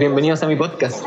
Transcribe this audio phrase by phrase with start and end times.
[0.00, 1.04] Bienvenidos a mi podcast.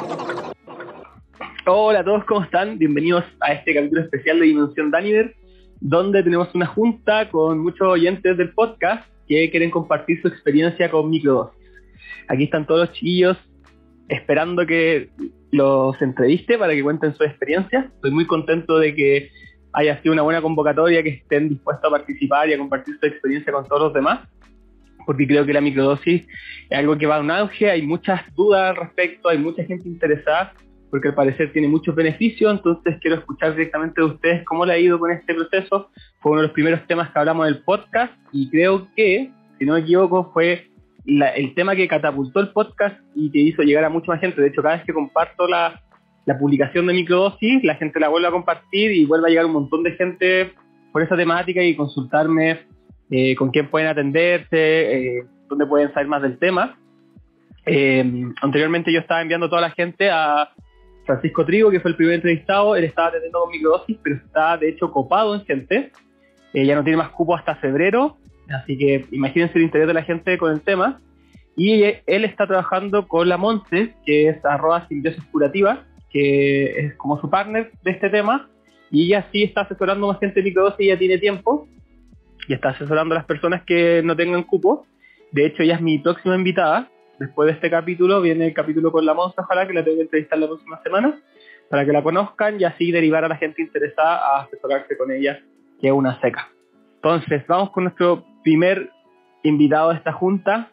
[1.65, 2.77] Hola a todos, ¿cómo están?
[2.77, 5.34] Bienvenidos a este capítulo especial de Dimensión Daniver,
[5.81, 11.09] donde tenemos una junta con muchos oyentes del podcast que quieren compartir su experiencia con
[11.09, 11.57] microdosis.
[12.27, 13.35] Aquí están todos los chiquillos
[14.09, 15.09] esperando que
[15.49, 17.89] los entreviste para que cuenten su experiencia.
[17.95, 19.31] Estoy muy contento de que
[19.71, 23.51] haya sido una buena convocatoria, que estén dispuestos a participar y a compartir su experiencia
[23.51, 24.29] con todos los demás,
[25.05, 26.27] porque creo que la microdosis
[26.70, 29.88] es algo que va a un auge, hay muchas dudas al respecto, hay mucha gente
[29.88, 30.53] interesada,
[30.89, 34.77] porque al parecer tiene muchos beneficios, entonces quiero escuchar directamente de ustedes cómo le ha
[34.77, 35.90] ido con este proceso.
[36.20, 39.74] Fue uno de los primeros temas que hablamos del podcast y creo que, si no
[39.74, 40.68] me equivoco, fue
[41.05, 44.41] el tema que catapultó el podcast y que hizo llegar a mucha gente.
[44.41, 45.81] De hecho, cada vez que comparto la,
[46.26, 49.54] la publicación de microdosis, la gente la vuelve a compartir y vuelve a llegar un
[49.54, 50.54] montón de gente
[50.91, 52.68] por esa temática y consultarme
[53.09, 56.77] eh, con quién pueden atenderse, eh, dónde pueden saber más del tema.
[57.65, 58.04] Eh,
[58.41, 60.49] anteriormente yo estaba enviando a toda la gente a
[61.05, 64.69] Francisco Trigo, que fue el primer entrevistado, él estaba atendiendo con microdosis, pero está de
[64.69, 65.91] hecho copado en gente.
[66.53, 68.18] ya no tiene más cupo hasta febrero,
[68.50, 71.00] así que imagínense el interés de la gente con el tema.
[71.56, 77.19] Y él está trabajando con la Monte, que es arroba simbiosis curativa, que es como
[77.19, 78.50] su partner de este tema,
[78.90, 81.68] y ella sí está asesorando más gente de microdosis ya tiene tiempo,
[82.47, 84.86] y está asesorando a las personas que no tengan cupo.
[85.31, 86.90] De hecho, ella es mi próxima invitada.
[87.19, 90.03] Después de este capítulo viene el capítulo con la Monza, ojalá que la tengo que
[90.03, 91.19] entrevistar la próxima semana,
[91.69, 95.40] para que la conozcan y así derivar a la gente interesada a asesorarse con ella,
[95.80, 96.50] que es una seca.
[96.96, 98.90] Entonces, vamos con nuestro primer
[99.44, 100.72] invitado de esta junta,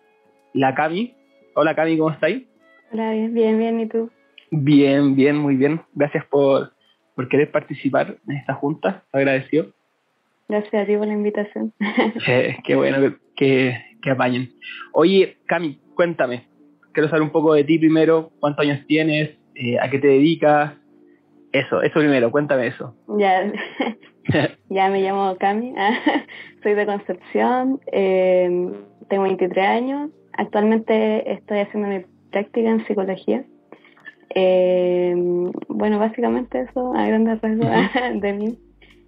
[0.54, 1.14] la Cami.
[1.54, 2.46] Hola Cami, ¿cómo estáis?
[2.92, 4.10] Hola, bien, bien, bien, ¿y tú?
[4.50, 5.82] Bien, bien, muy bien.
[5.94, 6.72] Gracias por,
[7.14, 9.04] por querer participar en esta junta.
[9.12, 9.72] Agradecido.
[10.50, 11.72] Gracias a ti por la invitación.
[12.64, 14.50] qué bueno que, que, apañen.
[14.92, 16.48] Oye, Cami, cuéntame.
[16.92, 18.32] Quiero saber un poco de ti primero.
[18.40, 19.38] ¿Cuántos años tienes?
[19.54, 20.72] Eh, ¿A qué te dedicas?
[21.52, 22.32] Eso, eso primero.
[22.32, 22.96] Cuéntame eso.
[23.16, 23.52] Ya,
[24.70, 25.72] ya me llamo Cami.
[26.64, 27.80] Soy de Concepción.
[27.92, 28.72] Eh,
[29.08, 30.10] tengo 23 años.
[30.32, 33.44] Actualmente estoy haciendo mi práctica en psicología.
[34.34, 35.14] Eh,
[35.68, 38.58] bueno, básicamente eso, a grandes rasgos de mí.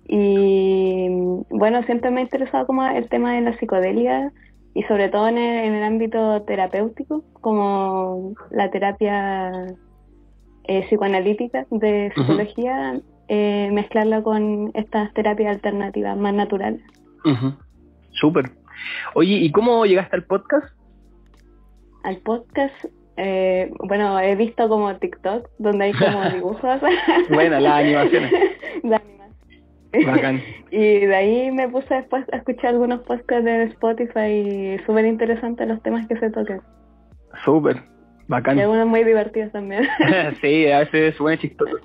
[0.09, 1.09] Y
[1.51, 4.33] bueno, siempre me ha interesado como el tema de la psicodelia
[4.75, 9.67] y sobre todo en el, ámbito terapéutico, como la terapia
[10.65, 16.83] eh, psicoanalítica de psicología, eh, mezclarla con estas terapias alternativas más naturales.
[18.13, 18.51] Súper.
[19.15, 20.67] Oye, ¿y cómo llegaste al podcast?
[22.05, 22.75] Al podcast,
[23.17, 26.81] eh, bueno, he visto como TikTok, donde hay como dibujos.
[27.31, 28.33] bueno, las animaciones.
[30.07, 30.41] Bacán.
[30.71, 35.69] y de ahí me puse después a escuchar algunos podcasts de Spotify y súper interesantes
[35.69, 36.63] los temas que se tocan.
[37.45, 37.83] Súper,
[38.29, 38.59] bacán.
[38.59, 39.87] Y algunos muy divertidos también.
[40.41, 41.77] sí, a veces suena chistoso.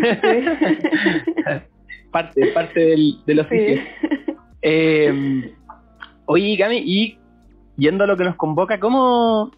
[2.10, 3.82] parte, parte del, del oficio.
[4.62, 5.52] Eh,
[6.26, 7.18] oye, Gami, y
[7.76, 9.50] yendo a lo que nos convoca, ¿cómo,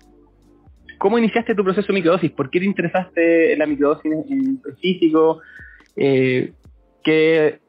[0.98, 2.30] ¿Cómo iniciaste tu proceso de microdosis?
[2.32, 5.41] ¿Por qué te interesaste en la microdosis en específico?
[5.94, 6.53] Eh,
[7.04, 7.60] ¿Qué,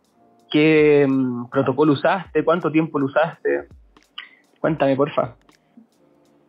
[0.52, 2.44] qué mm, protocolo usaste?
[2.44, 3.68] ¿Cuánto tiempo lo usaste?
[4.60, 5.36] Cuéntame, porfa.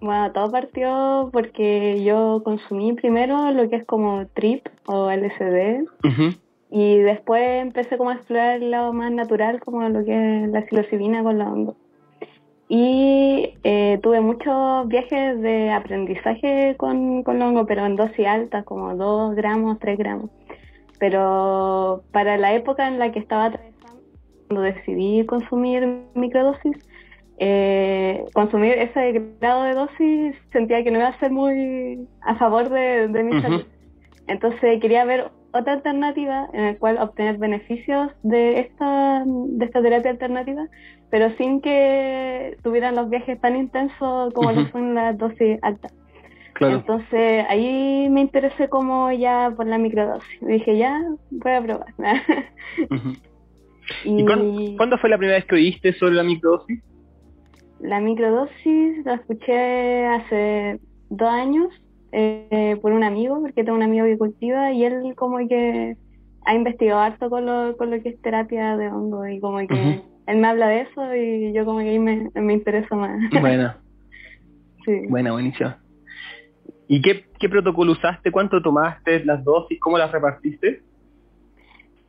[0.01, 5.87] Bueno, todo partió porque yo consumí primero lo que es como TRIP o LSD
[6.71, 10.65] y después empecé como a explorar el lado más natural como lo que es la
[10.67, 11.77] psilocibina con la hongo.
[12.69, 18.95] Y eh, tuve muchos viajes de aprendizaje con, con hongo, pero en dosis altas, como
[18.95, 20.31] 2 gramos, 3 gramos.
[20.99, 23.78] Pero para la época en la que estaba atravesando,
[24.49, 26.77] cuando decidí consumir microdosis,
[27.39, 32.69] eh, consumir ese grado de dosis sentía que no iba a ser muy a favor
[32.69, 33.65] de, mi salud.
[34.27, 40.11] Entonces quería ver otra alternativa en la cual obtener beneficios de esta, de esta terapia
[40.11, 40.67] alternativa,
[41.11, 45.95] pero sin que tuvieran los viajes tan intensos como lo son las dosis altas.
[46.61, 50.41] Entonces ahí me interesé como ya por la microdosis.
[50.41, 51.01] Dije, ya,
[51.31, 51.95] voy a probar.
[54.05, 54.25] y,
[54.77, 56.83] cuándo, fue la primera vez que oíste sobre la microdosis?
[57.81, 60.81] La microdosis la escuché hace
[61.11, 61.69] dos años
[62.13, 65.97] eh, por un amigo, porque tengo un amigo que cultiva y él como que
[66.45, 70.03] ha investigado harto con lo, con lo que es terapia de hongo y como que
[70.27, 73.19] él me habla de eso y yo como que ahí me, me interesa más.
[73.41, 73.75] Bueno.
[74.85, 75.03] sí.
[75.09, 75.75] Bueno, buenísimo.
[76.89, 78.33] ¿Y qué, qué protocolo usaste?
[78.33, 79.25] ¿Cuánto tomaste?
[79.25, 79.79] ¿Las dosis?
[79.79, 80.83] ¿Cómo las repartiste?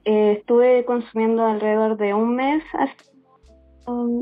[0.10, 2.64] Eh, estuve consumiendo alrededor de un mes,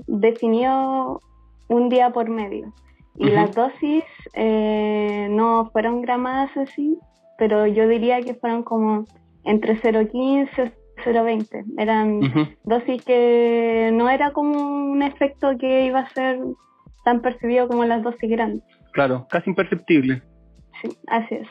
[0.06, 1.22] definió
[1.70, 2.74] un día por medio.
[3.16, 4.04] Y las dosis
[4.34, 6.98] eh, no fueron gramadas así,
[7.38, 9.06] pero yo diría que fueron como
[9.46, 11.64] entre 0,15 y 0,20.
[11.78, 12.20] Eran
[12.66, 16.38] dosis que no era como un efecto que iba a ser
[17.06, 18.62] tan percibido como las dosis grandes.
[18.92, 20.22] Claro, casi imperceptible.
[20.82, 21.48] Sí, así es.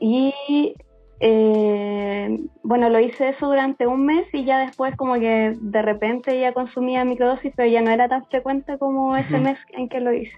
[0.00, 0.74] Y
[1.20, 6.38] eh, bueno, lo hice eso durante un mes y ya después como que de repente
[6.38, 10.12] ya consumía microdosis, pero ya no era tan frecuente como ese mes en que lo
[10.12, 10.36] hice.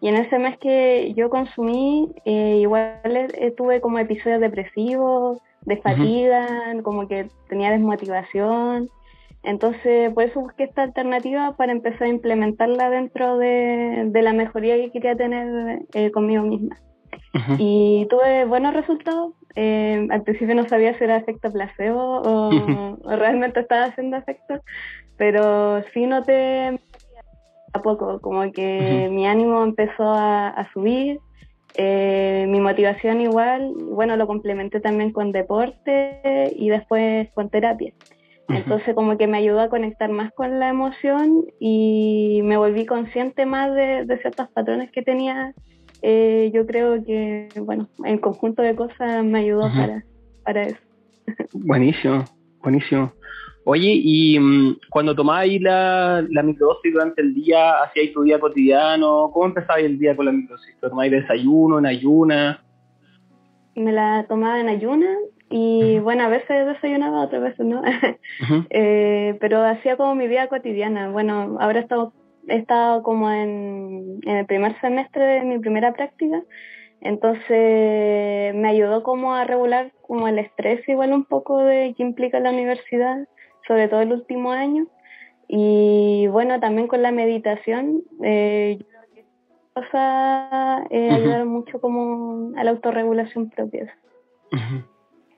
[0.00, 5.76] Y en ese mes que yo consumí, eh, igual eh, tuve como episodios depresivos, de
[5.76, 6.46] fatiga,
[6.82, 8.88] como que tenía desmotivación.
[9.42, 14.76] Entonces, por eso busqué esta alternativa para empezar a implementarla dentro de, de la mejoría
[14.76, 15.82] que quería tener
[16.12, 16.78] conmigo misma.
[17.58, 19.34] Y tuve buenos resultados.
[19.56, 24.60] Eh, al principio no sabía si era efecto placebo o, realmente estaba haciendo efecto,
[25.16, 26.80] pero sí noté
[27.72, 31.20] a poco, como que mi ánimo empezó a, subir,
[31.74, 37.92] eh, mi motivación igual, bueno, lo complementé también con deporte y después con terapia.
[38.48, 43.46] Entonces como que me ayudó a conectar más con la emoción y me volví consciente
[43.46, 45.54] más de, de ciertos patrones que tenía
[46.02, 50.04] eh, yo creo que, bueno, el conjunto de cosas me ayudó para,
[50.44, 50.80] para eso.
[51.52, 52.24] Buenísimo,
[52.62, 53.12] buenísimo.
[53.64, 59.30] Oye, y mm, cuando tomabais la, la microdosis durante el día, hacíais tu día cotidiano,
[59.32, 60.74] ¿cómo empezabais el día con la microdosis?
[60.80, 62.64] ¿Lo tomáis desayuno, en ayuna?
[63.76, 65.08] Me la tomaba en ayuna
[65.50, 67.82] y bueno, a veces desayunaba, otras veces no.
[68.70, 71.10] eh, pero hacía como mi vida cotidiana.
[71.10, 72.14] Bueno, ahora estamos
[72.50, 76.42] he estado como en, el primer semestre de mi primera práctica,
[77.00, 82.40] entonces me ayudó como a regular como el estrés igual un poco de que implica
[82.40, 83.26] la universidad,
[83.66, 84.86] sobre todo el último año.
[85.48, 88.78] Y bueno, también con la meditación, eh,
[89.72, 93.92] cosa eh, ayudar mucho como a la autorregulación propia.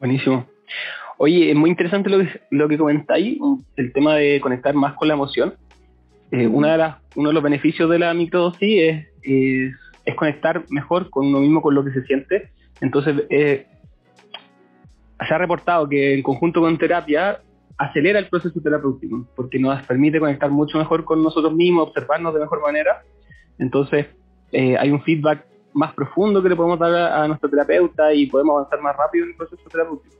[0.01, 0.47] Buenísimo.
[1.19, 3.39] Oye, es muy interesante lo que, lo que comentáis,
[3.77, 5.55] el tema de conectar más con la emoción.
[6.33, 9.75] Eh, una de las, uno de los beneficios de la microdosis es,
[10.07, 12.51] es, conectar mejor con uno mismo, con lo que se siente.
[12.81, 13.67] Entonces, eh,
[15.29, 17.41] se ha reportado que en conjunto con terapia
[17.77, 22.41] acelera el proceso terapéutico, porque nos permite conectar mucho mejor con nosotros mismos, observarnos de
[22.41, 23.03] mejor manera.
[23.59, 24.07] Entonces,
[24.53, 25.45] eh, hay un feedback
[25.75, 29.33] más profundo que le podemos dar a, nuestro terapeuta y podemos avanzar más rápido en
[29.33, 30.17] el proceso terapéutico.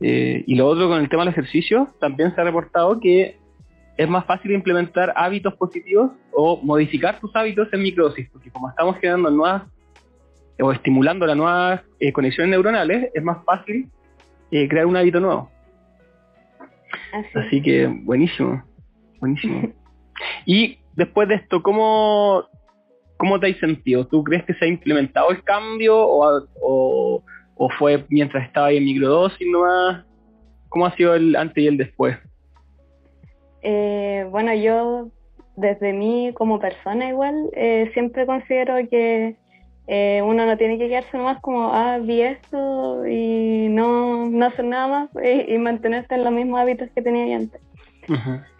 [0.00, 3.36] y lo otro con el tema del ejercicio, también se ha reportado que
[3.98, 8.96] es más fácil implementar hábitos positivos o modificar tus hábitos en microdosis, porque como estamos
[8.98, 9.64] generando nuevas
[10.60, 13.90] o estimulando las nuevas eh, conexiones neuronales, es más fácil
[14.52, 15.50] eh, crear un hábito nuevo.
[17.34, 17.60] Así.
[17.60, 18.62] que buenísimo,
[19.18, 19.72] buenísimo.
[20.46, 22.44] y después de esto, ¿cómo,
[23.16, 24.06] ¿cómo te has sentido?
[24.06, 26.44] ¿Tú crees que se ha implementado el cambio o,
[27.56, 30.04] o, fue mientras estaba ahí en microdosis nomás?
[30.68, 32.16] ¿Cómo ha sido el antes y el después?
[33.62, 35.08] Eh, bueno, yo
[35.56, 39.36] desde mí como persona igual, eh, siempre considero que
[39.86, 44.64] eh, uno no tiene que quedarse nomás como, ah, vi esto y no, no hacer
[44.64, 45.10] nada más
[45.48, 47.60] y, mantenerse en los mismos hábitos que tenía antes.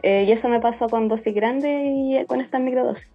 [0.03, 3.07] y eso me pasó con dosis grandes y con esta microdosis.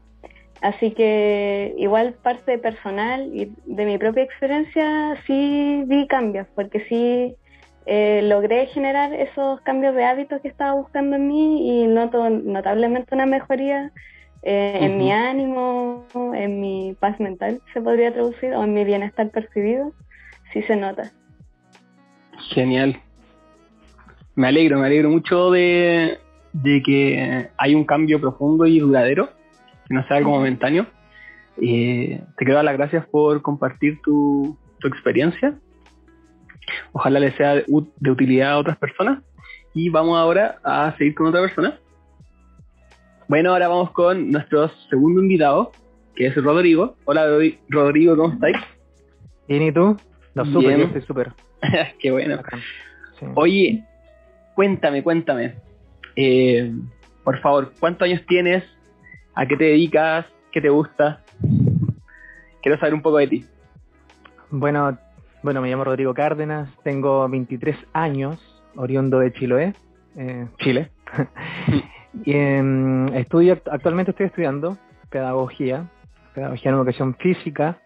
[0.62, 7.36] Así que igual parte personal y de mi propia experiencia sí vi cambios, porque sí
[7.86, 13.14] eh, logré generar esos cambios de hábitos que estaba buscando en mí y noto notablemente
[13.14, 13.92] una mejoría
[14.42, 19.30] eh, en mi ánimo, en mi paz mental, se podría traducir, o en mi bienestar
[19.32, 19.94] percibido,
[20.52, 21.12] sí se nota.
[22.50, 23.00] Genial.
[24.36, 26.20] Me alegro, me alegro mucho de,
[26.86, 29.30] que hay un cambio profundo y duradero,
[29.88, 30.88] que no sea algo momentáneo.
[31.62, 35.58] Eh, te quiero dar las gracias por compartir tu, tu experiencia
[36.92, 39.24] Ojalá le sea de utilidad a otras personas.
[39.74, 41.80] Y vamos ahora a seguir con otra persona.
[43.28, 45.72] Bueno, ahora vamos con nuestro segundo invitado,
[46.16, 46.96] que es Rodrigo.
[47.06, 47.26] Hola
[47.70, 48.58] Rodrigo, ¿cómo estáis?
[49.48, 49.98] Bien, ¿y tú?
[50.36, 51.32] No, súper, yo estoy súper.
[52.00, 52.40] Qué bueno.
[53.36, 53.84] Oye,
[54.56, 55.56] cuéntame, cuéntame.
[56.16, 56.72] Eh,
[57.24, 58.64] por favor, ¿cuántos años tienes?
[59.36, 60.26] ¿A qué te dedicas?
[60.52, 61.22] ¿Qué te gusta?
[62.62, 63.46] Quiero saber un poco de ti.
[64.52, 64.98] Bueno,
[65.44, 68.40] bueno, me llamo Rodrigo Cárdenas, tengo 23 años,
[68.76, 69.74] oriundo de Chiloé,
[70.16, 70.90] eh, Chile.
[72.26, 74.78] y em, estudio, actualmente estoy estudiando
[75.10, 75.90] pedagogía,
[76.34, 77.78] pedagogía en educación física,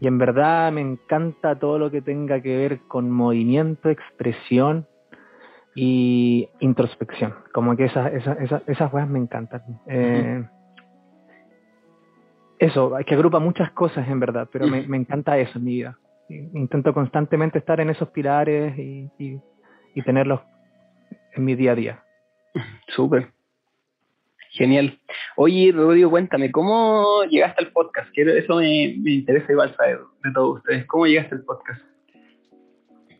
[0.00, 4.86] y en verdad me encanta todo lo que tenga que ver con movimiento, expresión
[5.74, 7.34] y introspección.
[7.52, 9.62] Como que esas, esas, esas, esas cosas me encantan.
[9.86, 10.44] Eh,
[12.58, 15.98] eso, que agrupa muchas cosas en verdad, pero me, encanta eso en mi vida.
[16.28, 20.40] Intento constantemente estar en esos pilares y, y tenerlos
[21.34, 22.02] en mi día a día.
[22.88, 23.32] Súper.
[24.50, 24.98] Genial.
[25.36, 28.10] Oye, Rodrigo, cuéntame, ¿cómo llegaste al podcast?
[28.16, 30.86] eso me, me interesa igual saber de todos ustedes.
[30.86, 31.80] ¿Cómo llegaste al podcast?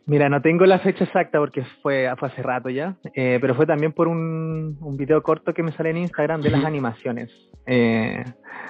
[0.05, 3.93] Mira, no tengo la fecha exacta porque fue, hace rato ya, eh, pero fue también
[3.93, 7.29] por un, un, video corto que me sale en Instagram de las animaciones.
[7.67, 8.23] Eh,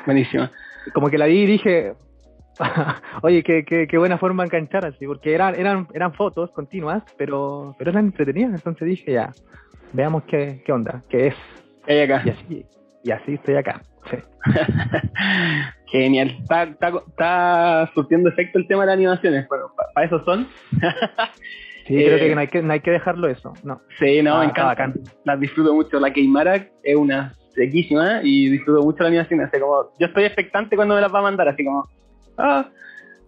[0.06, 0.50] Buenísimo.
[0.94, 1.94] Como que la vi y dije,
[3.22, 7.04] oye, qué, qué, qué, buena forma de enganchar así, porque eran, eran, eran fotos continuas,
[7.18, 9.32] pero, pero eran entretenidas, entonces dije ya,
[9.94, 11.36] veamos qué, qué onda, qué es.
[11.86, 12.22] ¿Qué hay acá?
[12.26, 12.66] Y así,
[13.04, 13.82] y así estoy acá.
[14.10, 14.18] Sí.
[15.88, 16.38] Genial.
[16.42, 19.48] Está, está, surtiendo efecto el tema de las animaciones.
[19.48, 20.48] Bueno, para eso son.
[21.88, 23.54] sí, creo que eh, no hay que, no hay que dejarlo eso.
[23.64, 23.82] No.
[23.98, 24.94] Sí, no, me encanta.
[25.26, 26.00] Las disfruto mucho.
[26.00, 29.42] La Keimara es una sequísima y disfruto mucho la animación.
[29.42, 31.90] Así como, yo estoy expectante cuando me las va a mandar, así como,
[32.40, 32.70] ah,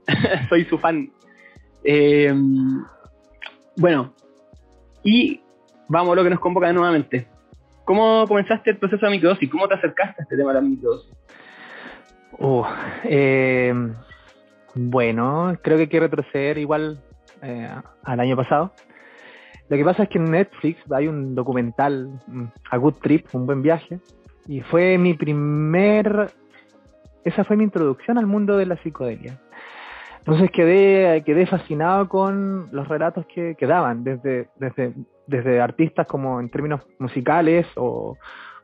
[0.50, 1.12] soy su fan.
[1.84, 2.34] Eh,
[3.78, 4.14] bueno,
[5.04, 5.42] y
[5.88, 7.28] vamos a lo que nos convoca nuevamente.
[7.86, 9.50] ¿Cómo comenzaste el proceso de microdosis?
[9.50, 10.68] ¿Cómo te acercaste a este tema de la?
[12.40, 12.64] Uh,
[14.76, 17.02] bueno, creo que hay que retroceder igual
[17.42, 17.70] eh,
[18.04, 18.72] al año pasado.
[19.70, 23.46] Lo que pasa es que en Netflix hay un documental, mm, A Good Trip, un
[23.46, 24.00] buen viaje,
[24.48, 26.32] y fue mi primer,
[27.24, 29.40] esa fue mi introducción al mundo de la psicodelia.
[30.20, 34.94] Entonces quedé, quedé fascinado con los relatos que, que daban, desde, desde,
[35.26, 38.18] desde artistas como en términos musicales o,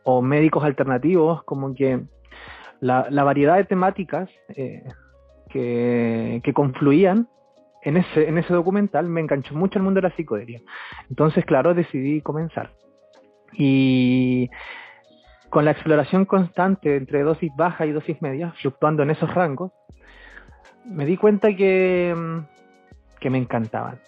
[0.04, 2.02] o médicos alternativos, como que
[2.80, 4.84] la, la variedad de temáticas eh,
[5.50, 7.28] que, que, confluían
[7.82, 10.62] en ese, en ese documental me enganchó mucho el mundo de la psicodelia.
[11.10, 12.72] Entonces, claro, decidí comenzar.
[13.54, 14.50] Y
[15.50, 19.72] con la exploración constante entre dosis baja y dosis media, fluctuando en esos rangos,
[20.86, 24.00] me di cuenta que, mm, que me encantaban.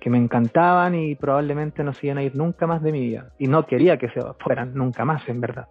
[0.00, 3.30] Que me encantaban y probablemente no se iban a ir nunca más de mi vida.
[3.38, 5.66] Y no quería que se fueran nunca más, en verdad.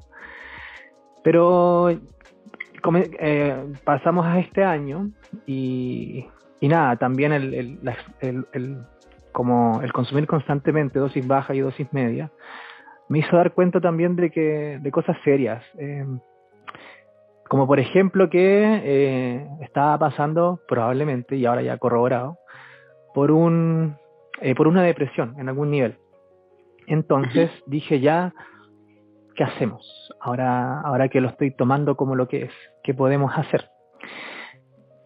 [1.24, 5.10] Pero eh, pasamos a este año
[5.46, 6.26] y,
[6.60, 7.80] y nada, también el,
[8.22, 8.78] el,
[9.32, 12.32] como el consumir constantemente dosis baja y dosis media
[13.10, 15.64] me hizo dar cuenta también de que de cosas serias.
[15.78, 16.06] Eh,
[17.48, 22.38] como por ejemplo que eh, estaba pasando probablemente, y ahora ya corroborado,
[23.14, 23.96] por, un,
[24.42, 25.98] eh, por una depresión en algún nivel.
[26.88, 28.34] Entonces dije ya,
[29.36, 30.14] ¿qué hacemos?
[30.20, 32.52] Ahora, ahora que lo estoy tomando como lo que es,
[32.84, 33.70] ¿qué podemos hacer?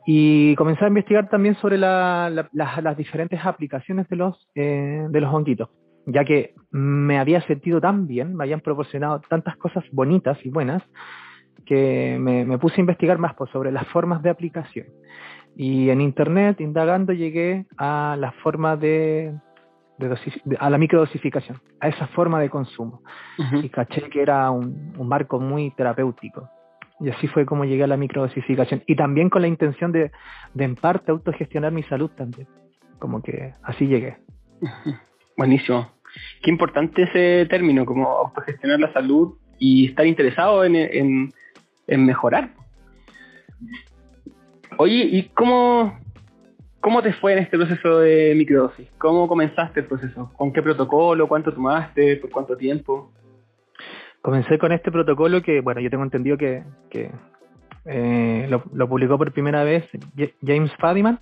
[0.06, 5.70] Y comencé a investigar también sobre las diferentes aplicaciones de los, eh, de los honguitos,
[6.06, 10.84] ya que me había sentido tan bien, me habían proporcionado tantas cosas bonitas y buenas,
[11.66, 14.88] que me, puse a investigar más pues, sobre las formas de aplicación.
[15.56, 19.34] Y en internet, indagando, llegué a la forma de,
[20.60, 23.02] a la microdosificación, a esa forma de consumo.
[23.62, 26.50] Y caché que era un, marco muy terapéutico.
[27.00, 28.84] Y así fue como llegué a la microdosificación.
[28.88, 30.12] Y también con la intención de,
[30.54, 32.48] de en parte autogestionar mi salud también.
[33.00, 34.18] Como que así llegué.
[35.38, 35.92] Buenísimo.
[36.42, 42.52] Qué importante ese término, como autogestionar la salud y estar interesado en, en mejorar.
[44.78, 46.00] Oye, ¿y cómo,
[46.80, 48.90] cómo te fue en este proceso de microdosis?
[48.98, 50.32] ¿Cómo comenzaste el proceso?
[50.36, 51.28] ¿Con qué protocolo?
[51.28, 52.18] ¿Cuánto tomaste?
[52.18, 53.12] ¿Por cuánto tiempo?
[54.22, 57.12] Comencé con este protocolo que, bueno, yo tengo entendido que, que
[57.86, 59.84] eh, lo, publicó por primera vez
[60.46, 61.20] James Fadiman,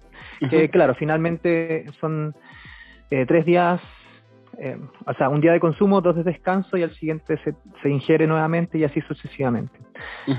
[0.50, 2.36] que claro, finalmente son
[3.10, 3.82] eh, tres días
[4.62, 7.90] eh, o sea, un día de consumo, dos de descanso y al siguiente se, se
[7.90, 9.78] ingiere nuevamente y así sucesivamente.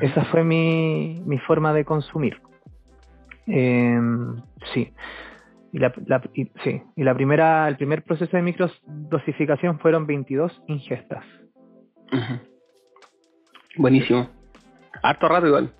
[0.01, 2.41] Esa fue mi, mi, forma de consumir.
[3.47, 4.37] Em,
[4.75, 4.93] sí.
[5.73, 5.93] Y la,
[6.65, 6.83] sí.
[6.97, 11.25] Y la primera, el primer proceso de microdosificación fueron 22 ingestas.
[13.77, 14.29] Buenísimo.
[15.03, 15.73] Harto rato igual.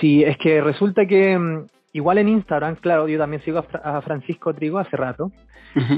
[0.00, 4.54] Sí, es que resulta que mm, igual en Instagram, claro, yo también sigo a, Francisco
[4.54, 5.32] Trigo hace rato,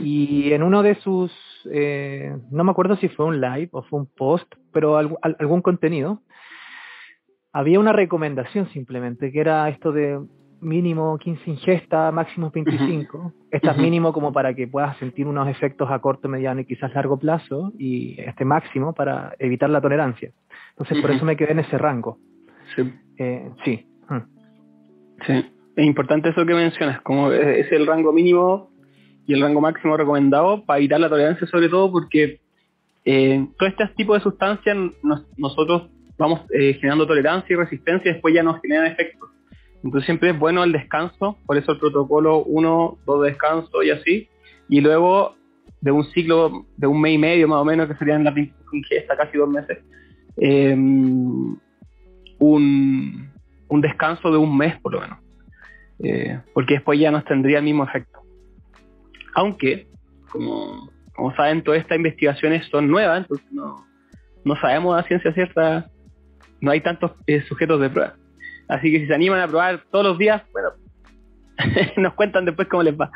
[0.02, 1.32] y en uno de sus,
[1.70, 6.22] eh, no me acuerdo si fue un live o fue un post, pero algún contenido,
[7.52, 10.20] había una recomendación simplemente, que era esto de
[10.60, 13.32] mínimo 15 ingestas, máximo 25.
[13.50, 17.18] Estas mínimo como para que puedas sentir unos efectos a corto, mediano y quizás largo
[17.18, 20.32] plazo, y este máximo para evitar la tolerancia.
[20.70, 22.18] Entonces, por eso me quedé en ese rango.
[22.76, 22.92] Sí.
[23.18, 23.84] Eh, sí.
[25.26, 25.52] Sí.
[25.76, 28.70] Es importante eso que mencionas, como es el rango mínimo
[29.28, 32.40] y el rango máximo recomendado para evitar la tolerancia, sobre todo porque
[33.04, 34.74] eh, todo este tipo de sustancias
[35.36, 39.28] nosotros vamos eh, generando tolerancia y resistencia y después ya nos generan efectos.
[39.84, 43.90] Entonces siempre es bueno el descanso, por eso el protocolo 1, 2 de descanso y
[43.90, 44.28] así.
[44.70, 45.36] Y luego
[45.82, 48.34] de un ciclo de un mes y medio más o menos, que serían las
[48.72, 49.78] ingesta casi dos meses,
[50.38, 51.54] em,
[52.38, 53.30] un,
[53.68, 55.18] un, descanso de un mes por lo menos.
[55.98, 58.18] Eh, porque después ya nos tendría el mismo efecto.
[59.38, 59.86] Aunque,
[60.32, 63.86] como, como saben, todas estas investigaciones son nuevas, entonces no,
[64.44, 65.88] no sabemos a ciencia cierta,
[66.60, 68.14] no hay tantos eh, sujetos de prueba.
[68.66, 70.70] Así que si se animan a probar todos los días, bueno,
[71.98, 73.12] nos cuentan después cómo les va.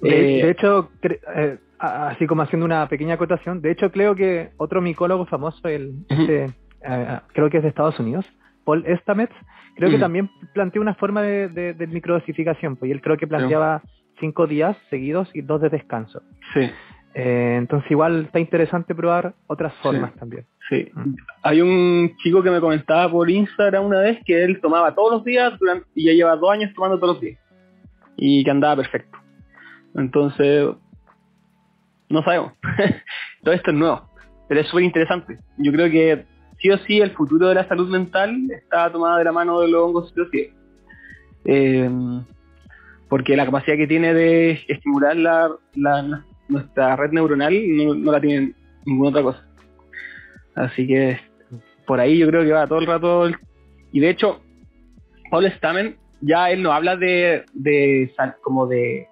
[0.00, 4.80] De, eh, hecho, eh, así como haciendo una pequeña acotación, de hecho creo que otro
[4.80, 6.46] micólogo famoso, el, este,
[7.34, 8.24] creo que es de Estados Unidos,
[8.64, 9.34] Paul Estamets,
[9.76, 13.82] creo que también planteó una forma de, de, microdosificación, pues y él creo que planteaba
[14.20, 16.22] cinco días seguidos y dos de descanso.
[16.54, 16.70] Sí.
[17.14, 20.46] Eh, entonces igual está interesante probar otras formas también.
[20.68, 20.88] Sí.
[20.94, 21.14] Mm.
[21.42, 25.24] Hay un chico que me comentaba por Instagram una vez que él tomaba todos los
[25.24, 27.40] días durante, y ya lleva dos años tomando todos los días.
[28.16, 29.18] Y que andaba perfecto.
[29.94, 30.68] Entonces,
[32.08, 32.52] no sabemos.
[33.42, 34.08] Todo esto es nuevo.
[34.48, 35.38] Pero es súper interesante.
[35.56, 36.26] Yo creo que
[36.58, 39.68] sí o sí el futuro de la salud mental está tomada de la mano de
[39.68, 40.14] los hongos
[41.44, 41.88] eh,
[43.10, 48.54] porque la capacidad que tiene de estimular la, nuestra red neuronal no, la tiene
[48.86, 49.46] ninguna otra cosa.
[50.54, 51.18] Así que
[51.86, 53.28] por ahí yo creo que va todo el rato.
[53.92, 54.40] Y de hecho,
[55.28, 57.44] Paul Stamen ya él no habla de,
[58.42, 59.08] como de,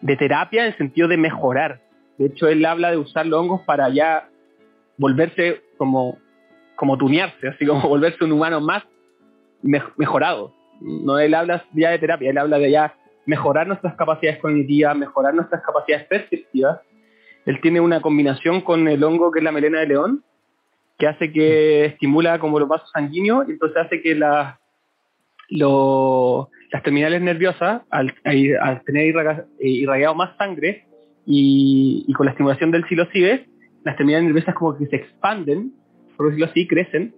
[0.00, 1.82] de terapia en el sentido de mejorar.
[2.16, 4.30] De hecho, él habla de usar los hongos para ya
[4.96, 6.18] volverse como,
[6.76, 8.82] como tunearse, así como volverse un humano más
[9.62, 10.54] mejorado.
[10.82, 12.94] No él habla ya de terapia, él habla de ya
[13.26, 16.80] mejorar nuestras capacidades cognitivas, mejorar nuestras capacidades perceptivas.
[17.46, 20.24] Él tiene una combinación con el hongo que es la melena de león,
[20.98, 24.58] que hace que estimula como los vasos sanguíneos y entonces hace que las
[26.82, 28.14] terminales nerviosas, al,
[28.84, 29.14] tener
[29.60, 30.86] irradiado más sangre
[31.26, 33.46] y, con la estimulación del psilocibe,
[33.84, 35.72] las terminales nerviosas como que se expanden,
[36.16, 37.14] por decirlo así, crecen.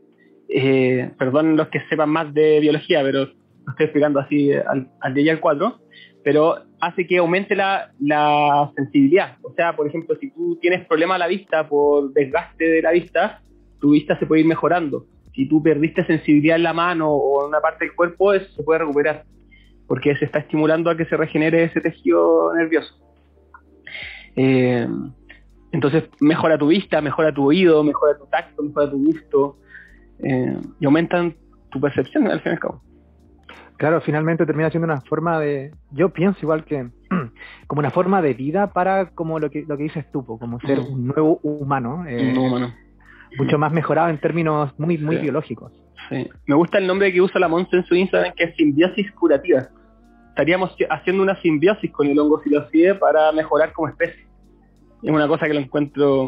[0.49, 3.29] Eh, perdón los que sepan más de biología, pero
[3.65, 5.81] lo estoy explicando así al, al día y al 4,
[6.23, 9.37] pero hace que aumente la, la, sensibilidad.
[9.43, 12.93] O sea, por ejemplo, si tú tienes problema a la vista por desgaste de la
[12.93, 13.43] vista,
[13.81, 15.07] tu vista se puede ir mejorando.
[15.35, 18.63] Si tú perdiste sensibilidad en la mano o en una parte del cuerpo, eso se
[18.63, 19.25] puede recuperar,
[19.87, 22.95] porque se está estimulando a que se regenere ese tejido nervioso.
[24.37, 24.87] Eh,
[25.73, 29.59] entonces mejora tu vista, mejora tu oído, mejora tu tacto, mejora tu gusto
[30.23, 31.35] eh, y aumentan
[31.71, 32.83] tu percepción al fin y al cabo.
[33.85, 36.89] Claro, finalmente termina siendo una forma de, yo pienso igual que,
[37.67, 40.79] como una forma de vida para como lo que, lo que dices tú, como ser
[40.79, 40.87] mm.
[40.91, 42.75] un nuevo humano, eh, humano.
[43.37, 45.71] mucho más mejorado en términos muy, muy biológicos.
[46.09, 46.27] Sí.
[46.47, 49.69] Me gusta el nombre que usa la Monza en su Instagram, que es simbiosis curativa.
[50.31, 54.27] Estaríamos haciendo una simbiosis con el hongo psilocide para mejorar como especie.
[55.03, 56.27] Es una cosa que lo encuentro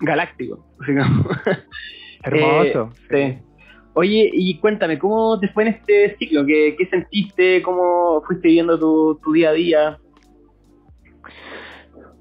[0.00, 0.66] galáctico.
[2.24, 2.90] Hermoso.
[3.10, 3.49] Eh, sí.
[3.94, 6.46] Oye, y cuéntame, ¿cómo te fue en este ciclo?
[6.46, 7.62] ¿Qué, sentiste?
[7.62, 9.98] ¿Cómo fuiste viviendo tu, día a día?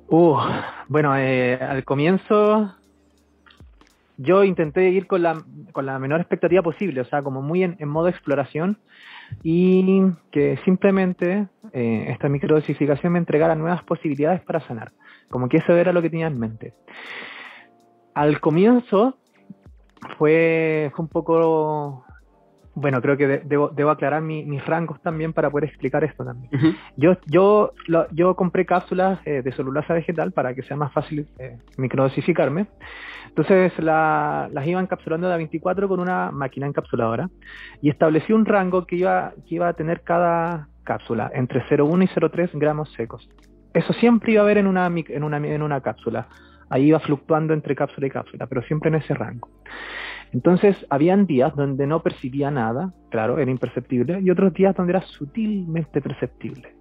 [0.08, 0.38] Uh,
[0.88, 2.74] bueno, eh, al comienzo
[4.22, 7.78] yo intenté ir con la, con la menor expectativa posible, o sea, como muy en,
[7.88, 8.78] modo exploración
[9.44, 10.02] y
[10.32, 14.92] que simplemente eh, esta microdosificación me entregara nuevas posibilidades para sanar,
[15.30, 16.74] como que eso era lo que tenía en mente.
[18.14, 19.19] Al comienzo
[20.18, 22.06] fue, un poco
[22.76, 26.50] bueno, creo que debo, debo, aclarar mis rangos también para poder explicar esto también.
[26.96, 27.74] Yo yo
[28.12, 32.68] yo compré cápsulas eh, de celulasa vegetal para que sea más fácil eh, microdosificarme.
[33.28, 37.30] Entonces las iba encapsulando de a 24 con una máquina encapsuladora
[37.82, 42.08] y establecí un rango que iba, que iba a tener cada cápsula entre 0,1 y
[42.08, 43.30] 0,3 gramos secos.
[43.74, 46.28] Eso siempre iba a haber en una, en una, en una cápsula
[46.70, 49.50] ahí iba fluctuando entre cápsula y cápsula, pero siempre en ese rango.
[50.32, 55.02] Entonces, habían días donde no percibía nada, claro, era imperceptible, y otros días donde era
[55.02, 56.76] sutilmente perceptible.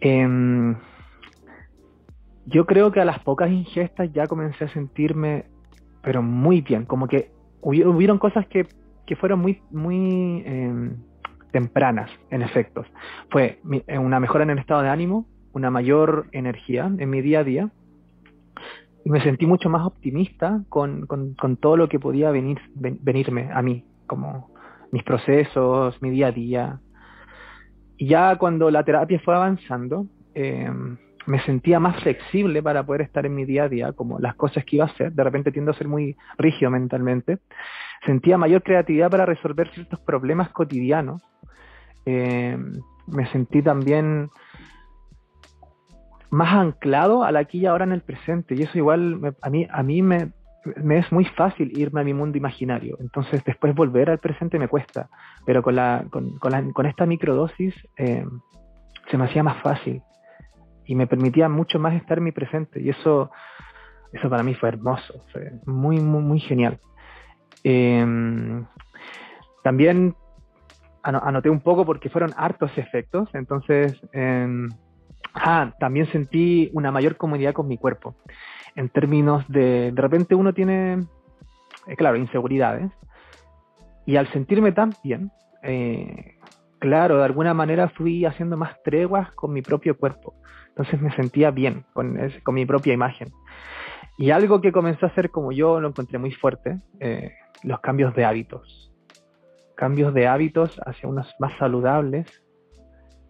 [0.00, 0.76] Em,
[2.46, 5.46] yo creo que a las pocas ingestas ya comencé a sentirme,
[6.02, 7.30] pero muy bien, como que
[7.62, 8.66] hubieron cosas que,
[9.16, 10.96] fueron muy, muy em,
[11.50, 12.86] tempranas, en efectos.
[13.30, 13.60] Fue
[13.98, 17.70] una mejora en el estado de ánimo, una mayor energía en mi día a día,
[19.10, 23.84] me sentí mucho más optimista con, con, todo lo que podía venir, venirme a mí,
[24.06, 24.50] como
[24.92, 26.80] mis procesos, mi día a día.
[27.96, 33.26] Y ya cuando la terapia fue avanzando, em, me sentía más flexible para poder estar
[33.26, 35.12] en mi día a día, como las cosas que iba a hacer.
[35.12, 37.38] De repente tiendo a ser muy rígido mentalmente.
[38.04, 41.22] Sentía mayor creatividad para resolver ciertos problemas cotidianos.
[42.06, 42.58] Eh,
[43.06, 44.30] me sentí también
[46.34, 48.54] más anclado al aquí y ahora en el presente.
[48.54, 50.32] Y eso igual a mí, a mí me,
[50.76, 52.96] me es muy fácil irme a mi mundo imaginario.
[53.00, 55.08] Entonces después volver al presente me cuesta.
[55.46, 58.26] Pero con, la, con, con, la, con esta microdosis eh,
[59.10, 60.02] se me hacía más fácil
[60.86, 62.80] y me permitía mucho más estar en mi presente.
[62.80, 63.30] Y eso,
[64.12, 66.78] eso para mí fue hermoso, fue muy, muy, muy genial.
[67.62, 68.66] Em,
[69.62, 70.14] también
[71.02, 74.68] anoté un poco porque fueron hartos efectos, entonces em,
[75.32, 78.14] ah, también sentí una mayor comodidad con mi cuerpo.
[78.74, 81.04] En términos de, de repente uno tiene,
[81.86, 82.90] eh, claro, inseguridades,
[84.06, 85.30] y al sentirme tan bien,
[85.62, 86.36] eh,
[86.78, 90.34] claro, de alguna manera fui haciendo más treguas con mi propio cuerpo.
[90.68, 93.28] Entonces me sentía bien con, con mi propia imagen.
[94.18, 97.32] Y algo que comenzó a hacer como yo lo encontré muy fuerte, eh,
[97.62, 98.92] los cambios de hábitos.
[99.76, 102.43] Cambios de hábitos hacia unos más saludables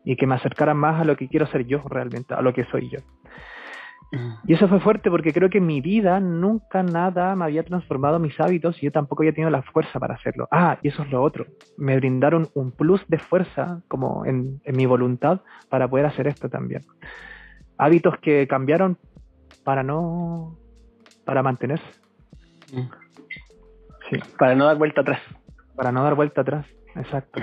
[0.04, 2.64] y que me acercaran más a lo que quiero ser yo realmente, a lo que
[2.64, 2.98] soy yo.
[4.46, 8.18] Y eso fue fuerte porque creo que en mi vida nunca nada me había transformado
[8.18, 10.46] mis hábitos y yo tampoco había tenido la fuerza para hacerlo.
[10.50, 11.46] Ah, y eso es lo otro.
[11.76, 16.48] Me brindaron un plus de fuerza como en, en mi voluntad para poder hacer esto
[16.48, 16.82] también.
[17.76, 18.98] Hábitos que cambiaron
[19.64, 20.56] para no...
[21.24, 21.86] para mantenerse.
[22.72, 22.88] Mm.
[24.10, 24.18] Sí.
[24.38, 25.20] Para no dar vuelta atrás.
[25.74, 27.40] Para no dar vuelta atrás, exacto.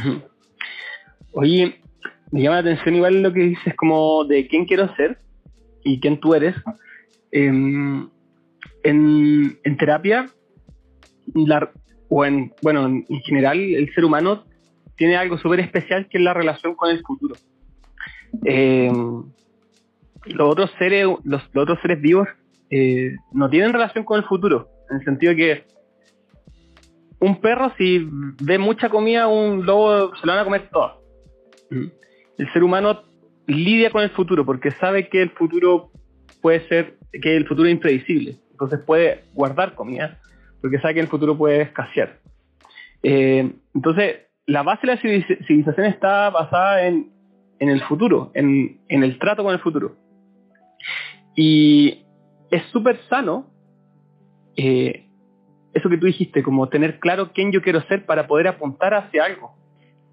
[1.34, 1.82] Oye,
[2.32, 5.20] me llama la atención igual lo que dices como de quién quiero ser
[5.84, 6.56] y quién tú eres.
[7.32, 8.10] Em,
[8.84, 10.28] en, en, terapia,
[12.10, 14.44] o en, bueno, en general, el ser humano
[14.96, 17.36] tiene algo súper especial que es la relación con el futuro.
[18.46, 19.24] Em,
[20.26, 22.28] los otros seres, los, otros seres vivos
[22.70, 25.64] eh, no tienen relación con el futuro, en el sentido que
[27.20, 28.08] un perro si
[28.42, 31.02] ve mucha comida, un lobo se lo van a comer todo.
[32.42, 33.04] El ser humano
[33.46, 35.92] lidia con el futuro porque sabe que el futuro
[36.42, 38.40] puede ser, que el futuro es impredecible.
[38.50, 40.18] Entonces puede guardar comida
[40.60, 42.18] porque sabe que el futuro puede escasear.
[43.04, 47.12] Eh, entonces, la base de la civilización está basada en,
[47.60, 49.98] en el futuro, en, en, el trato con el futuro.
[51.36, 52.08] Y
[52.50, 53.52] es súper sano
[54.56, 55.06] eh,
[55.76, 59.26] eso que tú dijiste, como tener claro quién yo quiero ser para poder apuntar hacia
[59.26, 59.61] algo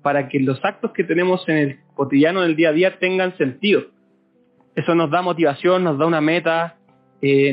[0.03, 3.87] para que los actos que tenemos en el cotidiano, del día a día, tengan sentido.
[4.75, 6.77] Eso nos da motivación, nos da una meta,
[7.21, 7.53] eh,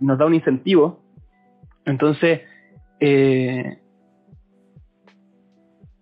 [0.00, 1.00] nos, da un incentivo.
[1.84, 2.42] Entonces,
[3.00, 3.78] eh,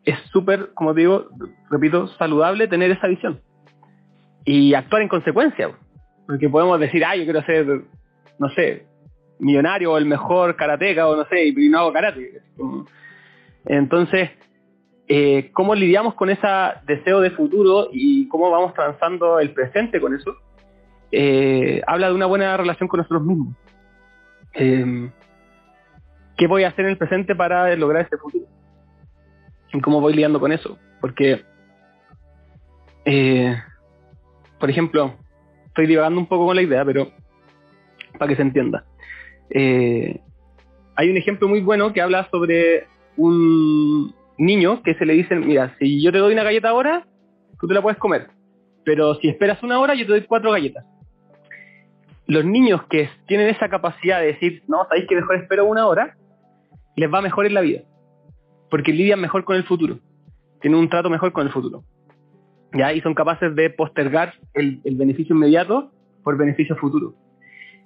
[0.04, 1.28] es súper, como digo,
[1.70, 3.40] repito, saludable tener esa visión
[4.44, 5.70] y actuar en consecuencia.
[6.26, 7.66] Porque podemos decir, ah, yo quiero ser,
[8.38, 8.86] no sé,
[9.38, 12.42] millonario o el mejor karateca o no sé, y no hago karate.
[13.66, 14.30] Entonces,
[15.06, 16.46] eh, cómo lidiamos con ese
[16.86, 20.36] deseo de futuro y cómo vamos transando el presente con eso,
[21.12, 23.54] eh, habla de una buena relación con nosotros mismos.
[24.54, 25.10] Em,
[26.36, 28.46] ¿Qué voy a hacer en el presente para lograr ese futuro?
[29.72, 30.78] ¿Y cómo voy lidiando con eso?
[31.00, 31.44] Porque,
[33.04, 33.56] eh,
[34.58, 35.14] por ejemplo,
[35.66, 37.10] estoy divagando un poco con la idea, pero
[38.18, 38.84] para que se entienda.
[40.96, 42.86] hay un ejemplo muy bueno que habla sobre
[43.16, 47.06] un, niños que se le dicen, mira, si yo te doy una galleta ahora,
[47.60, 48.28] tú te la puedes comer.
[48.84, 50.84] Pero si esperas una hora, yo te doy cuatro galletas.
[52.26, 56.16] Los niños que tienen esa capacidad de decir, no, sabéis que mejor espero una hora,
[56.96, 57.82] les va mejor en la vida.
[58.70, 59.98] Porque lidian mejor con el futuro.
[60.60, 61.84] Tienen un trato mejor con el futuro.
[62.72, 62.92] ¿Ya?
[62.92, 65.92] Y son capaces de postergar el, beneficio inmediato
[66.22, 67.14] por beneficio futuro.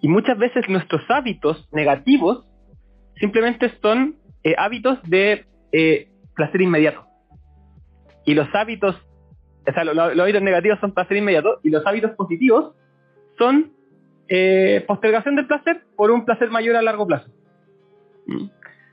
[0.00, 2.46] Y muchas veces nuestros hábitos negativos
[3.16, 6.08] simplemente son eh, hábitos de eh,
[6.38, 7.04] placer inmediato.
[8.24, 8.96] Y los hábitos,
[9.66, 12.74] o sea, los, hábitos negativos son placer inmediato y los hábitos positivos
[13.36, 13.72] son
[14.28, 17.28] eh, postergación del placer por un placer mayor a largo plazo.
[18.26, 18.46] Mm.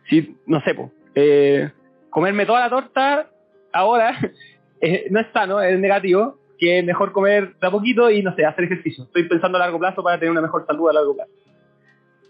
[0.09, 0.75] Si, no sé,
[1.13, 1.71] eh,
[2.09, 3.29] comerme toda la torta
[3.71, 4.17] ahora
[4.81, 8.35] eh, no es sano, es negativo, que es mejor comer de a poquito y, no
[8.35, 9.03] sé, hacer ejercicio.
[9.03, 11.31] Estoy pensando a largo plazo para tener una mejor salud a largo plazo.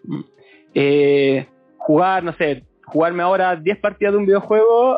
[0.04, 0.22] Mm.
[1.78, 4.98] jugar, no sé, jugarme ahora 10 partidas de un videojuego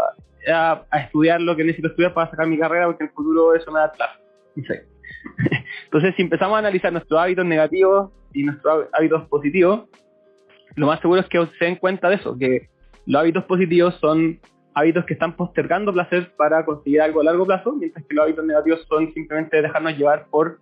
[0.52, 3.72] a, estudiar lo que necesito estudiar para sacar mi carrera porque en el futuro eso
[3.72, 4.20] me da clase.
[5.86, 9.86] Entonces, si empezamos a analizar nuestros hábitos negativos y nuestros hábitos positivos,
[10.76, 12.70] lo más seguro es que se den cuenta de eso, que
[13.06, 14.40] los hábitos positivos son
[14.74, 18.46] hábitos que están postergando placer para conseguir algo a largo plazo, mientras que los hábitos
[18.46, 20.60] negativos son simplemente dejarnos llevar por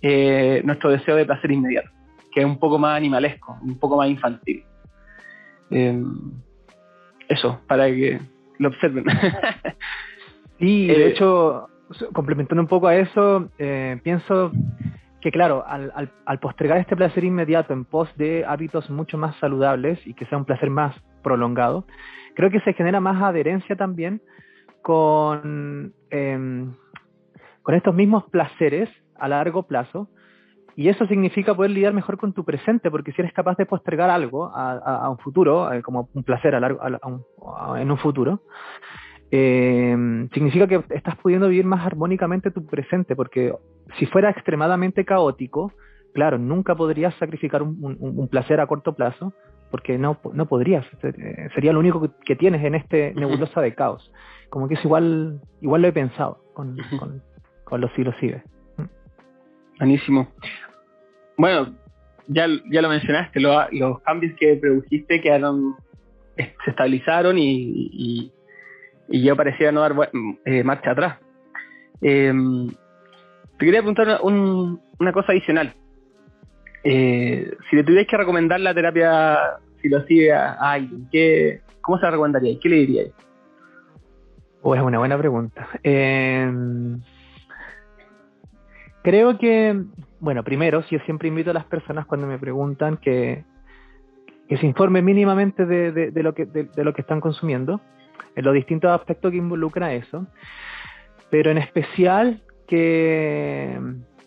[0.00, 1.90] eh, nuestro deseo de placer inmediato,
[2.32, 4.64] que es un poco más animalesco, un poco más infantil.
[5.70, 6.32] Em,
[7.32, 8.20] eso, para que
[8.58, 9.04] lo observen.
[10.58, 11.68] sí, de eh, hecho,
[12.12, 14.52] complementando un poco a eso, eh, pienso
[15.20, 20.04] que claro, al, al, postergar este placer inmediato en pos de hábitos mucho más saludables
[20.04, 21.86] y que sea un placer más prolongado,
[22.34, 24.20] creo que se genera más adherencia también
[24.82, 26.74] con, em,
[27.62, 30.08] con estos mismos placeres a largo plazo.
[30.76, 34.10] Y eso significa poder lidiar mejor con tu presente, porque si eres capaz de postergar
[34.10, 36.80] algo a, un futuro, eh, como un placer a largo,
[37.76, 38.40] en un futuro,
[39.30, 43.54] eh, significa que estás pudiendo vivir más armónicamente tu presente, porque
[43.98, 45.72] si fuera extremadamente caótico,
[46.12, 49.32] claro, nunca podrías sacrificar un, placer a corto plazo,
[49.70, 54.12] porque no, no podrías, eh, sería lo único que, tienes en este nebulosa de caos.
[54.50, 56.76] Como que es igual, igual lo he pensado con,
[57.64, 58.42] con, los sigue.
[59.82, 60.28] Buenísimo.
[61.36, 61.74] Bueno,
[62.28, 65.74] ya, ya lo mencionaste, los cambios que produjiste quedaron,
[66.36, 68.32] se estabilizaron y
[69.12, 69.94] y yo parecía no dar
[70.46, 71.18] eh, marcha atrás.
[72.00, 72.68] Em,
[73.58, 75.74] te quería preguntar una cosa adicional.
[76.82, 79.38] Eh, si le tuvieras que recomendar la terapia
[79.80, 82.58] psilocibe a alguien, ¿qué, ¿cómo se la recomendaría?
[82.58, 83.10] ¿Qué le dirías?
[84.62, 85.68] Oh, es una buena pregunta.
[85.82, 87.00] Em,
[89.02, 89.80] creo que,
[90.20, 93.44] bueno, primero, yo siempre invito a las personas cuando me preguntan que,
[94.48, 97.80] se informe mínimamente de, de, lo, que, de lo que están consumiendo
[98.36, 100.26] en los distintos aspectos que involucra eso,
[101.30, 103.78] pero en especial que,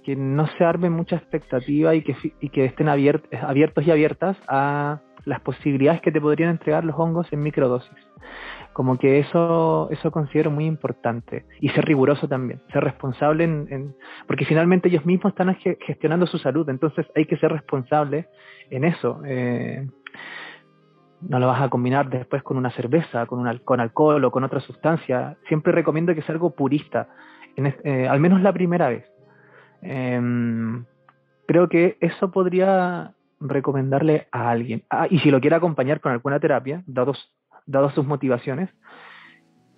[0.06, 5.02] que no se arme mucha expectativa y que, y que estén abiertos y abiertas a
[5.26, 7.98] las posibilidades que te podrían entregar los hongos en microdosis.
[8.76, 11.46] Como que eso, eso considero muy importante.
[11.62, 13.96] Y ser riguroso también, ser responsable en,
[14.28, 18.28] porque finalmente ellos mismos están gestionando su salud, entonces hay que ser responsable
[18.70, 19.22] en eso.
[19.26, 19.88] Eh,
[21.22, 24.44] no lo vas a combinar después con una cerveza, con, un, con alcohol o con
[24.44, 25.38] otra sustancia.
[25.48, 27.08] Siempre recomiendo que sea algo purista,
[27.56, 29.06] eh, al menos la primera vez.
[29.84, 30.84] Em,
[31.48, 34.84] creo que eso podría recomendarle a alguien.
[34.90, 37.34] Ah, y si lo quiere acompañar con alguna terapia, dados,
[37.66, 38.70] dados sus motivaciones,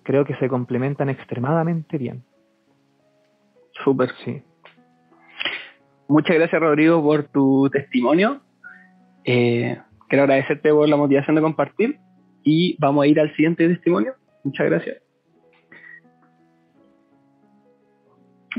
[0.02, 2.24] creo que se complementan extremadamente bien.
[3.84, 4.10] Súper.
[4.24, 4.42] Sí.
[6.08, 8.40] Muchas gracias, Rodrigo, por tu testimonio.
[9.24, 11.98] Eh, Quiero agradecerte por la motivación de compartir
[12.42, 14.14] y vamos a ir al siguiente testimonio.
[14.42, 15.02] Muchas gracias.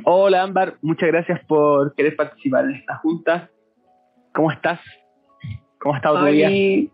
[0.05, 3.49] Hola Ámbar, muchas gracias por querer participar en esta junta.
[4.33, 4.79] ¿Cómo estás?
[5.79, 6.89] ¿Cómo ha estado tu día?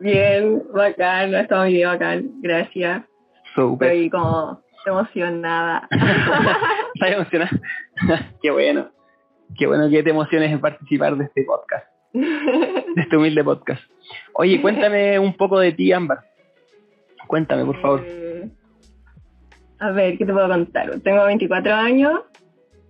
[0.00, 3.02] Bien, bacán, ha estado bien, bacán, gracias.
[3.54, 3.92] Super.
[3.92, 5.86] Estoy como emocionada.
[6.94, 7.50] ¿Estás emocionada?
[8.42, 8.90] Qué bueno.
[9.58, 11.86] Qué bueno que te emociones en participar de este podcast.
[12.14, 13.82] de este humilde podcast.
[14.32, 16.20] Oye, cuéntame un poco de ti, Ámbar.
[17.26, 18.02] Cuéntame, por favor.
[18.06, 18.48] Eh,
[19.80, 20.98] a ver, ¿qué te puedo contar?
[21.00, 22.20] Tengo 24 años,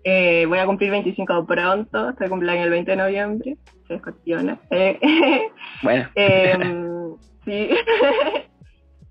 [0.04, 4.58] eh, voy a cumplir 25 pronto, estoy cumpleaños el 20 de noviembre, soy escorpiona.
[4.70, 4.98] Eh,
[5.82, 6.08] bueno.
[6.14, 7.70] Em, sí.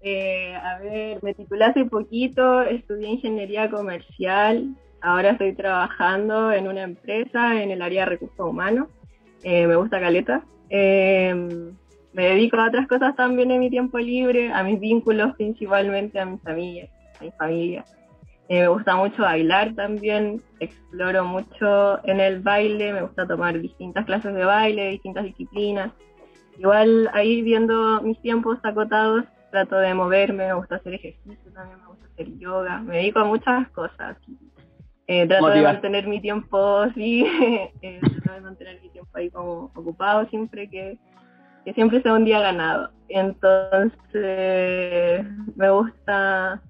[0.64, 7.62] a ver, me titulé hace poquito, estudié ingeniería comercial, ahora estoy trabajando en una empresa
[7.62, 8.88] en el área de recursos humanos
[9.44, 10.44] eh, me gusta Caleta.
[10.70, 11.34] Eh,
[12.14, 16.26] me dedico a otras cosas también en mi tiempo libre, a mis vínculos principalmente, a
[16.26, 17.86] mis amigas, a mi familia.
[18.50, 24.06] Eh, me gusta mucho bailar también, exploro mucho en el baile, me gusta tomar distintas
[24.06, 25.92] clases de baile, distintas disciplinas.
[26.58, 31.88] Igual ahí viendo mis tiempos acotados, trato de moverme, me gusta hacer ejercicio también, me
[31.90, 34.18] gusta hacer yoga, me dedico a muchas cosas.
[35.06, 37.24] Eh, trato de mantener mi tiempo, sí,
[37.84, 40.98] eh, trato de mantener mi tiempo ahí como ocupado siempre que,
[41.66, 42.90] que siempre sea un día ganado.
[43.10, 43.94] Entonces,
[45.56, 46.64] me gusta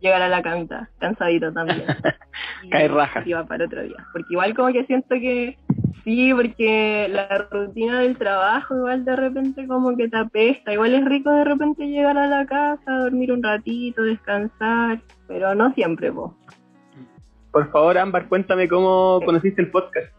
[0.00, 1.84] llegar a la camita, cansadito también.
[2.70, 3.22] Cae raja.
[3.24, 3.96] Y va para otro día.
[4.12, 5.58] Porque igual como que siento que
[6.04, 10.72] sí, porque la rutina del trabajo igual de repente como que te apesta.
[10.72, 15.72] Igual es rico de repente llegar a la casa, dormir un ratito, descansar, pero no
[15.74, 16.32] siempre, vos.
[17.50, 20.12] Por favor, Ámbar, cuéntame cómo conociste el podcast.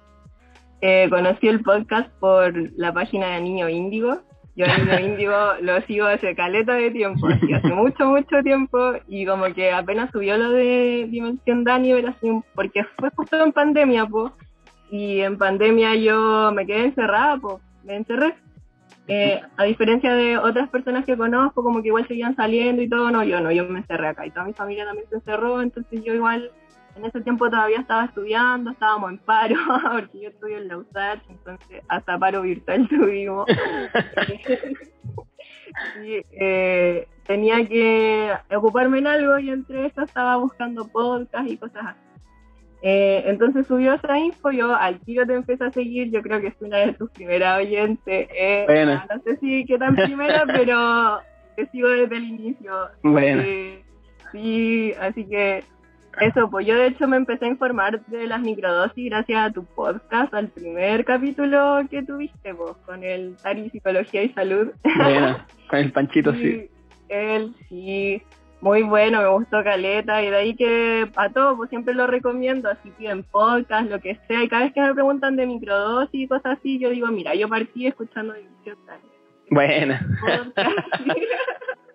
[0.81, 4.21] Eh, conocí el podcast por la página de Niño Índigo.
[4.57, 9.45] Yo Niño Índigo lo sigo hace caleta de tiempo, hace mucho, mucho tiempo, y como
[9.53, 14.33] que apenas subió lo de Dimensión Daniel, así, porque fue justo en pandemia, pues,
[14.89, 18.33] y en pandemia yo me quedé encerrada, pues, me encerré.
[19.07, 23.11] Eh, a diferencia de otras personas que conozco, como que igual seguían saliendo y todo,
[23.11, 26.03] no, yo no, yo me encerré acá, y toda mi familia también se encerró, entonces
[26.03, 26.49] yo igual
[26.97, 29.55] en ese tiempo todavía estaba estudiando, estábamos en paro,
[29.91, 33.47] porque yo estudio en la USACH, entonces hasta paro virtual tuvimos.
[36.03, 41.87] y, eh, tenía que ocuparme en algo y entre eso estaba buscando podcast y cosas
[41.87, 41.99] así.
[42.83, 46.47] Eh, entonces subió esa info, yo al tiro te empecé a seguir, yo creo que
[46.47, 48.27] es una de tus primeras oyentes.
[48.31, 51.19] Eh, no sé si qué tan primera, pero
[51.55, 52.71] te sigo desde el inicio.
[53.01, 53.41] Bueno.
[53.43, 53.83] Eh,
[54.31, 55.63] sí, así que
[56.21, 59.63] eso, pues yo de hecho me empecé a informar de las microdosis gracias a tu
[59.63, 64.71] podcast, al primer capítulo que tuviste vos, con el Tari Psicología y Salud.
[64.83, 65.37] Bueno,
[65.69, 66.69] con el Panchito, sí.
[67.09, 68.21] Él, sí,
[68.61, 72.69] muy bueno, me gustó Caleta, y de ahí que a todos, pues siempre lo recomiendo,
[72.69, 76.21] así que en podcast, lo que sea, y cada vez que me preguntan de microdosis
[76.21, 78.77] y cosas así, yo digo, mira, yo partí escuchando División
[79.51, 79.97] Bueno.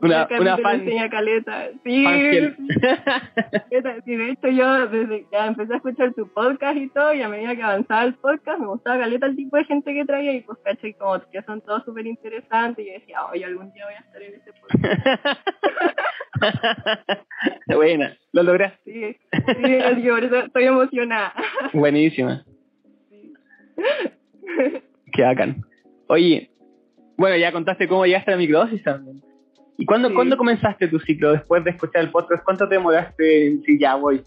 [0.00, 0.80] una, una fan.
[0.80, 1.68] Enseña caleta.
[1.84, 2.04] Sí,
[4.04, 4.16] sí.
[4.16, 7.54] de hecho yo desde ya empecé a escuchar tu podcast y todo, y a medida
[7.54, 10.58] que avanzaba el podcast me gustaba caleta el tipo de gente que traía y pues
[10.64, 13.98] caché como que son todos súper interesantes y yo decía, oye, algún día voy a
[13.98, 15.38] estar en ese podcast.
[17.66, 18.78] Buena, lo lograste.
[18.84, 19.16] Sí,
[19.64, 21.32] sí, así que por eso estoy emocionada.
[21.72, 22.44] Buenísima.
[23.08, 23.32] Sí.
[25.12, 25.62] Qué bacán.
[26.08, 26.50] Oye,
[27.16, 29.22] bueno, ya contaste cómo llegaste a la microdosis también.
[29.80, 32.42] ¿Y cuándo, comenzaste tu ciclo después de escuchar el podcast?
[32.44, 34.20] ¿Cuánto te demoraste en si ya voy?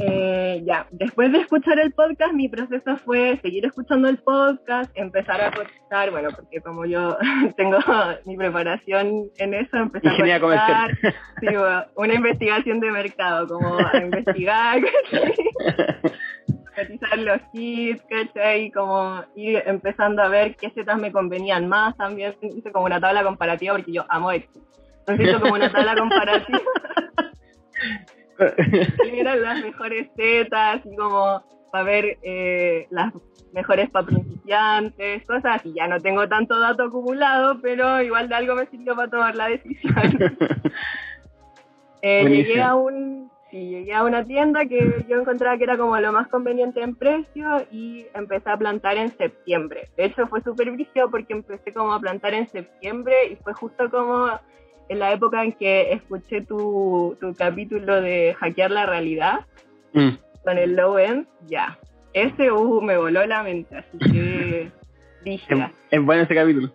[0.00, 5.40] Eh, ya, después de escuchar el podcast, mi proceso fue seguir escuchando el podcast, empezar
[5.40, 7.16] a cotizar, bueno, porque como yo
[7.56, 7.78] tengo
[8.26, 10.98] mi preparación en eso, empezar a cotizar,
[11.40, 11.46] sí,
[11.94, 14.80] una investigación de mercado, como a investigar,
[16.78, 18.66] cotizar los kits, ¿cachai?
[18.66, 22.34] Y como ir empezando a ver qué setas me convenían más también.
[22.42, 24.60] Hice como una tabla comparativa porque yo amo esto.
[25.00, 26.60] Entonces hice como una tabla comparativa.
[29.12, 33.12] y eran las mejores setas, y como para ver eh, las
[33.52, 38.54] mejores para principiantes, cosas y Ya no tengo tanto dato acumulado, pero igual de algo
[38.54, 39.94] me sirvió para tomar la decisión.
[42.02, 45.98] eh, llegué a un Sí, llegué a una tienda que yo encontraba que era como
[45.98, 49.88] lo más conveniente en precio y empecé a plantar en septiembre.
[49.96, 53.90] De hecho fue súper brígido porque empecé como a plantar en septiembre y fue justo
[53.90, 54.28] como
[54.90, 59.46] en la época en que escuché tu, tu capítulo de hackear la realidad
[59.94, 60.10] mm.
[60.44, 61.78] con el low end, ya.
[62.12, 64.70] Ese uh, me voló la mente, así que
[65.24, 65.72] dije.
[65.90, 66.70] Es bueno ese capítulo.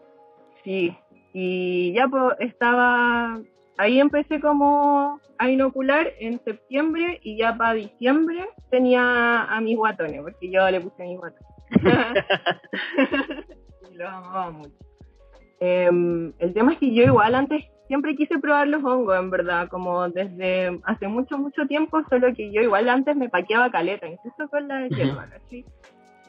[0.63, 0.95] Sí,
[1.33, 3.39] y ya pues estaba
[3.77, 10.21] ahí empecé como a inocular en septiembre y ya para diciembre tenía a mis guatones,
[10.21, 11.47] porque yo le puse a mis guatones.
[13.91, 14.75] y los amaba mucho.
[15.59, 19.67] Em, el tema es que yo igual antes siempre quise probar los hongos, en verdad,
[19.69, 24.49] como desde hace mucho, mucho tiempo, solo que yo igual antes me paqueaba caleta, incluso
[24.49, 25.65] con la hierba, ¿sí?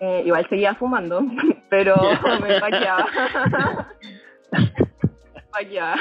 [0.01, 1.21] Eh, igual seguía fumando,
[1.71, 1.97] pero
[2.43, 3.07] me paqueaba.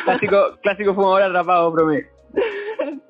[0.03, 2.07] Clásico, clásico fumador atrapado, promedio.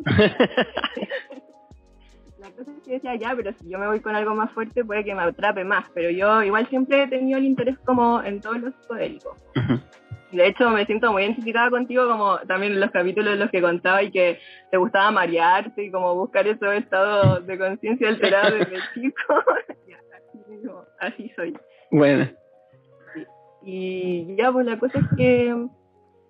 [2.40, 4.84] La cosa es que decía, ya, pero si yo me voy con algo más fuerte
[4.84, 8.42] puede que me atrape más, pero yo igual siempre he tenido el interés como en
[8.42, 9.38] todos los psicodélicos.
[10.32, 13.62] De hecho, me siento muy identificada contigo, como también en los capítulos en los que
[13.62, 14.40] contaba y que
[14.72, 19.24] te gustaba marearte y como buscar esos estados de conciencia alterados desde chico.
[21.00, 21.58] así, soy.
[21.92, 22.30] Bueno.
[23.62, 25.56] Y ya, pues la cosa es que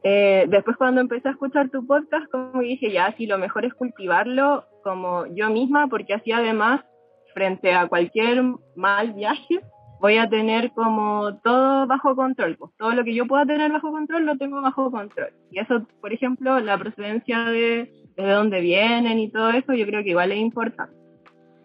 [0.03, 3.73] eh, después cuando empecé a escuchar tu podcast, como dije, ya, sí, lo mejor es
[3.73, 6.81] cultivarlo como yo misma, porque así además,
[7.33, 8.43] frente a cualquier
[8.75, 9.61] mal viaje,
[10.01, 12.57] voy a tener como todo bajo control.
[12.57, 15.29] Pues todo lo que yo pueda tener bajo control, lo tengo bajo control.
[15.49, 20.03] Y eso, por ejemplo, la procedencia de, de dónde vienen y todo eso, yo creo
[20.03, 20.93] que igual es importante.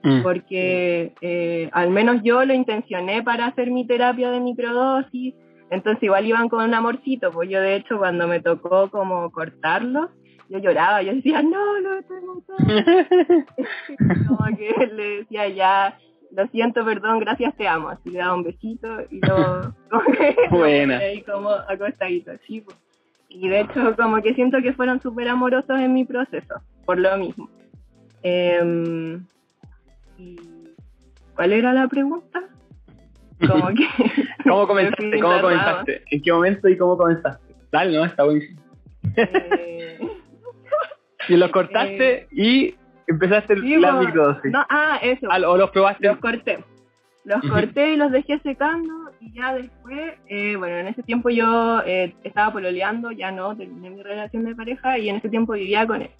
[0.04, 0.22] Mm.
[0.22, 5.34] Porque eh, al menos yo lo intencioné para hacer mi terapia de microdosis,
[5.70, 10.10] entonces igual iban con un amorcito, pues yo de hecho cuando me tocó como cortarlo,
[10.48, 12.42] yo lloraba, yo decía, no, no tengo
[14.28, 15.98] Como que le decía ya,
[16.34, 17.90] lo siento, perdón, gracias, te amo.
[17.90, 21.12] Así le daba un besito y lo como Buena.
[21.12, 22.62] Y como acostadito, así.
[22.62, 22.76] Pues.
[23.28, 27.16] Y de hecho como que siento que fueron súper amorosos en mi proceso, por lo
[27.18, 27.50] mismo.
[28.22, 29.20] Eh,
[31.36, 32.42] ¿Cuál era la pregunta?
[33.46, 33.86] Como que...
[34.44, 35.20] ¿Cómo comenzaste?
[35.20, 36.02] ¿Cómo comenzaste?
[36.10, 37.54] ¿En qué momento y cómo comenzaste?
[37.70, 38.04] Dale, ¿no?
[38.04, 38.60] Está buenísimo.
[39.16, 39.98] Eh...
[41.28, 42.74] y los cortaste eh, y
[43.06, 44.50] empezaste la microdosis.
[44.50, 45.28] No, ah, eso.
[45.28, 46.06] ¿O los probaste?
[46.06, 46.64] Los corté.
[47.24, 51.82] Los corté y los dejé secando y ya después, eh, bueno, en ese tiempo yo
[51.84, 55.86] eh, estaba pololeando, ya no, terminé mi relación de pareja y en ese tiempo vivía
[55.86, 56.10] con él.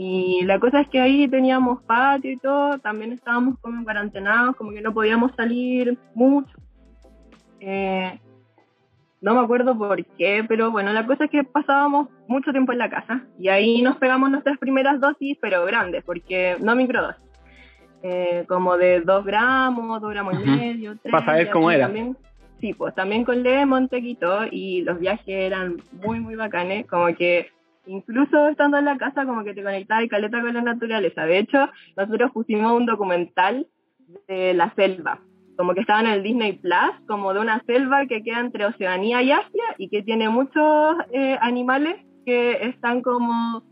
[0.00, 4.70] Y la cosa es que ahí teníamos patio y todo, también estábamos como cuarentenados, como
[4.70, 6.56] que no podíamos salir mucho.
[7.58, 8.16] Eh,
[9.20, 12.78] no me acuerdo por qué, pero bueno, la cosa es que pasábamos mucho tiempo en
[12.78, 17.20] la casa y ahí nos pegamos nuestras primeras dosis, pero grandes, porque no microdosis.
[18.04, 21.10] Eh, como de 2 gramos, 2 gramos y medio, 3.
[21.10, 21.86] Para saber cómo era.
[21.86, 22.16] También,
[22.60, 27.12] sí, pues también con lemon te quitó y los viajes eran muy, muy bacanes, como
[27.16, 27.50] que
[27.88, 31.24] incluso estando en la casa como que te conectaba y caleta con la naturaleza.
[31.24, 33.66] De hecho, nosotros pusimos un documental
[34.28, 35.20] de la selva,
[35.56, 39.22] como que estaba en el Disney Plus, como de una selva que queda entre Oceanía
[39.22, 43.62] y Asia y que tiene muchos eh, animales que están como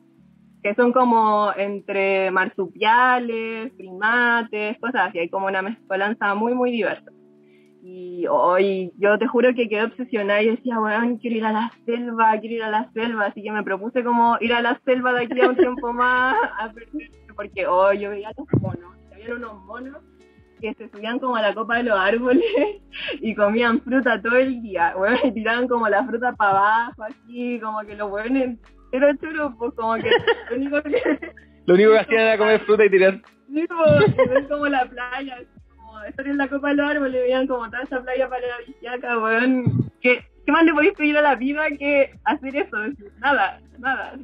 [0.63, 7.13] que son como entre marsupiales, primates, cosas así, hay como una mezcolanza muy muy diversa.
[7.89, 11.73] Y hoy yo te juro que quedé obsesionada y decía, bueno, quiero ir a la
[11.85, 15.13] selva, quiero ir a la selva, así que me propuse como ir a la selva
[15.13, 16.35] de aquí a un tiempo más,
[17.37, 20.03] porque hoy yo veía los monos, había unos monos
[20.61, 22.45] que se subían como a la copa de los árboles
[23.21, 27.61] y comían fruta todo el día, bueno, y tiraban como la fruta para abajo, así,
[27.61, 28.59] como que los buenos,
[28.91, 30.11] pero chulo, pues como que
[30.51, 31.33] lo único que...
[31.67, 33.23] lo único que hacían era comer fruta y tirar.
[33.47, 35.39] Sí, pues, como la playa,
[36.09, 39.19] estar en la copa de los árboles, veían como toda esa playa para la villaca,
[39.19, 39.91] weón.
[40.01, 42.77] ¿Qué, ¿Qué más le podéis pedir a la vida que hacer eso?
[43.19, 44.17] Nada, nada.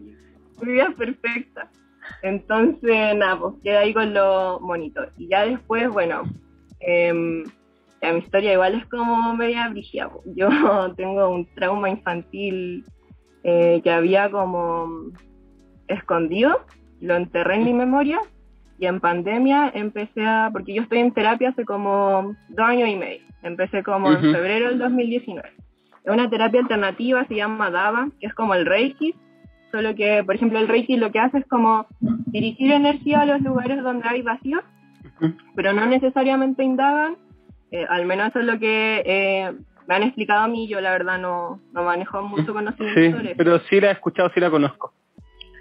[0.60, 1.70] Mi vida es perfecta.
[2.22, 5.02] Entonces, nada, pues queda ahí con lo bonito.
[5.16, 6.22] Y ya después, bueno,
[6.80, 10.10] eh, mi historia igual es como media brígida.
[10.36, 10.48] Yo
[10.96, 12.84] tengo un trauma infantil
[13.44, 15.10] eh, que había como
[15.88, 16.64] escondido,
[17.00, 18.20] lo enterré en mi memoria
[18.78, 22.96] y en pandemia empecé a, porque yo estoy en terapia hace como dos años y
[22.96, 25.48] medio, empecé como en febrero del 2019.
[26.04, 29.14] Es una terapia alternativa, se llama DAVA, que es como el Reiki,
[29.70, 33.40] solo que, por ejemplo, el Reiki lo que hace es como dirigir energía a los
[33.40, 34.62] lugares donde hay vacío,
[35.54, 37.16] pero no necesariamente indagan,
[37.70, 39.52] eh, al menos eso es lo que eh,
[39.86, 43.60] me han explicado a mí, yo la verdad no, no manejo mucho conocimiento sí, pero
[43.60, 44.92] sí la he escuchado, sí la conozco.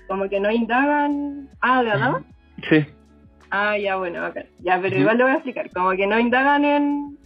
[0.07, 1.49] Como que no indagan...
[1.61, 2.21] Ah, ¿de verdad?
[2.69, 2.85] Sí.
[3.51, 4.45] Ah, ya, bueno, acá.
[4.59, 5.69] Ya, pero igual lo voy a explicar.
[5.71, 7.17] Como que no indagan en,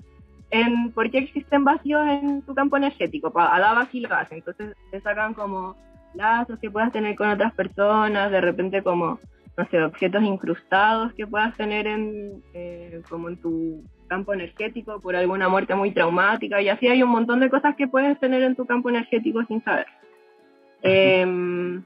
[0.50, 3.32] en por qué existen vacíos en tu campo energético.
[3.40, 4.40] A la sí lo hacen.
[4.40, 5.76] Entonces te sacan como
[6.16, 9.20] lazos que puedas tener con otras personas, de repente como,
[9.56, 15.16] no sé, objetos incrustados que puedas tener en, eh, como en tu campo energético por
[15.16, 18.56] alguna muerte muy traumática y así hay un montón de cosas que puedes tener en
[18.56, 19.88] tu campo energético sin saber.
[20.82, 21.84] Em,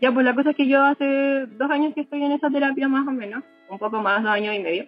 [0.00, 2.88] ya, pues la cosa es que yo hace dos años que estoy en esa terapia
[2.88, 4.84] más o menos, un poco más, dos años y medio.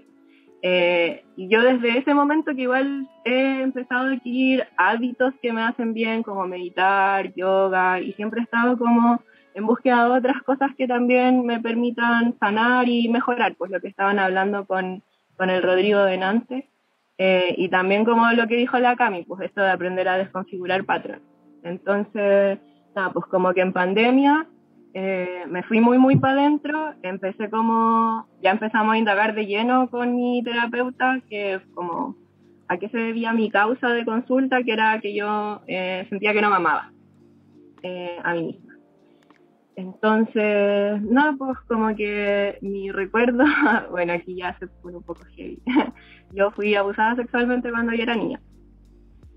[0.65, 5.93] Eh, yo desde ese momento que igual he empezado a adquirir hábitos que me hacen
[5.93, 9.21] bien, como meditar, yoga, y siempre he estado como
[9.55, 13.89] en búsqueda de otras cosas que también me permitan sanar y mejorar, pues lo que
[13.89, 15.03] estaban hablando con,
[15.37, 16.69] con el Rodrigo de Nance,
[17.19, 20.85] eh, y también como lo que dijo la Cami, pues esto de aprender a desconfigurar
[20.85, 21.23] patrones.
[21.63, 22.59] Entonces,
[22.95, 24.47] nada, pues como que en pandemia
[24.95, 29.89] eh, me fui muy, muy para adentro, empecé como, ya empezamos a indagar de lleno
[29.89, 32.17] con mi terapeuta, que como
[32.69, 36.43] a qué se debía mi causa de consulta, que era que yo eh, sentía que
[36.43, 36.93] no me amaba
[37.83, 38.73] eh, a mí misma.
[39.77, 43.45] Entonces, no, pues como que mi recuerdo,
[43.91, 45.63] bueno, aquí ya se pone un poco heavy.
[46.33, 48.41] yo fui abusada sexualmente cuando yo era niña.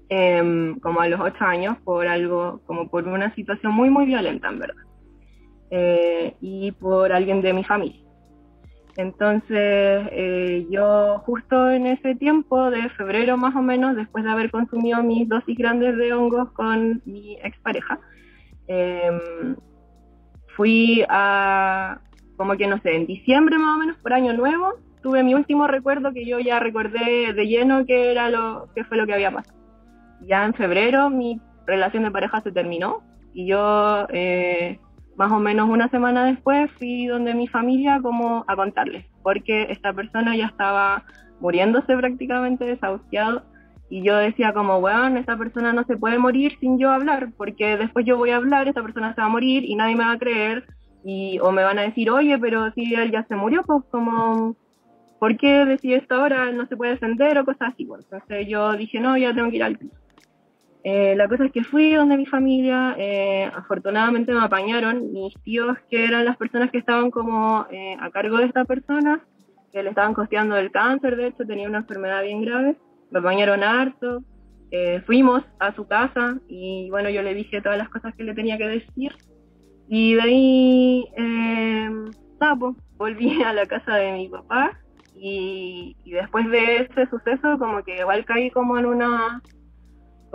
[0.09, 4.49] Em, como a los ocho años, por algo, como por una situación muy, muy violenta,
[4.49, 4.83] en verdad.
[5.72, 8.05] Eh, y por alguien de mi familia.
[8.97, 14.51] Entonces, eh, yo justo en ese tiempo, de febrero más o menos, después de haber
[14.51, 17.99] consumido mis dosis grandes de hongos con mi expareja,
[18.68, 19.55] em,
[20.55, 21.99] fui a,
[22.38, 25.68] como que no sé, en diciembre más o menos, por año nuevo, tuve mi último
[25.68, 29.32] recuerdo que yo ya recordé de lleno que era lo que fue lo que había
[29.32, 29.57] pasado.
[30.22, 33.03] Ya en febrero mi relación de pareja se terminó
[33.34, 34.80] y yo eh,
[35.18, 39.93] más o menos una semana después fui donde mi familia como a contarles, porque esta
[39.93, 41.03] persona ya estaba
[41.39, 43.43] muriéndose prácticamente desahuciado
[43.89, 47.78] y yo decía como, bueno, esta persona no se puede morir sin yo hablar, porque
[47.78, 50.13] después yo voy a hablar, esta persona se va a morir y nadie me va
[50.13, 50.66] a creer
[51.03, 54.55] y o me van a decir, oye, pero si él ya se murió, pues como,
[55.20, 56.51] ¿por qué decir esto ahora?
[56.51, 57.86] No se puede defender o cosas así.
[57.86, 59.95] Bueno, entonces yo dije, no, ya tengo que ir al piso.
[60.88, 65.75] Eh, la cosa es que fui donde mi familia, eh, afortunadamente me apañaron mis tíos,
[65.89, 69.19] que eran las personas que estaban como eh, a cargo de esta persona,
[69.73, 72.77] que le estaban costeando el cáncer, de hecho tenía una enfermedad bien grave,
[73.09, 74.21] me apañaron harto,
[75.07, 78.57] fuimos a su casa y bueno, yo le dije todas las cosas que le tenía
[78.59, 79.11] que decir.
[79.88, 81.05] Y de ahí
[82.39, 84.77] nada, pues, volví a la casa de mi papá.
[85.15, 89.41] Y, después de ese suceso como que igual caí como en una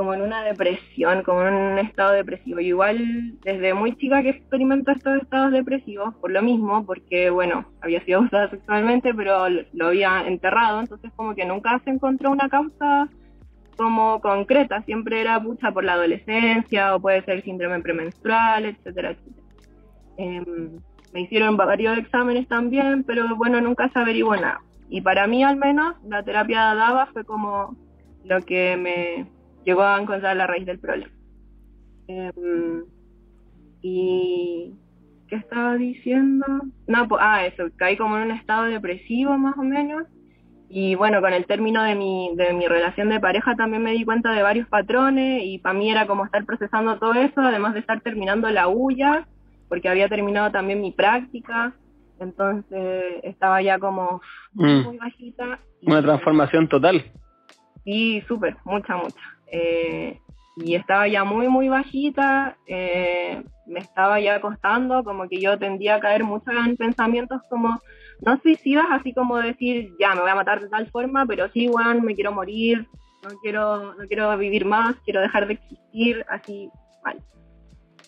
[0.00, 2.58] como en una depresión, como en un estado depresivo.
[2.58, 8.02] igual desde muy chica que experimento estos estados depresivos, por lo mismo, porque bueno, había
[8.06, 13.10] sido abusada sexualmente, pero lo había enterrado, entonces como que nunca se encontró una causa
[13.76, 19.46] como concreta, siempre era pucha por la adolescencia o puede ser síndrome premenstrual, etcétera, etcétera.
[20.16, 20.78] Em,
[21.12, 24.62] me hicieron varios exámenes también, pero bueno, nunca se averiguó nada.
[24.88, 27.76] Y para mí al menos la terapia DABA fue como
[28.24, 31.12] lo que me llegó a encontrar la raíz del problema.
[32.08, 32.84] Em,
[33.82, 34.74] y
[35.28, 36.46] ¿qué estaba diciendo?
[36.86, 40.04] No, pues, ah, eso, caí como en un estado depresivo más o menos.
[40.68, 44.04] Y bueno, con el término de mi, de mi relación de pareja también me di
[44.04, 47.80] cuenta de varios patrones y para mí era como estar procesando todo eso, además de
[47.80, 49.26] estar terminando la huya
[49.70, 51.72] porque había terminado también mi práctica,
[52.18, 54.20] entonces estaba ya como
[54.52, 54.82] mm.
[54.82, 55.60] muy bajita.
[55.82, 57.04] Una transformación total.
[57.84, 59.20] Sí, súper, mucha, mucha.
[59.50, 60.20] Eh,
[60.56, 65.96] y estaba ya muy, muy bajita, eh, me estaba ya costando, como que yo tendía
[65.96, 67.80] a caer mucho en pensamientos como,
[68.20, 71.68] no suicidas, así como decir, ya, me voy a matar de tal forma, pero sí,
[71.68, 72.86] bueno, me quiero morir,
[73.22, 76.70] no quiero, no quiero vivir más, quiero dejar de existir, así,
[77.04, 77.18] mal.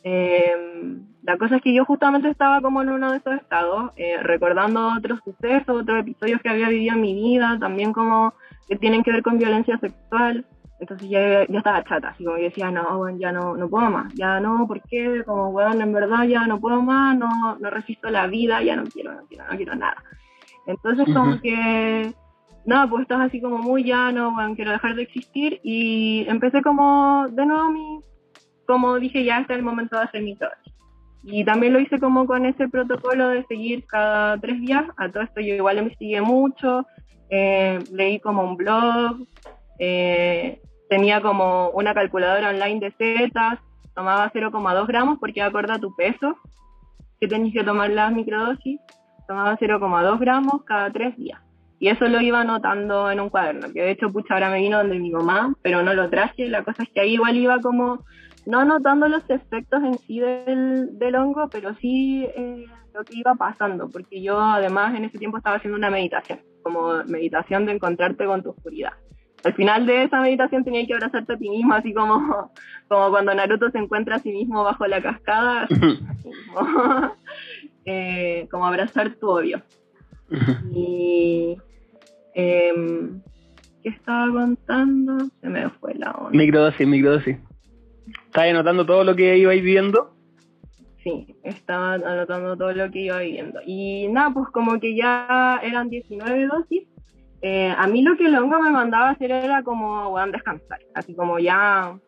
[0.05, 4.19] Eh, la cosa es que yo justamente estaba como en uno de esos estados, eh,
[4.21, 8.35] recordando otros sucesos, otros episodios que había vivido en mi vida, también como
[8.69, 10.45] que tienen que ver con violencia sexual.
[10.83, 13.89] Entonces ya, ya estaba chata, así como que decía, no, bueno, ya no, no puedo
[13.89, 15.23] más, ya no, ¿por qué?
[15.25, 18.83] Como, bueno, en verdad ya no puedo más, no, no resisto la vida, ya no
[18.87, 20.03] quiero, no quiero, no quiero nada.
[20.67, 22.13] Entonces como que,
[22.67, 27.29] nada, pues estás así como muy llano, bueno, quiero dejar de existir y empecé como
[27.31, 28.01] de nuevo mi
[28.67, 30.61] como dije, ya está el momento de hacer mi trabajo.
[31.23, 34.85] Y también lo hice como con ese protocolo de seguir cada tres días.
[34.97, 36.85] A todo esto yo igual investigué mucho,
[37.31, 39.19] eh, leí como un blog,
[39.79, 40.61] eh,
[40.93, 43.59] tenía como una calculadora online de setas,
[43.95, 46.37] tomaba 0,2 gramos porque acorda tu peso,
[47.19, 48.79] que tenías que tomar las microdosis,
[49.27, 51.41] tomaba 0,2 gramos cada tres días.
[51.81, 54.77] Y eso lo iba anotando en un cuaderno, que de hecho, pucha, ahora me vino
[54.77, 56.47] donde mi mamá, pero no lo traje.
[56.49, 58.05] La cosa es que ahí igual iba como
[58.45, 63.35] no notando los efectos en sí del, del hongo, pero sí eh, lo que iba
[63.35, 68.27] pasando, porque yo además en ese tiempo estaba haciendo una meditación, como meditación de encontrarte
[68.27, 68.93] con tu oscuridad.
[69.45, 72.51] Al final de esa meditación tenía que abrazarte a ti mismo, así como,
[72.89, 75.67] como cuando Naruto se encuentra a sí mismo bajo la cascada,
[77.85, 79.63] eh, como abrazar tu odio.
[80.75, 81.57] y
[82.35, 83.21] em,
[83.83, 85.27] ¿qué estaba contando?
[85.41, 86.31] Se me fue la onda.
[86.39, 87.37] Microdosis, microdosis.
[88.27, 90.15] ¿Estás anotando todo lo que iba viviendo?
[91.03, 93.61] Sí, estaba anotando todo lo que iba viviendo.
[93.67, 96.85] Y nada, pues como que ya eran 19 dosis.
[97.43, 100.79] Eh, a mí lo que el hongo me mandaba hacer era como, bueno, descansar.
[100.95, 101.99] Así como ya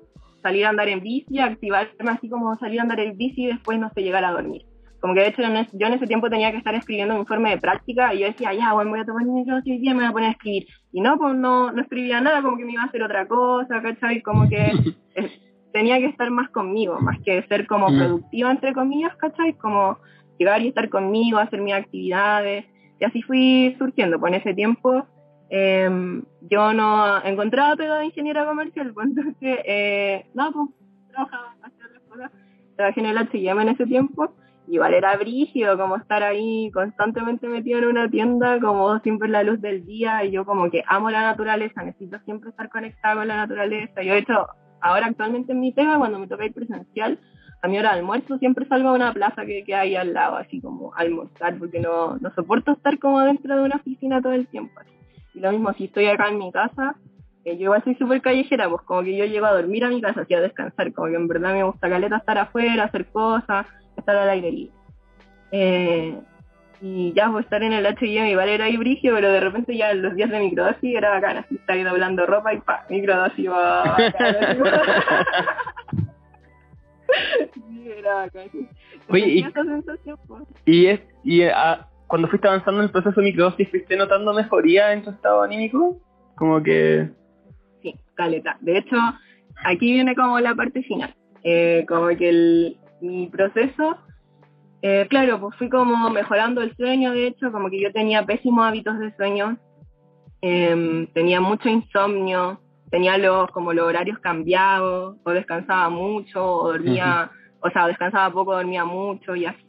[0.42, 3.78] salir a andar en bici, activarme así como salir a andar en bici y después
[3.78, 4.62] no sé, llegar a dormir.
[5.00, 7.58] Como que de hecho yo en ese tiempo tenía que estar escribiendo un informe de
[7.58, 10.12] práctica y yo decía, ya, bueno, voy a tomar mi dosis y me voy a
[10.12, 10.66] poner a escribir.
[10.92, 13.82] Y no, pues no, no escribía nada, como que me iba a hacer otra cosa,
[13.82, 14.22] ¿cachai?
[14.22, 14.72] Como que
[15.72, 17.98] tenía que estar más conmigo, más que ser como mm.
[17.98, 19.54] productiva, entre comillas, ¿cachai?
[19.54, 19.98] Como
[20.38, 22.64] llegar y estar conmigo, hacer mis actividades.
[23.00, 24.20] Y así fui surgiendo.
[24.20, 25.06] Pues en ese tiempo
[25.48, 30.68] em, yo no encontraba pega de ingeniera comercial, pues entonces, eh, no, pues
[31.10, 32.32] trabajaba, hacía otras cosas.
[32.76, 34.34] Trabajé en el H&M en ese tiempo.
[34.66, 39.60] Igual era brígido, como estar ahí constantemente metido en una tienda, como siempre la luz
[39.60, 43.36] del día, y yo como que amo la naturaleza, necesito siempre estar conectado con la
[43.36, 44.02] naturaleza.
[44.02, 44.46] Yo he hecho
[44.80, 47.18] ahora actualmente en mi tema, cuando me toca ir presencial,
[47.60, 50.36] a mi hora de almuerzo siempre salgo a una plaza que, que hay al lado,
[50.36, 54.46] así como almorzar, porque no, no soporto estar como dentro de una oficina todo el
[54.46, 54.80] tiempo.
[55.34, 56.94] Y lo mismo, si estoy acá en mi casa,
[57.44, 60.00] eh, yo igual soy súper callejera, pues como que yo llego a dormir a mi
[60.00, 63.66] casa, así a descansar, como que en verdad me gusta caleta estar afuera, hacer cosas,
[63.96, 64.74] estar al aire libre.
[65.50, 66.18] Eh,
[66.80, 69.90] y ya pues estar en el H&M igual era ahí brigio, pero de repente ya
[69.90, 73.96] en los días de microdosis era bacana, así estaba doblando ropa y pa, microdosis va
[77.54, 78.28] sí, era.
[79.08, 79.44] Oye, y,
[80.26, 80.42] pues.
[80.64, 84.92] y, es, y ah, cuando fuiste avanzando en el proceso de microdosis, ¿fuiste notando mejoría
[84.92, 86.00] en tu estado anímico?
[86.36, 87.10] Como que...
[87.82, 88.56] Sí, caleta.
[88.60, 88.96] De hecho,
[89.64, 91.14] aquí viene como la parte final.
[91.42, 93.98] Eh, como que el, mi proceso
[94.86, 98.66] eh, claro, pues fui como mejorando el sueño, de hecho, como que yo tenía pésimos
[98.66, 99.56] hábitos de sueño,
[100.42, 107.30] em, tenía mucho insomnio, tenía los como los horarios cambiados, o descansaba mucho, o dormía,
[107.60, 109.66] o sea, descansaba poco, dormía mucho y así.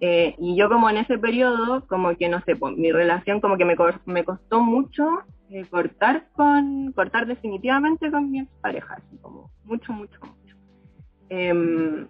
[0.00, 3.58] Eh, y yo como en ese periodo, como que no sé, pues, mi relación como
[3.58, 3.76] que me,
[4.06, 5.04] me costó mucho
[5.50, 10.56] eh, cortar con, cortar definitivamente con mi pareja, así como mucho, mucho, mucho.
[11.28, 12.08] Em,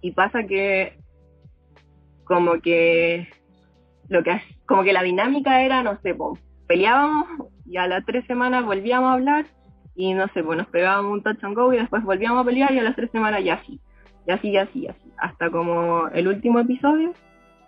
[0.00, 0.98] y pasa que
[2.24, 3.28] como que
[4.08, 7.26] lo que como que la dinámica era, no sé, pues, peleábamos
[7.66, 9.46] y a las tres semanas volvíamos a hablar
[9.94, 12.72] y no sé, pues nos pegábamos un touch and go y después volvíamos a pelear
[12.72, 13.80] y a las tres semanas ya así,
[14.26, 17.12] y así, así, así, hasta como el último episodio,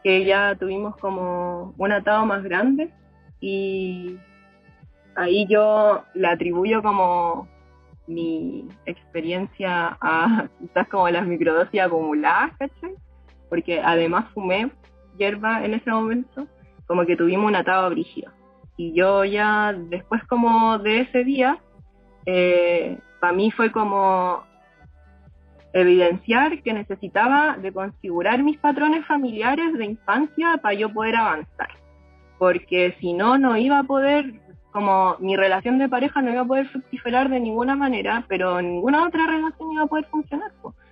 [0.03, 2.91] que ya tuvimos como un atado más grande
[3.41, 4.17] y
[5.17, 7.49] ahí yo le atribuyo como
[8.07, 12.95] mi experiencia a quizás como las microdosis acumuladas, ¿cachai?
[13.49, 14.71] Porque además fumé
[15.19, 16.47] hierba en ese momento,
[16.87, 18.33] como que tuvimos un atado brígido.
[18.77, 21.59] Y yo ya después como de ese día,
[22.27, 24.45] eh, para mí fue como
[25.73, 31.70] evidenciar que necesitaba de configurar mis patrones familiares de infancia para yo poder avanzar.
[32.39, 34.35] Porque si no, no iba a poder,
[34.73, 39.07] como mi relación de pareja no iba a poder fructificar de ninguna manera, pero ninguna
[39.07, 40.51] otra relación iba a poder funcionar.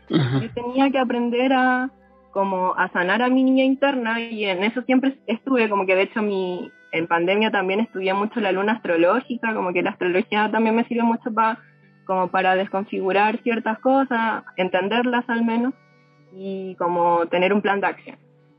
[0.09, 1.91] Yo tenía que aprender a,
[2.33, 6.03] como a sanar a mi niña interna y en eso siempre estuve, como que de
[6.03, 10.77] hecho mi, en pandemia también estudié mucho la luna astrológica, como que la astrología también
[10.77, 11.59] me sirvió mucho para
[12.11, 15.75] como para desconfigurar ciertas cosas, entenderlas al menos,
[16.33, 18.19] y como tener un plan de acción.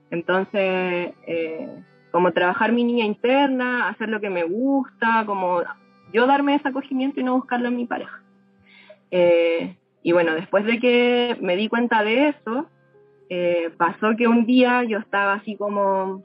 [0.10, 5.64] Entonces, eh, como trabajar mi niña interna, hacer lo que me gusta, como
[6.14, 8.24] yo darme ese acogimiento y no buscarlo en mi pareja.
[9.12, 12.70] Eh, y bueno, después de que me di cuenta de eso,
[13.28, 16.24] eh, pasó que un día yo estaba así como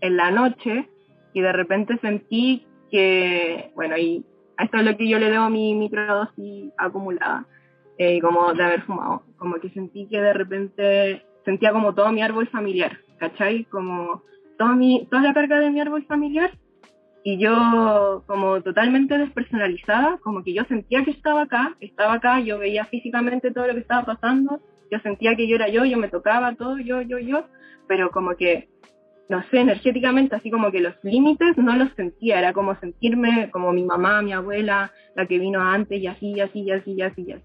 [0.00, 0.88] en la noche
[1.34, 4.26] y de repente sentí que, bueno, y
[4.58, 7.46] esto es lo que yo le debo mi microdosis acumulada,
[7.98, 9.22] eh, como de haber fumado.
[9.36, 13.64] Como que sentí que de repente sentía como todo mi árbol familiar, ¿cachai?
[13.64, 14.22] Como
[14.58, 16.52] toda, mi, toda la carga de mi árbol familiar
[17.24, 22.58] y yo como totalmente despersonalizada, como que yo sentía que estaba acá, estaba acá, yo
[22.58, 26.08] veía físicamente todo lo que estaba pasando, yo sentía que yo era yo, yo me
[26.08, 27.44] tocaba todo, yo, yo, yo,
[27.86, 28.68] pero como que
[29.28, 33.72] no sé, energéticamente, así como que los límites no los sentía, era como sentirme como
[33.72, 37.02] mi mamá, mi abuela, la que vino antes, y así, y así, y así, y
[37.02, 37.44] así, y así.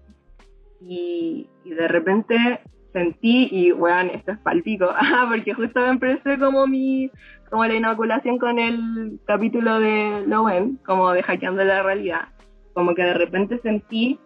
[0.80, 2.60] Y, de repente
[2.92, 4.88] sentí, y weón, esto es palpico,
[5.28, 7.10] porque justo empecé como mi,
[7.50, 12.28] como la inoculación con el capítulo de Lowen, como de hackeando la realidad,
[12.74, 14.18] como que de repente sentí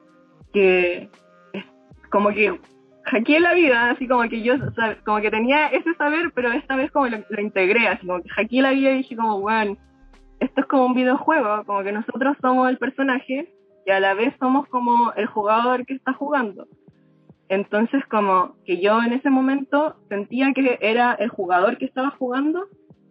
[0.52, 1.08] que,
[2.10, 2.58] como que
[3.04, 4.54] hackeé la vida, así como que yo,
[5.04, 8.62] como que tenía ese saber, pero esta vez como lo, integré, así como que hackeé
[8.62, 9.76] la vida y dije como, bueno,
[10.40, 13.52] esto es como un videojuego, como que nosotros somos el personaje
[13.86, 16.66] y a la vez somos como el jugador que está jugando.
[17.48, 22.66] Entonces como que yo en ese momento sentía que era el jugador que estaba jugando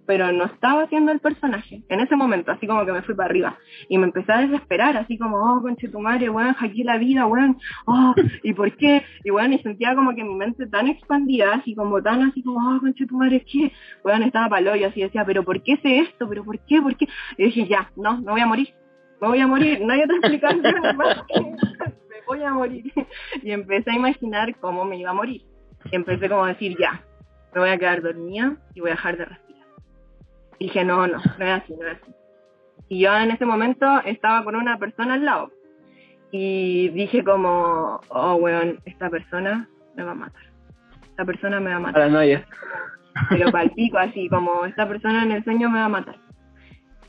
[0.06, 3.30] pero no estaba haciendo el personaje en ese momento, así como que me fui para
[3.30, 3.58] arriba
[3.90, 7.26] y me empecé a desesperar, así como, oh, conche tu madre, weón, hackeé la vida,
[7.26, 9.04] weón, oh, ¿y por qué?
[9.24, 12.76] Y weón, y sentía como que mi mente tan expandida, así como tan así como,
[12.76, 13.72] oh, conche tu madre, ¿qué?
[14.04, 16.28] Weón, estaba palo y así decía, pero ¿por qué sé esto?
[16.28, 16.82] ¿Pero por qué?
[16.82, 17.08] ¿Por qué?
[17.38, 18.70] Y dije, ya, no, me voy a morir,
[19.22, 22.92] me voy a morir, no hay otra explicación, me voy a morir.
[23.44, 25.44] Y empecé a imaginar cómo me iba a morir.
[25.92, 27.04] Y empecé como a decir, ya,
[27.54, 29.51] me voy a quedar dormida y voy a dejar de respirar
[30.64, 32.12] dije, no, no, no es así, no es así.
[32.90, 35.52] Y yo en ese momento estaba con una persona al lado.
[36.32, 40.44] Y dije como, oh, weón, esta persona me va a matar.
[41.10, 41.94] Esta persona me va a matar.
[41.94, 42.46] Paranoia.
[43.30, 46.16] Pero palpico así, como esta persona en el sueño me va a matar.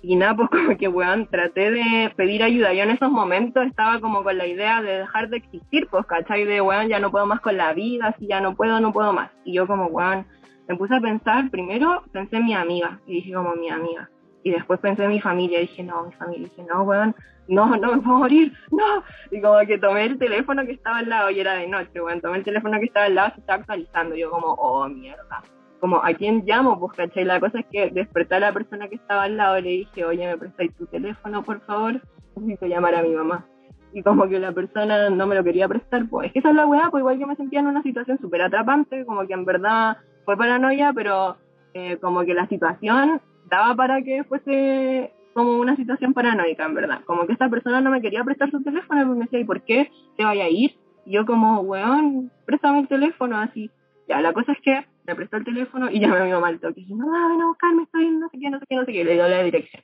[0.02, 2.72] Y nada, pues como que, weón, traté de pedir ayuda.
[2.72, 6.44] Yo en esos momentos estaba como con la idea de dejar de existir, pues, ¿cachai?
[6.44, 9.12] De, weón, ya no puedo más con la vida, si ya no puedo, no puedo
[9.12, 9.30] más.
[9.44, 10.26] Y yo como, weón,
[10.68, 14.08] me puse a pensar, primero pensé en mi amiga, y dije como mi amiga.
[14.44, 16.46] Y después pensé en mi familia, y dije, no, mi familia.
[16.46, 17.14] Y dije, no, weón,
[17.48, 19.02] no, no me puedo morir, no.
[19.30, 22.20] Y como que tomé el teléfono que estaba al lado, y era de noche, weón,
[22.20, 24.16] tomé el teléfono que estaba al lado, se estaba actualizando.
[24.16, 25.42] Y yo como, oh, mierda.
[25.80, 26.78] Como, ¿a quién llamo?
[26.78, 27.24] Pues, ¿cachai?
[27.24, 30.04] La cosa es que desperté a la persona que estaba al lado y le dije,
[30.04, 32.00] oye, ¿me prestáis tu teléfono, por favor?
[32.36, 33.46] Necesito llamar a mi mamá
[33.92, 36.66] y como que la persona no me lo quería prestar, pues es esa es la
[36.66, 39.98] weá, pues igual que me sentía en una situación súper atrapante, como que en verdad
[40.24, 41.36] fue paranoia, pero
[41.74, 47.00] eh, como que la situación daba para que fuese como una situación paranoica, en verdad.
[47.04, 49.62] Como que esta persona no me quería prestar su teléfono, y me decía, ¿y por
[49.62, 50.76] qué te vaya a ir?
[51.04, 53.70] Y yo como, weón, préstame el teléfono, así.
[54.08, 56.60] Ya, la cosa es que me prestó el teléfono y llamé a mi mamá al
[56.60, 56.82] toque.
[56.82, 59.04] Y no, ven a buscarme, estoy no sé qué, no sé qué, no sé qué.
[59.04, 59.82] Le dio la dirección.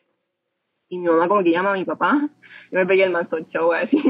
[0.89, 2.29] Y mi mamá como que llama a mi papá,
[2.71, 4.03] yo me pegué el manso show así,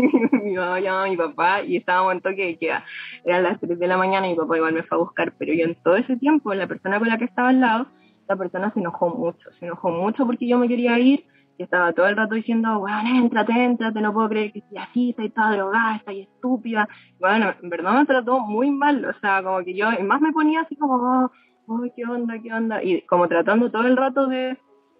[0.44, 2.84] mi mamá llama a mi papá y estábamos en toque de queda,
[3.24, 5.52] eran las 3 de la mañana y mi papá igual me fue a buscar, pero
[5.52, 7.86] yo en todo ese tiempo, la persona con la que estaba al lado,
[8.28, 11.24] la persona se enojó mucho, se enojó mucho porque yo me quería ir
[11.58, 15.10] y estaba todo el rato diciendo, bueno, entrate, entrate, no puedo creer que estés así,
[15.10, 16.88] estoy toda drogada, estoy estúpida.
[17.18, 20.60] Bueno, en verdad me trató muy mal, o sea, como que yo más me ponía
[20.60, 21.32] así como, oh,
[21.66, 24.56] oh, qué onda, qué onda, y como tratando todo el rato de,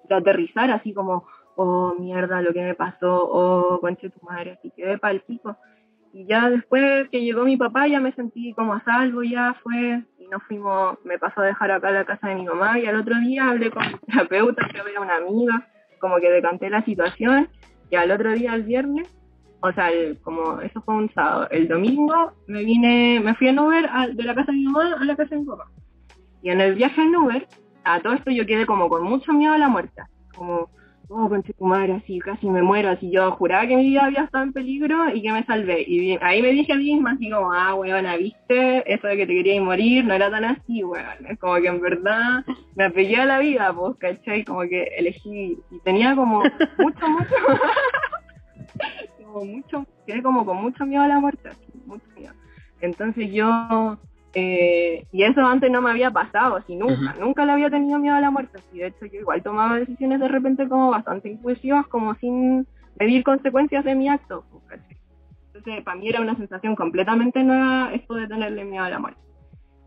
[0.09, 1.27] de aterrizar, así como,
[1.59, 5.57] oh, mierda, lo que me pasó, oh, conche tu madre, así quedé pa'l pico.
[6.13, 10.05] Y ya después que llegó mi papá ya me sentí como a salvo, ya fue,
[10.19, 12.87] y nos fuimos, me pasó a dejar acá a la casa de mi mamá, y
[12.87, 15.67] al otro día hablé con mi terapeuta, que era una amiga,
[16.01, 17.49] como que decanté la situación
[17.91, 19.09] y al otro día, el viernes,
[19.61, 19.91] o sea,
[20.23, 24.35] como eso fue un sábado, el domingo me vine, me fui en Uber de la
[24.35, 25.65] casa de mi mamá a la casa de mi papá.
[26.43, 27.49] Y en el viaje en Uber,
[27.83, 30.03] a todo esto yo quedé como con mucho miedo a la muerte,
[30.37, 30.71] como
[31.09, 34.25] oh, con tu madre, así casi me muero, así yo juraba que mi vida había
[34.25, 35.83] estado en peligro y que me salvé.
[35.83, 39.27] Y ahí me dije a mí misma, así como, ah, weona, viste, eso de que
[39.27, 41.27] te querías morir no era tan así, weón.
[41.29, 42.45] Es como que en verdad
[42.75, 44.45] me apegué a la vida, pues, ¿cachai?
[44.45, 46.43] Como que elegí, y tenía como
[46.79, 47.35] mucho, mucho,
[49.25, 51.51] como mucho, quedé como con mucho miedo a la muerte,
[51.87, 52.35] mucho miedo.
[52.81, 53.99] Entonces yo
[54.35, 58.15] eh, y eso antes no me había pasado, así nunca, nunca le había tenido miedo
[58.15, 58.61] a la muerte.
[58.73, 62.67] Y de hecho yo igual tomaba decisiones de repente como bastante impulsivas, como sin
[62.99, 64.45] medir consecuencias de mi acto.
[65.47, 69.21] Entonces para mí era una sensación completamente nueva esto de tenerle miedo a la muerte.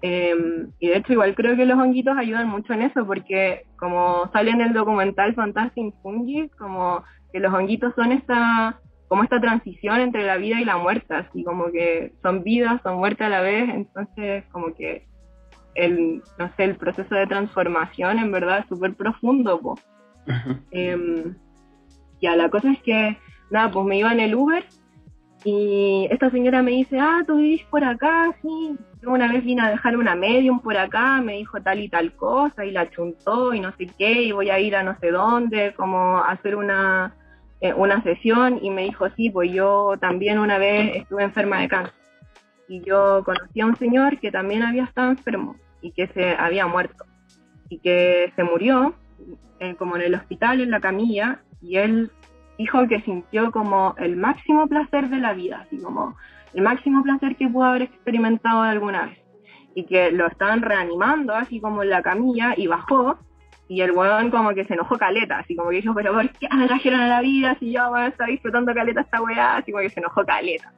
[0.03, 4.29] Em, y de hecho igual creo que los honguitos ayudan mucho en eso, porque como
[4.33, 8.79] sale en el documental Fantastic Fungi, como que los honguitos son esta
[9.11, 12.95] como esta transición entre la vida y la muerte, así como que son vidas, son
[12.95, 15.05] muerte a la vez, entonces como que
[15.75, 19.81] el, no sé, el proceso de transformación en verdad es súper profundo, pues.
[22.21, 23.17] ya, la cosa es que,
[23.49, 24.63] nada, pues me iba en el Uber
[25.43, 28.77] y esta señora me dice, ah, tú vivís por acá, sí.
[29.01, 32.15] Yo una vez vine a dejar una medium por acá, me dijo tal y tal
[32.15, 35.11] cosa, y la chuntó y no sé qué, y voy a ir a no sé
[35.11, 37.13] dónde, como a hacer una,
[37.61, 41.69] eh, una sesión y me dijo, sí, pues yo también una vez estuve enferma de
[41.69, 41.93] cáncer.
[42.67, 46.65] Y yo conocí a un señor que también había estado enfermo y que se había
[46.65, 47.05] muerto.
[47.69, 48.95] Y que se murió
[49.59, 52.11] eh, como en el hospital, en la camilla, y él
[52.57, 56.15] dijo que sintió como el máximo placer de la vida, así como
[56.55, 59.19] el máximo placer que pudo haber experimentado alguna vez.
[59.75, 63.19] Y que lo estaban reanimando, así como en la camilla, y bajó
[63.71, 66.49] y el weón como que se enojó caleta, así como que dijo, pero ¿por qué
[66.53, 69.55] me trajeron a la vida si yo weón estaba disfrutando caleta esta weá?
[69.55, 70.73] Así como que se enojó caleta.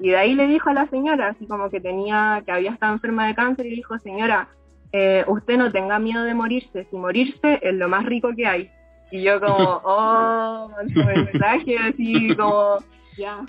[0.00, 2.94] Y de ahí le dijo a la señora, así como que tenía, que había estado
[2.94, 4.48] enferma de cáncer, y dijo, señora,
[4.92, 8.70] eh, usted no tenga miedo de morirse, si morirse es lo más rico que hay.
[9.10, 12.78] Y yo como, oh, mensaje, así como,
[13.18, 13.44] ya.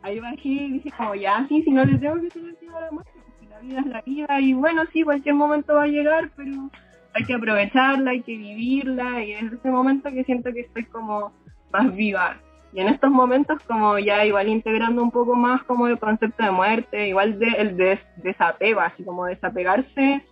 [0.00, 2.80] Ahí bajé y dije como, ya, sí, si no le tengo que tener miedo a
[2.80, 5.88] la muerte, porque la vida es la vida, y bueno, sí, cualquier momento va a
[5.88, 6.70] llegar, pero
[7.14, 11.32] hay que aprovecharla, hay que vivirla y en ese momento que siento que estoy como
[11.72, 12.38] más viva.
[12.72, 16.50] Y en estos momentos como ya igual integrando un poco más como el concepto de
[16.50, 20.22] muerte, igual de, el de, desapego, así como desapegarse,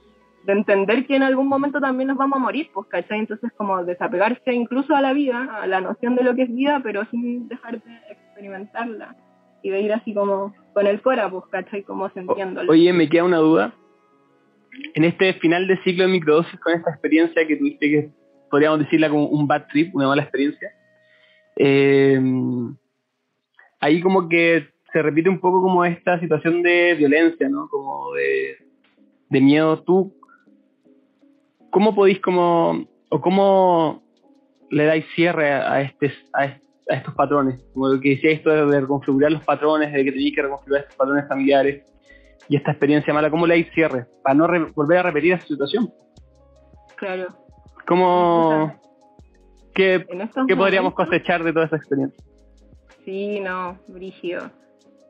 [0.45, 3.21] de entender que en algún momento también nos vamos a morir, pues, ¿cachai?
[3.21, 6.81] Entonces como desapegarse incluso a la vida, a la noción de lo que es vida,
[6.85, 9.17] pero sin dejar de experimentarla
[9.63, 11.83] y de ir así como con el fuera, pues, ¿cachai?
[11.83, 12.71] Como sintiéndolo.
[12.71, 13.73] Oye, me queda una duda
[14.95, 18.11] en este final de ciclo de microdosis, con esta experiencia que tuviste, que
[18.51, 20.71] podríamos decirla como un bad trip, una mala experiencia,
[21.57, 22.21] eh,
[23.81, 27.69] ahí como que se repite un poco como esta situación de violencia, ¿no?
[27.69, 29.83] Como de, miedo.
[29.83, 30.15] ¿Tú
[31.71, 34.03] cómo podéis como, o cómo
[34.71, 37.63] le dais cierre a, este, a, estos patrones?
[37.75, 40.97] Como lo que decía esto de reconfigurar los patrones, de que tenéis que reconfigurar estos
[40.97, 41.96] patrones familiares
[42.49, 44.07] y esta experiencia mala, ¿cómo hay cierre?
[44.23, 45.91] Para no volver a repetir esa situación.
[46.97, 47.27] Claro.
[47.87, 48.73] ¿Cómo,
[49.75, 50.07] ¿Qué,
[50.49, 52.25] ¿qué podríamos cosechar de toda esa experiencia?
[53.05, 54.51] Sí, no, brígido.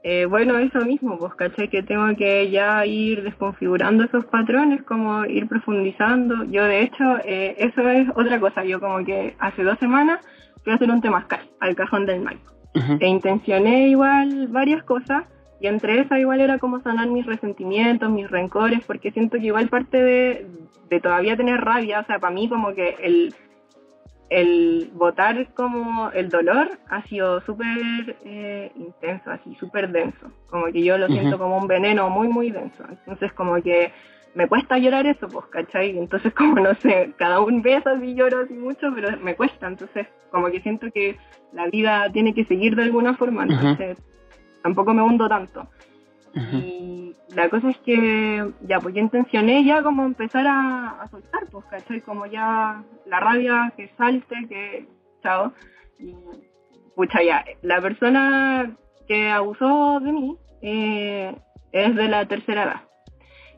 [0.02, 5.24] Eh, bueno, eso mismo, pues, caché que tengo que ya ir desconfigurando esos patrones, como
[5.24, 6.44] ir profundizando.
[6.44, 8.64] Yo, de hecho, eh, eso es otra cosa.
[8.64, 10.20] Yo, como que hace dos semanas
[10.64, 12.38] fui a hacer un temazcal al cajón del mal.
[13.00, 15.24] E intencioné igual varias cosas
[15.60, 19.68] y entre esas igual era como sanar mis resentimientos, mis rencores, porque siento que igual
[19.68, 20.46] parte de,
[20.88, 23.34] de todavía tener rabia, o sea, para mí como que el,
[24.28, 30.82] el votar como el dolor ha sido súper eh, intenso, así súper denso, como que
[30.82, 32.84] yo lo siento como un veneno muy, muy denso.
[32.90, 33.92] Entonces como que
[34.36, 35.96] me cuesta llorar eso, pues, ¿cachai?
[35.96, 40.06] Entonces, como no sé, cada un beso así lloro así mucho, pero me cuesta, entonces,
[40.30, 41.16] como que siento que
[41.52, 43.98] la vida tiene que seguir de alguna forma, entonces,
[44.66, 45.68] tampoco me hundo tanto.
[46.52, 51.64] Y la cosa es que, ya, pues yo intencioné ya como empezar a, soltar, pues,
[51.66, 52.00] ¿cachai?
[52.00, 54.86] Como ya la rabia que salte, que,
[55.22, 55.52] chao.
[55.98, 56.14] Y,
[56.94, 61.34] pucha, ya, la persona que abusó de mí eh,
[61.72, 62.80] es de la tercera edad.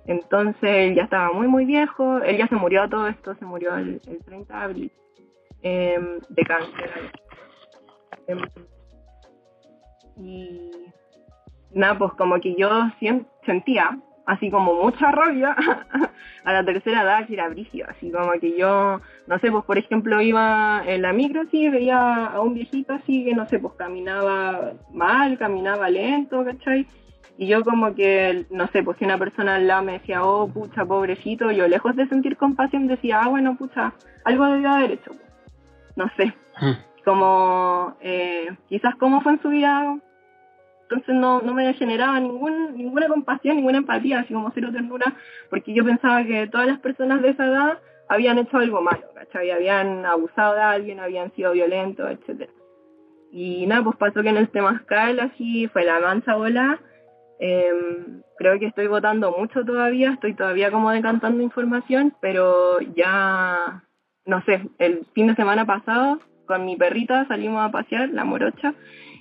[0.06, 2.18] Entonces él ya estaba muy, muy viejo.
[2.18, 4.92] Él ya se murió todo esto, se murió el, 30 de abril
[5.62, 6.90] em, de cáncer.
[8.26, 8.38] Em,
[10.20, 10.70] y
[11.72, 12.70] nada, pues como que yo
[13.44, 13.98] sentía
[14.28, 15.56] así como mucha rabia
[16.44, 19.78] a la tercera edad que era brígido, así como que yo, no sé, pues por
[19.78, 23.72] ejemplo iba en la micro así, veía a un viejito así que no sé, pues
[23.74, 26.86] caminaba mal, caminaba lento, ¿cachai?
[27.38, 30.48] Y yo como que, no sé, pues si una persona al lado me decía, oh,
[30.48, 33.94] pucha, pobrecito, yo lejos de sentir compasión decía, ah, bueno, pucha,
[34.24, 35.12] algo debió haber hecho.
[35.94, 37.02] No sé, hmm.
[37.04, 39.98] como, eh, quizás cómo fue en su vida,
[40.88, 45.14] entonces no, no me generaba ningún, ninguna compasión, ninguna empatía, así como cero ternura,
[45.50, 47.78] porque yo pensaba que todas las personas de esa edad
[48.08, 49.50] habían hecho algo malo, ¿cachai?
[49.50, 52.52] Habían abusado de alguien, habían sido violentos, etcétera.
[53.30, 56.80] Y nada, pues pasó que en el Temascal así fue la mancha bola
[57.38, 63.84] Em, creo que estoy votando mucho todavía, estoy todavía como decantando información, pero ya,
[64.26, 68.74] no sé, el fin de semana pasado con mi perrita salimos a pasear, la morocha,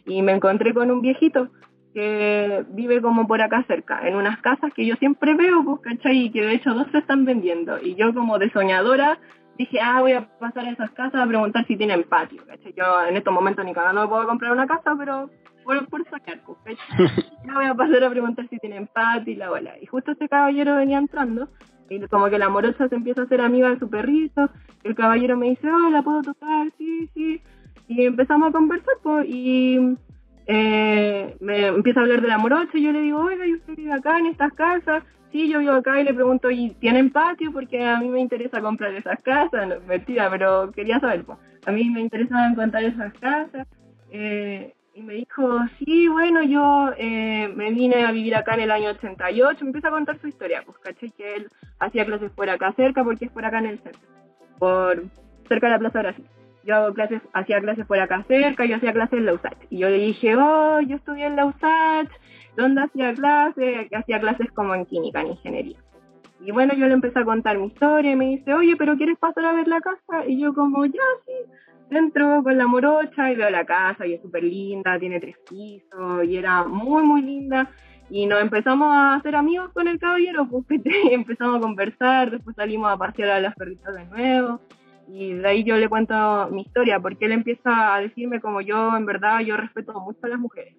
[0.08, 1.50] y me encontré con un viejito
[1.94, 6.26] que vive como por acá cerca, en unas casas que yo siempre veo, pues, ¿cachai?
[6.26, 7.80] Y que de hecho dos se están vendiendo.
[7.82, 9.20] Y yo como de soñadora
[9.58, 12.74] dije, ah, voy a pasar a esas casas a preguntar si tienen patio, ¿cachai?
[12.78, 15.30] Yo en estos momentos ni cada no puedo comprar una casa, pero
[15.64, 16.78] por, por sacar, pues,
[17.46, 19.74] ya voy a pasar a preguntar si tienen patio y la bola.
[19.82, 21.50] Y justo este caballero venía entrando,
[21.90, 24.50] y como que la morocha se empieza a hacer amiga de su perrito,
[24.84, 26.72] el caballero me dice, hola, ¿puedo tocar?
[26.78, 27.42] Sí, sí.
[27.88, 29.98] Y empezamos a conversar, pues, y
[30.46, 33.76] eh, me empieza a hablar de la morocha, y yo le digo, oiga, ¿y usted
[33.76, 35.04] vive acá en estas casas?
[35.32, 37.52] Sí, yo vivo acá y le pregunto, ¿y tienen patio?
[37.52, 41.72] Porque a mí me interesa comprar esas casas, no, mentira, pero quería saber, pues, a
[41.72, 43.68] mí me interesaba encontrar esas casas.
[44.10, 48.72] Eh, y me dijo, sí, bueno, yo eh, me vine a vivir acá en el
[48.72, 52.50] año 88, me empieza a contar su historia, pues caché que él hacía clases por
[52.50, 54.02] acá cerca, porque es por acá en el centro,
[54.58, 55.04] por
[55.48, 56.26] cerca de la Plaza Brasil.
[56.68, 59.68] Yo hago clases, hacía clases por acá cerca, yo hacía clases en la USACH.
[59.70, 62.12] Y yo le dije, oh, yo estudié en la USACH,
[62.58, 63.88] ¿dónde hacía clases?
[63.92, 65.78] Hacía clases como en química, en ingeniería.
[66.42, 69.18] Y bueno, yo le empecé a contar mi historia y me dice, oye, pero ¿quieres
[69.18, 70.28] pasar a ver la casa?
[70.28, 71.52] Y yo como, ya, sí
[71.90, 76.26] Entro con la morocha y veo la casa y es súper linda, tiene tres pisos
[76.26, 77.72] y era muy, muy linda.
[78.10, 80.66] Y nos empezamos a hacer amigos con el caballero, pues
[81.12, 84.60] empezamos a conversar, después salimos a pasear a las perritas de nuevo.
[85.08, 88.96] Y de ahí yo le cuento mi historia, porque él empieza a decirme como yo,
[88.96, 90.76] en verdad, yo respeto mucho a las mujeres.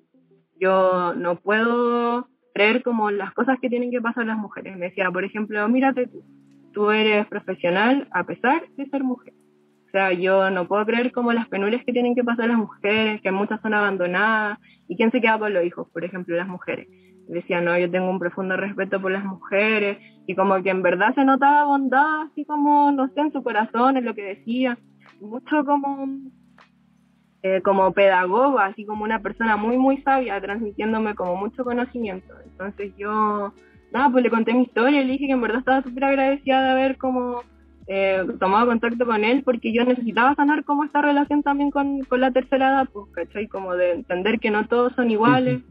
[0.61, 4.77] Yo no puedo creer como las cosas que tienen que pasar las mujeres.
[4.77, 6.25] Me decía, por ejemplo, mírate tú,
[6.73, 9.33] tú eres profesional a pesar de ser mujer.
[9.87, 13.23] O sea, yo no puedo creer como las penurias que tienen que pasar las mujeres,
[13.23, 16.89] que muchas son abandonadas, y quién se queda con los hijos, por ejemplo, las mujeres.
[17.29, 21.15] Decía, no, yo tengo un profundo respeto por las mujeres, y como que en verdad
[21.15, 24.79] se notaba bondad, así como, no sé, en su corazón, en lo que decía,
[25.21, 26.07] mucho como,
[27.43, 32.35] eh, como pedagoga, así como una persona muy, muy sabia, transmitiéndome como mucho conocimiento.
[32.45, 33.53] Entonces yo,
[33.93, 36.71] nada, pues le conté mi historia le dije que en verdad estaba súper agradecida de
[36.71, 37.43] haber como
[37.87, 42.21] eh, tomado contacto con él porque yo necesitaba sanar como esta relación también con, con
[42.21, 43.49] la tercera edad, pues, ¿cachai?
[43.49, 45.63] Como de entender que no todos son iguales.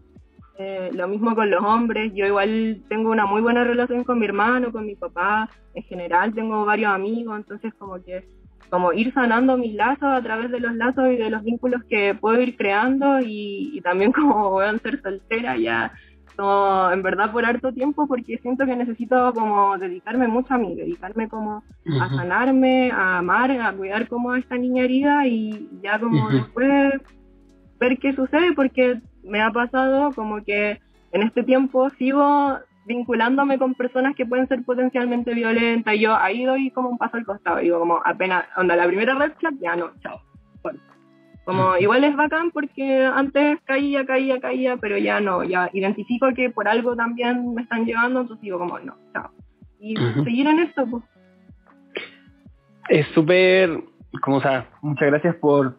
[0.59, 2.11] Eh, lo mismo con los hombres.
[2.15, 5.49] Yo igual tengo una muy buena relación con mi hermano, con mi papá.
[5.73, 8.25] En general tengo varios amigos, entonces como que
[8.69, 12.13] como ir sanando mis lazos a través de los lazos y de los vínculos que
[12.15, 15.93] puedo ir creando y, y también como voy a ser soltera ya
[16.93, 21.27] en verdad por harto tiempo porque siento que necesito como dedicarme mucho a mí, dedicarme
[21.29, 21.63] como
[21.99, 26.93] a sanarme, a amar, a cuidar como a esta niña herida y ya como después
[27.79, 30.79] ver qué sucede porque me ha pasado como que
[31.11, 36.45] en este tiempo sigo vinculándome con personas que pueden ser potencialmente violentas y yo ahí
[36.45, 39.75] doy como un paso al costado, digo como apenas, onda la primera red flag, ya
[39.75, 40.21] no, chao.
[41.43, 46.49] Como igual es bacán porque antes caía, caía, caía, pero ya no, ya identifico que
[46.49, 49.31] por algo también me están llevando, entonces digo como no, chao.
[49.79, 51.03] Y seguir en esto, pues.
[52.89, 53.81] Es súper,
[54.21, 55.77] como o sea, muchas gracias por,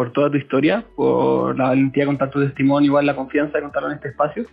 [0.00, 3.64] por toda tu historia, por la valentía de contar tu testimonio, igual la confianza de
[3.64, 4.46] contarlo en este espacio.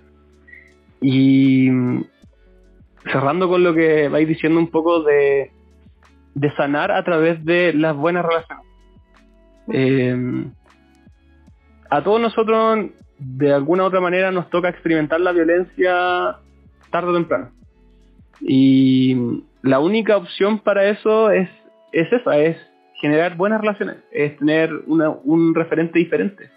[1.00, 1.70] Y
[3.10, 5.52] cerrando con lo que vais diciendo un poco de,
[6.36, 8.66] de sanar a través de las buenas relaciones.
[9.72, 10.48] Eh,
[11.89, 12.88] a todos nosotros,
[13.18, 16.39] de alguna u otra manera, nos toca experimentar la violencia
[16.91, 17.52] tarde o temprano.
[18.41, 21.48] Y la única opción para eso es,
[21.93, 22.58] es esa, es
[22.98, 26.50] generar buenas relaciones, es tener un referente diferente.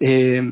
[0.00, 0.42] Eh,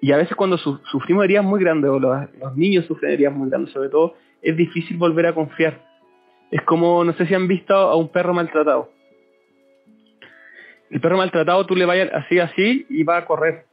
[0.00, 3.48] y a veces cuando sufrimos heridas muy grandes, o los, los, niños sufren heridas muy
[3.48, 5.80] grandes sobre todo, es difícil volver a confiar.
[6.50, 8.90] Es como, no sé si han visto a un perro maltratado.
[10.90, 13.64] El perro maltratado tú le vayas así, así y va a correr.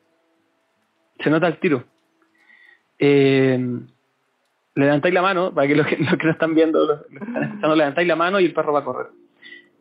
[1.20, 1.84] Se nota el tiro.
[2.98, 3.60] Eh,
[4.76, 7.76] le levantáis la mano, para que los que, no están viendo, los, que están escuchando,
[7.76, 9.08] levantáis la mano y el perro va a correr.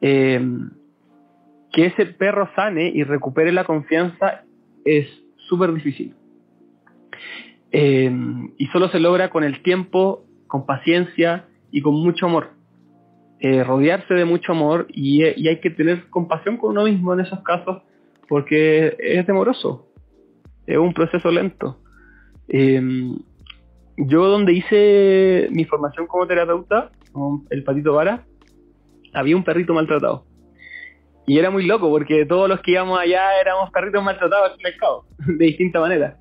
[0.00, 0.40] Eh,
[1.72, 4.44] que ese perro sane y recupere la confianza
[4.84, 5.06] es
[5.48, 6.14] súper difícil.
[7.72, 8.10] Eh,
[8.58, 12.50] y solo se logra con el tiempo, con paciencia y con mucho amor.
[13.38, 17.40] Eh, rodearse de mucho amor y, hay que tener compasión con uno mismo en esos
[17.40, 17.82] casos
[18.28, 19.88] porque es demoroso,
[20.66, 21.78] es un proceso lento.
[22.48, 22.82] Eh,
[23.96, 28.24] yo donde hice mi formación como terapeuta, con el patito vara,
[29.12, 30.24] había un perrito maltratado.
[31.30, 35.04] Y era muy loco porque todos los que íbamos allá éramos perritos maltratados al mercado,
[35.18, 36.16] de distinta manera.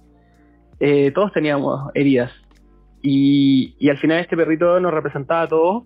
[0.79, 2.31] Eh, todos teníamos heridas.
[3.01, 5.83] Y, y, al final este perrito nos representaba a todos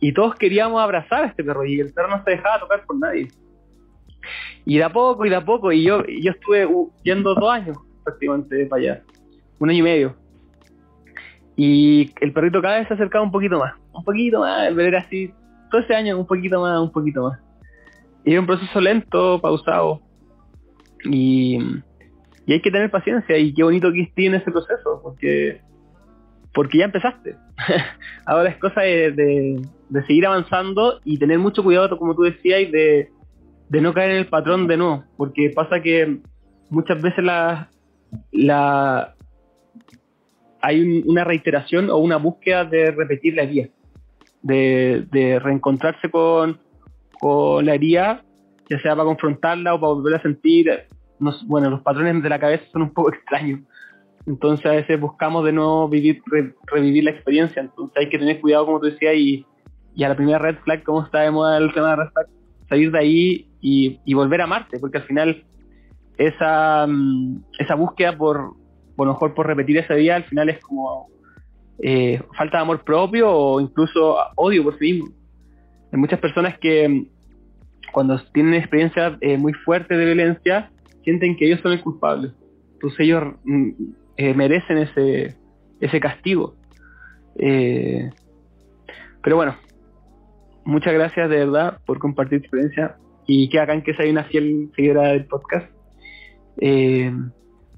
[0.00, 2.98] y todos queríamos abrazar a este perro y el perro no se dejaba tocar por
[2.98, 3.28] nadie.
[4.64, 6.66] Y de poco y de a poco, y yo, yo estuve
[7.02, 9.02] yendo dos años prácticamente para allá,
[9.58, 10.16] un año y medio.
[11.56, 15.30] Y el perrito cada vez se acercaba un poquito más, un poquito más, ver así,
[15.70, 17.45] todo ese año un poquito más, un poquito más.
[18.26, 20.02] Y era un proceso lento, pausado.
[21.04, 21.58] Y,
[22.44, 25.62] y hay que tener paciencia y qué bonito que en ese proceso, porque,
[26.52, 27.36] porque ya empezaste.
[28.26, 29.12] Ahora es cosa de,
[29.88, 33.10] de, seguir avanzando y tener mucho cuidado, como tú decías, de,
[33.68, 36.18] de no caer en el patrón de no, porque pasa que
[36.68, 37.70] muchas veces la,
[38.32, 39.14] la,
[40.60, 43.68] hay una reiteración o una búsqueda de repetir la herida,
[44.42, 46.58] de, reencontrarse con,
[47.62, 48.22] la herida,
[48.68, 50.70] ya sea para confrontarla o para volver a sentir.
[51.46, 53.60] bueno, los patrones de la cabeza son un poco extraños.
[54.26, 56.20] Entonces a veces buscamos de no vivir,
[56.66, 57.62] revivir la experiencia.
[57.62, 59.46] Entonces hay que tener cuidado, como tú decías, y,
[60.02, 62.26] a la primera red flag, como está de moda el tema de red flag,
[62.68, 65.44] salir de ahí y, y volver a amarte, porque al final
[66.18, 68.54] esa, mm, esa búsqueda por,
[68.96, 71.08] por mejor por repetir ese día, al final es como
[71.82, 75.08] eh, falta de amor propio o incluso odio por sí mismo.
[75.96, 77.06] Hay muchas personas que mm,
[77.90, 80.70] cuando tienen experiencias eh, muy fuertes de violencia,
[81.04, 82.32] sienten que ellos son el culpable.
[82.74, 83.70] Entonces ellos mm,
[84.18, 85.34] eh, merecen ese,
[85.80, 86.54] ese castigo.
[87.34, 89.56] pero bueno,
[90.66, 94.70] muchas gracias de verdad por compartir tu experiencia y que hagan que sea una fiel
[94.76, 95.70] seguidora del podcast.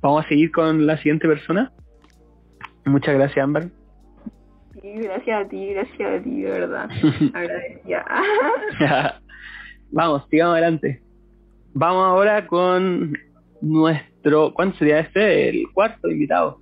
[0.03, 1.73] Vamos a seguir con la siguiente persona.
[2.85, 3.78] Muchas gracias, Amber.
[4.83, 6.91] Gracias a ti, gracias a ti, de verdad.
[7.35, 8.05] Agradecida.
[9.91, 11.03] Vamos, sigamos adelante.
[11.75, 13.17] Vamos ahora con
[13.61, 15.49] nuestro, ¿cuánto sería este?
[15.49, 16.61] El cuarto invitado.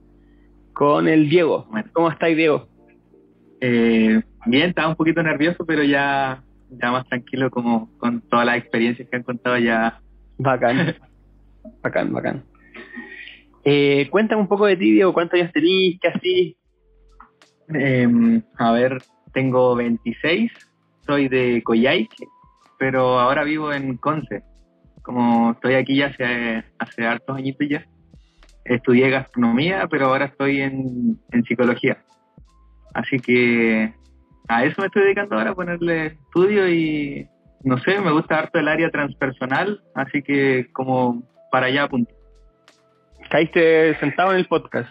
[0.73, 1.67] Con el Diego.
[1.93, 2.69] ¿Cómo estáis, Diego?
[3.61, 8.59] Eh, bien, estaba un poquito nervioso, pero ya, ya más tranquilo como con todas las
[8.59, 10.01] experiencias que han contado ya.
[10.39, 10.95] Bacán.
[11.83, 12.45] bacán, bacán.
[13.65, 15.99] Eh, cuéntame un poco de ti, Diego, ¿cuántos años tenés?
[16.01, 16.57] ¿Qué así?
[17.69, 18.99] Em, a ver,
[19.33, 20.53] tengo 26,
[21.07, 22.27] soy de Coyhaique,
[22.79, 24.43] pero ahora vivo en Conce.
[25.03, 27.87] Como estoy aquí ya hace, hace hartos añitos ya.
[28.65, 31.99] Estudié gastronomía, pero ahora estoy en, en psicología.
[32.95, 33.95] Así que
[34.49, 37.29] a eso me estoy dedicando ahora, ponerle estudio y
[37.63, 42.15] no sé, me gusta harto el área transpersonal, así que como para allá apunto.
[43.31, 44.89] Caíste sentado en el podcast.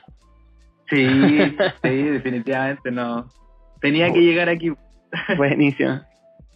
[0.89, 1.07] Sí,
[1.83, 3.29] sí, definitivamente no.
[3.81, 4.71] Tenía que llegar aquí.
[5.37, 6.01] Buenísimo.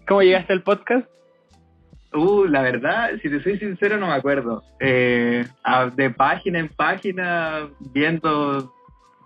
[0.07, 1.07] ¿Cómo llegaste al podcast?
[2.13, 4.63] Uh, la verdad, si te soy sincero, no me acuerdo.
[4.79, 5.45] Eh,
[5.95, 8.73] de página en página, viendo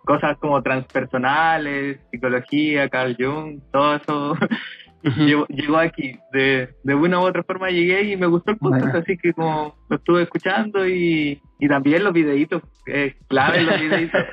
[0.04, 4.38] cosas como transpersonales, psicología, Carl Jung, todo eso
[5.04, 6.18] llegó, aquí.
[6.32, 9.76] De, de, una u otra forma llegué y me gustó el podcast, así que como
[9.90, 14.26] lo estuve escuchando y, y también los videitos, eh, clave los videitos.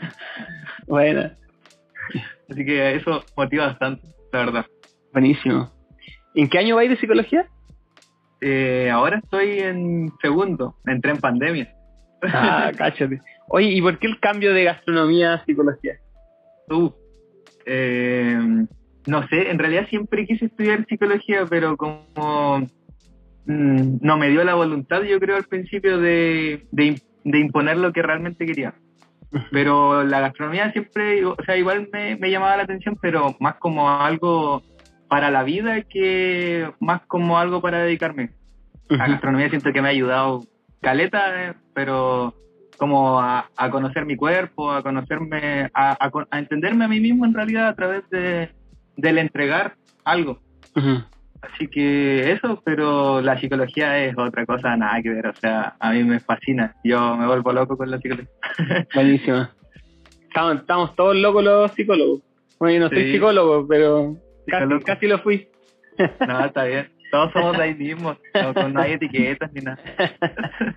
[0.86, 1.30] bueno.
[2.50, 4.66] Así que eso motiva bastante, la verdad.
[5.12, 5.70] Buenísimo.
[6.34, 7.46] ¿En qué año vais de psicología?
[8.40, 11.74] Eh, ahora estoy en segundo, entré en pandemia.
[12.22, 13.20] Ah, cállate.
[13.48, 15.94] Oye, ¿y por qué el cambio de gastronomía a psicología?
[16.68, 16.90] Uh,
[17.64, 18.66] Eh,
[19.06, 22.66] no sé, en realidad siempre quise estudiar psicología, pero como
[23.46, 28.02] mm, no me dio la voluntad, yo creo, al principio de, de, imponer lo que
[28.02, 28.74] realmente quería.
[29.50, 33.90] Pero la gastronomía siempre, o sea, igual me, me llamaba la atención, pero más como
[33.90, 34.62] algo
[35.08, 38.30] para la vida que más como algo para dedicarme.
[38.90, 40.42] La gastronomía siento que me ha ayudado
[40.82, 42.34] caleta, pero
[42.76, 47.68] como a, conocer mi cuerpo, a conocerme, a, a, entenderme a mí mismo en realidad
[47.68, 48.50] a través de,
[48.96, 49.74] del entregar
[50.04, 50.40] algo.
[51.42, 55.90] Así que eso, pero la psicología es otra cosa, nada que ver, o sea, a
[55.92, 58.30] mí me fascina, yo me vuelvo loco con la psicología.
[58.94, 59.48] Buenísimo.
[60.22, 62.20] Estamos, estamos todos locos los psicólogos.
[62.60, 64.16] Bueno, yo no soy psicólogo, pero
[64.46, 65.48] casi, casi lo fui.
[66.26, 66.90] No, está bien.
[67.10, 69.78] Todos somos de ahí mismos, no, hay etiquetas ni nada.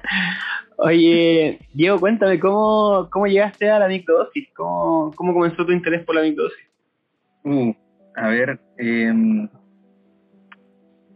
[0.78, 4.50] Oye, Diego, cuéntame, ¿cómo, cómo llegaste a la microdosis?
[4.54, 6.68] ¿Cómo, ¿Cómo comenzó tu interés por la microdosis?
[7.46, 7.74] Uh,
[8.16, 9.14] a ver, eh,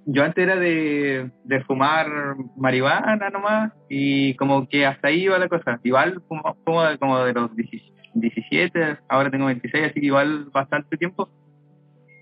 [0.06, 2.08] yo antes era de, de, fumar
[2.56, 5.80] marihuana nomás y como que hasta ahí iba la cosa.
[5.84, 6.58] Igual fumo,
[7.00, 11.30] como de los 17, ahora tengo 26, así que igual bastante tiempo.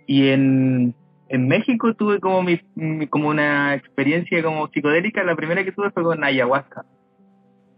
[0.05, 0.95] Y en
[1.30, 2.59] en México tuve como mi,
[3.07, 6.86] como una experiencia como psicodélica, la primera que tuve fue con ayahuasca.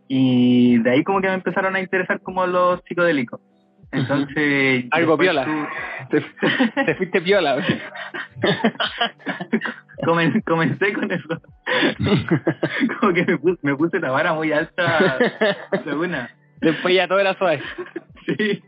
[0.08, 3.40] Y de ahí como que me empezaron a interesar como los psicodélicos.
[3.92, 4.86] Entonces...
[4.92, 5.70] Algo viola.
[6.10, 6.22] Te,
[6.96, 7.58] fuiste viola.
[10.46, 11.28] comencé con eso.
[13.00, 15.18] como que me puse, me puse la vara muy alta
[15.86, 16.30] de una.
[16.62, 17.62] Después ya todo era suave.
[18.26, 18.62] Sí.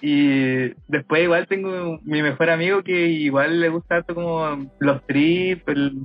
[0.00, 5.64] Y después igual tengo mi mejor amigo que igual le gusta harto como los trips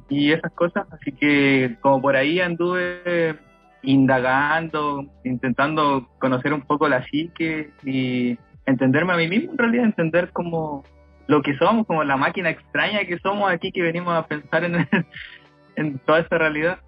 [0.09, 3.37] y esas cosas, así que como por ahí anduve
[3.83, 10.31] indagando, intentando conocer un poco la psique y entenderme a mí mismo en realidad, entender
[10.31, 10.83] como
[11.27, 14.87] lo que somos, como la máquina extraña que somos aquí que venimos a pensar en,
[15.75, 16.79] en toda esta realidad.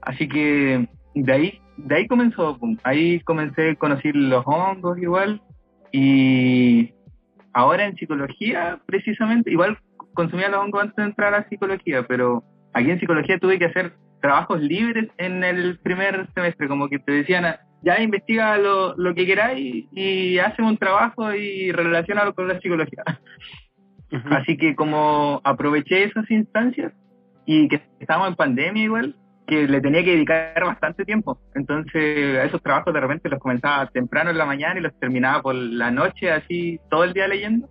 [0.00, 5.40] Así que de ahí, de ahí comenzó, ahí comencé a conocer los hongos igual
[5.90, 6.92] y
[7.52, 9.78] ahora en psicología, precisamente, igual
[10.14, 12.42] consumía los hongos antes de entrar a psicología, pero
[12.72, 17.12] aquí en psicología tuve que hacer trabajos libres en el primer semestre, como que te
[17.12, 22.58] decían, ya investiga lo, lo que queráis y, y un trabajo y relacionalo con la
[22.60, 23.02] psicología.
[24.30, 26.92] Así que como aproveché esas instancias
[27.46, 29.16] y que estábamos en pandemia igual,
[29.46, 31.38] que le tenía que dedicar bastante tiempo.
[31.54, 35.42] Entonces, a esos trabajos de repente los comenzaba temprano en la mañana y los terminaba
[35.42, 37.68] por la noche, así todo el día leyendo.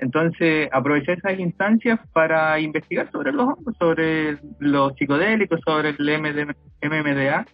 [0.00, 6.20] Entonces, aproveché esas instancias para investigar sobre los sobre los psicodélicos, sobre el
[6.82, 7.46] MMDA.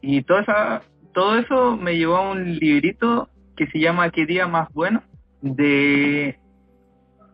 [0.00, 0.82] Y todo, esa,
[1.14, 5.02] todo eso me llevó a un librito que se llama ¿Qué día más bueno?
[5.40, 6.38] de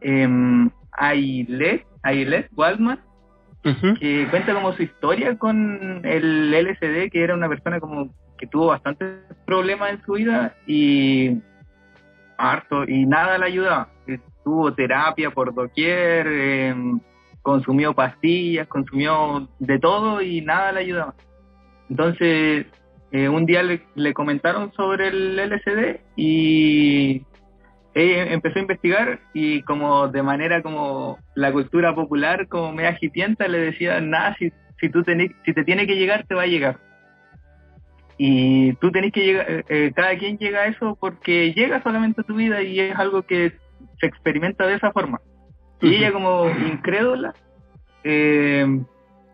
[0.00, 2.98] eh, Ailet Waldman
[3.62, 8.66] que cuenta como su historia con el LSD, que era una persona como que tuvo
[8.66, 11.40] bastantes problemas en su vida y
[12.38, 13.88] harto, y nada le ayudaba.
[14.44, 17.00] Tuvo terapia por doquier, em,
[17.42, 21.14] consumió pastillas, consumió de todo y nada le ayudaba.
[21.90, 22.66] Entonces,
[23.10, 27.22] eh, un día le, le comentaron sobre el LSD y
[27.94, 33.48] ella empezó a investigar y como de manera como la cultura popular, como me agitienta,
[33.48, 34.50] le decía, nada, si,
[34.80, 36.78] si, tú tenés, si te tiene que llegar, te va a llegar.
[38.16, 42.22] Y tú tenés que llegar, eh, eh, cada quien llega a eso porque llega solamente
[42.22, 43.52] a tu vida y es algo que
[44.00, 45.20] se experimenta de esa forma.
[45.80, 47.34] Y ella como incrédula,
[48.04, 48.66] eh,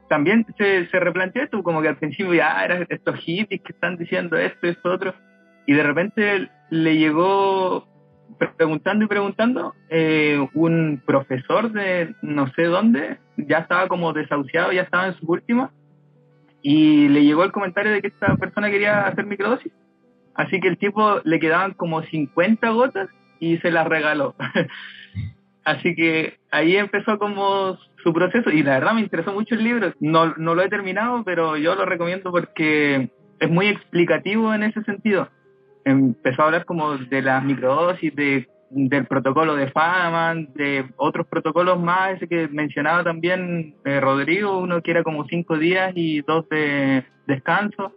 [0.09, 3.97] también se, se replanteó esto, como que al principio ya eran estos hippies que están
[3.97, 5.15] diciendo esto, esto, otro,
[5.67, 7.87] y de repente le llegó
[8.57, 14.83] preguntando y preguntando, eh, un profesor de no sé dónde ya estaba como desahuciado, ya
[14.83, 15.73] estaba en su última,
[16.63, 19.73] y le llegó el comentario de que esta persona quería hacer microdosis.
[20.35, 23.09] Así que el tipo le quedaban como 50 gotas
[23.41, 24.35] y se las regaló.
[25.65, 29.93] Así que ahí empezó como su proceso y la verdad me interesó mucho el libro.
[30.01, 34.83] No, no lo he terminado, pero yo lo recomiendo porque es muy explicativo en ese
[34.85, 35.29] sentido
[35.91, 41.81] empezó a hablar como de las microdosis, de, del protocolo de Famaman, de otros protocolos
[41.81, 46.49] más, ese que mencionaba también eh, Rodrigo, uno que era como cinco días y dos
[46.49, 47.93] de descanso.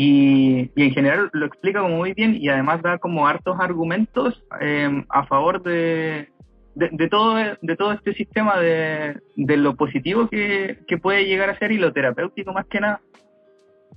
[0.00, 5.04] Y, en general lo explica como muy bien y además da como hartos argumentos em,
[5.08, 6.28] a favor de,
[6.76, 11.58] de, todo, de todo este sistema de, de lo positivo que, que, puede llegar a
[11.58, 13.00] ser y lo terapéutico más que nada.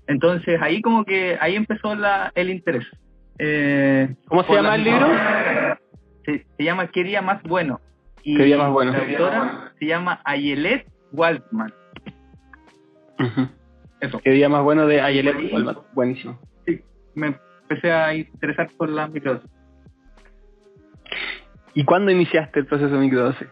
[0.07, 2.88] Entonces ahí como que ahí empezó la, el interés.
[3.38, 5.07] Eh, ¿Cómo se llama el libro?
[6.26, 7.80] Se, llama ¿Qué día más bueno?
[8.23, 8.91] Y ¿Qué día más bueno?
[8.91, 11.72] La autora se llama Ayelet Waldman.
[14.02, 14.19] Eso.
[14.19, 14.99] ¿Qué día más bueno de
[15.53, 15.78] Waldman?
[15.94, 16.40] Buenísimo.
[16.65, 16.82] Sí,
[17.14, 19.49] me empecé a interesar por las microdosis.
[21.76, 23.48] ¿Y cuándo iniciaste el proceso de microdosis?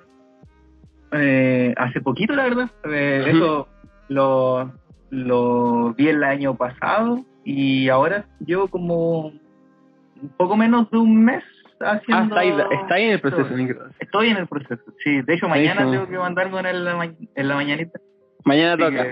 [1.11, 2.69] Eh, hace poquito, la verdad.
[2.85, 3.67] Eh, eso
[4.09, 4.73] lo,
[5.11, 11.43] lo vi el año pasado y ahora llevo como un poco menos de un mes
[11.79, 12.35] haciendo...
[12.35, 13.95] Ah, está ahí, en el proceso de microdosis.
[13.99, 15.21] Estoy en el proceso, sí.
[15.21, 17.99] De hecho, mañana tengo que mandarme en la, en la mañanita.
[18.43, 19.05] Mañana toca.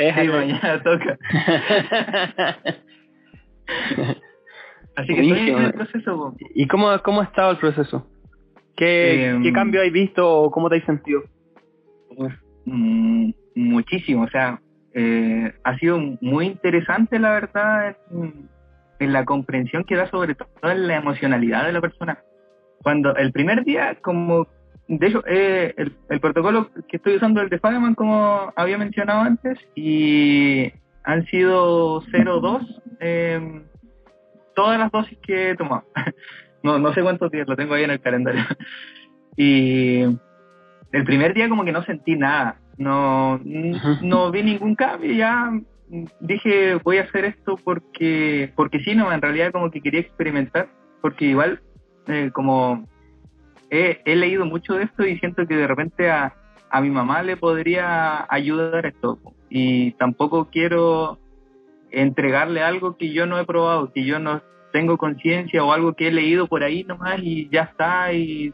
[0.00, 1.18] Sí, mañana toca.
[4.96, 6.34] Así que estoy en el proceso.
[6.54, 8.06] ¿Y cómo, cómo ha estado el proceso?
[8.76, 11.22] ¿Qué, ¿Qué em, cambio hay visto o cómo te has sentido?
[12.64, 14.60] Mm, muchísimo, o sea,
[14.94, 20.86] eh, ha sido muy interesante la verdad en, la comprensión que da sobre todo en
[20.86, 22.18] la emocionalidad de la persona.
[22.82, 24.46] Cuando el primer día, como
[24.98, 29.56] de hecho, eh, el, protocolo que estoy usando, el de Fagman, como había mencionado antes,
[29.76, 30.72] y
[31.04, 33.62] han sido 0,2 eh,
[34.56, 35.84] todas las dosis que he tomado.
[36.64, 38.42] no, no sé cuántos días, lo tengo ahí en el calendario.
[39.36, 40.02] y
[40.90, 43.40] el primer día como que no sentí nada, no,
[44.02, 45.52] no vi ningún cambio, ya
[46.18, 50.68] dije voy a hacer esto porque, porque sí, no, en realidad como que quería experimentar,
[51.00, 51.60] porque igual
[52.08, 52.88] eh, como
[53.70, 56.34] he, leído mucho de esto y siento que de repente a,
[56.70, 59.18] a mi mamá le podría ayudar esto
[59.48, 61.18] y tampoco quiero
[61.90, 64.42] entregarle algo que yo no he probado, que yo no
[64.72, 68.52] tengo conciencia o algo que he leído por ahí nomás y ya está y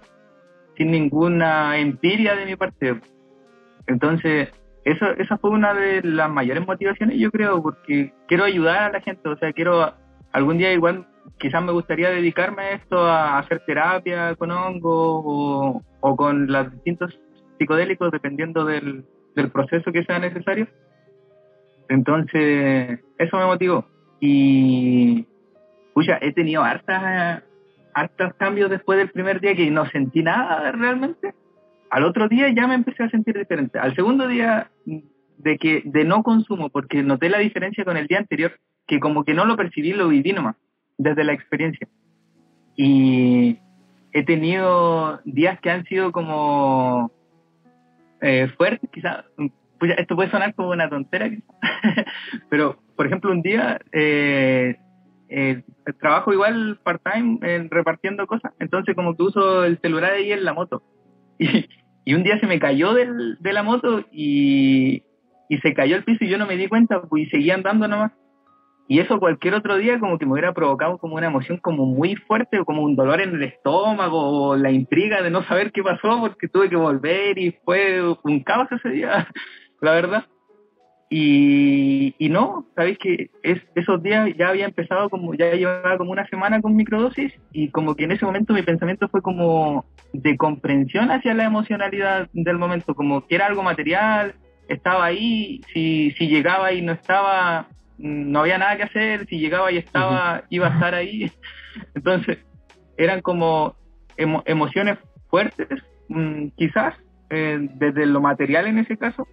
[0.77, 3.01] sin ninguna empiria de mi parte.
[3.87, 4.49] Entonces,
[4.85, 9.01] eso, esa fue una de las mayores motivaciones, yo creo, porque quiero ayudar a la
[9.01, 9.95] gente, o sea, quiero
[10.33, 11.07] algún día igual,
[11.39, 17.19] quizás me gustaría dedicarme a esto, a hacer terapia con hongos o, con los distintos
[17.59, 19.05] psicodélicos, dependiendo del,
[19.35, 20.69] del proceso que sea necesario.
[21.89, 23.87] Entonces, eso me motivó.
[24.21, 25.27] Y,
[25.95, 27.43] pucha, he tenido hartas
[28.39, 31.35] cambios después del primer día que no sentí nada realmente.
[31.91, 33.79] Al otro día ya me empecé a sentir diferente.
[33.79, 34.71] Al segundo día
[35.39, 39.25] de que de no consumo, porque noté la diferencia con el día anterior, que como
[39.25, 40.57] que no lo percibí, lo viví nomás,
[40.99, 41.89] desde la experiencia.
[42.77, 43.59] Y
[44.13, 47.11] he tenido días que han sido como
[48.21, 49.25] eh, fuertes, quizás.
[49.79, 51.31] Pues esto puede sonar como una tontera,
[52.49, 54.77] pero por ejemplo, un día eh,
[55.29, 55.63] eh,
[56.01, 60.83] trabajo igual part-time repartiendo cosas, entonces como que uso el celular ahí en la moto.
[62.09, 65.03] Y, un día se me cayó del, de la moto y,
[65.49, 67.89] y se cayó el piso y yo no me di cuenta pues, y seguía andando
[67.89, 68.13] nomás.
[68.89, 72.15] Y eso cualquier otro día como que me hubiera provocado como una emoción como muy
[72.15, 75.83] fuerte o como un dolor en el estómago o la intriga de no saber qué
[75.83, 79.29] pasó porque tuve que volver y fue un caos ese día,
[79.81, 80.25] la verdad.
[81.09, 86.11] Y, y no, sabéis que es, esos días ya había empezado como, ya llevaba como
[86.11, 90.37] una semana con microdosis y como que en ese momento mi pensamiento fue como de
[90.37, 94.35] comprensión hacia la emocionalidad del momento, como que era algo material,
[94.69, 99.73] estaba ahí, si, si llegaba y no estaba, no había nada que hacer, si llegaba
[99.73, 101.31] y estaba, iba a estar ahí.
[101.95, 102.39] Entonces,
[102.97, 103.77] eran como
[104.17, 104.99] emociones
[105.29, 105.69] fuertes,
[106.09, 106.95] mm, quizás,
[107.31, 109.27] eh, desde lo material en ese caso,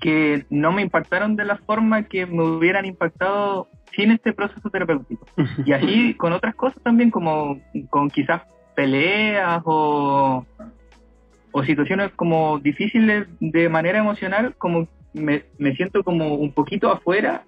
[0.00, 5.26] que no me impactaron de la forma que me hubieran impactado sin este proceso terapéutico.
[5.64, 8.42] Y así con otras cosas también, como con quizás
[8.74, 10.44] peleas o,
[11.52, 17.44] o situaciones como difíciles de manera emocional, como me, me siento como un poquito afuera,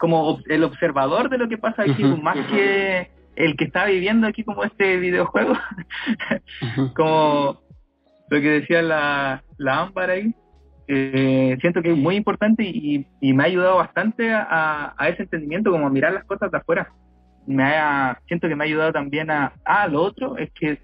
[0.00, 4.42] como el observador de lo que pasa aquí, más que el que está viviendo aquí
[4.42, 5.52] como este videojuego,
[6.96, 7.60] como
[8.30, 10.34] lo que decía la, la Ámbar ahí,
[10.88, 15.86] eh, siento que es muy importante y, me ha ayudado bastante a, ese entendimiento, como
[15.86, 16.90] a mirar las cosas de afuera.
[17.46, 19.52] Me ha, siento que me ha ayudado también a...
[19.64, 20.78] Ah, lo otro es que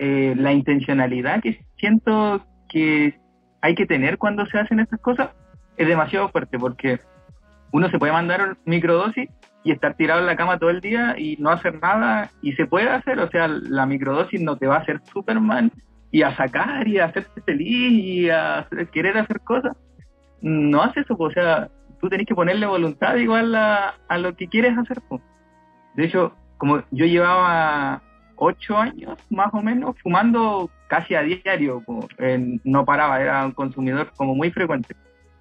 [0.00, 3.14] eh, la intencionalidad que siento que
[3.60, 5.30] hay que tener cuando se hacen estas cosas
[5.76, 6.98] es demasiado fuerte porque
[7.72, 9.28] uno se puede mandar microdosis
[9.64, 12.66] y estar tirado en la cama todo el día y no hacer nada y se
[12.66, 15.72] puede hacer, o sea, la microdosis no te va a hacer Superman
[16.10, 19.76] y a sacar y a hacerte feliz y a querer hacer cosas,
[20.40, 21.68] no hace eso, o sea,
[22.00, 24.98] tú tenés que ponerle voluntad igual a, a lo que quieres hacer.
[25.94, 28.02] De hecho, como yo llevaba
[28.36, 31.82] ocho años más o menos fumando casi a diario,
[32.64, 34.94] no paraba, era un consumidor como muy frecuente.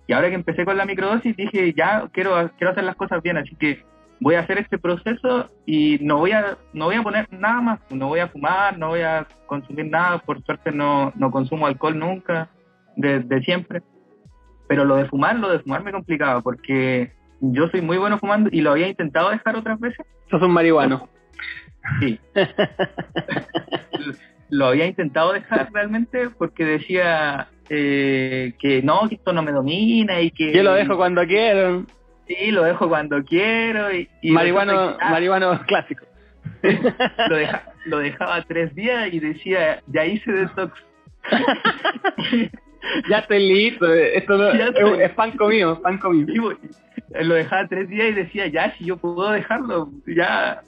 [0.07, 3.37] Y ahora que empecé con la microdosis dije, ya quiero, quiero hacer las cosas bien,
[3.37, 3.83] así que
[4.19, 7.79] voy a hacer este proceso y no voy a no voy a poner nada más,
[7.89, 11.97] no voy a fumar, no voy a consumir nada, por suerte no, no consumo alcohol
[11.97, 12.49] nunca,
[12.95, 13.81] desde siempre.
[14.67, 17.11] Pero lo de fumar, lo de fumar me complicaba porque
[17.41, 20.05] yo soy muy bueno fumando y lo había intentado dejar otras veces.
[20.29, 21.09] Sos un marihuano.
[21.99, 22.19] Sí.
[24.49, 30.19] lo había intentado dejar realmente porque decía eh, que no, que esto no me domina
[30.19, 30.51] y que...
[30.51, 31.85] Yo lo dejo cuando quiero.
[32.27, 33.87] Sí, lo dejo cuando quiero.
[33.93, 36.05] Y, marihuano, marihuano clásico.
[36.63, 37.37] lo,
[37.85, 40.73] lo dejaba tres días y decía, ya hice detox.
[43.09, 44.49] ya estoy listo, esto no,
[44.99, 46.57] es, pan comido, pan comido.
[47.21, 50.61] lo dejaba tres días y decía, ya, si yo puedo dejarlo, ya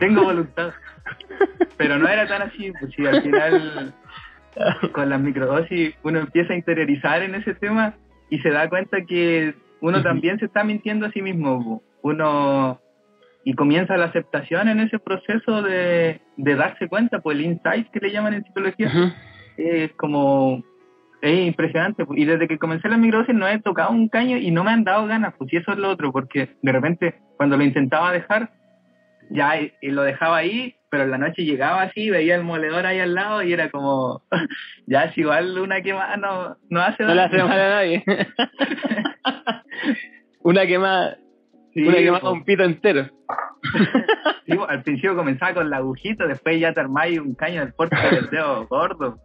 [0.00, 0.72] tengo voluntad.
[1.76, 3.94] Pero no era tan así, pues si al final
[4.92, 7.94] con las microdosis uno empieza a interiorizar en ese tema
[8.30, 11.82] y se da cuenta que uno también se está mintiendo a sí mismo.
[12.02, 12.80] Uno
[13.44, 18.10] y comienza la aceptación en ese proceso de, darse cuenta, pues el insight que le
[18.10, 19.14] llaman en psicología
[19.58, 20.62] es como
[21.20, 22.04] es impresionante.
[22.16, 24.84] Y desde que comencé la microdosis no he tocado un caño y no me han
[24.84, 28.50] dado ganas, pues y eso es lo otro, porque de repente cuando lo intentaba dejar,
[29.30, 33.00] ya y lo dejaba ahí, pero en la noche llegaba así, veía el moledor ahí
[33.00, 34.22] al lado y era como,
[34.86, 38.04] ya es igual una quemada no, no hace No le hace mal a nadie.
[40.44, 41.18] una quemada,
[41.72, 43.10] sí, una quemada un pito entero.
[44.68, 48.30] al principio comenzaba con la agujita, después ya te armáis un caño del porte del
[48.30, 49.18] dedo gordo.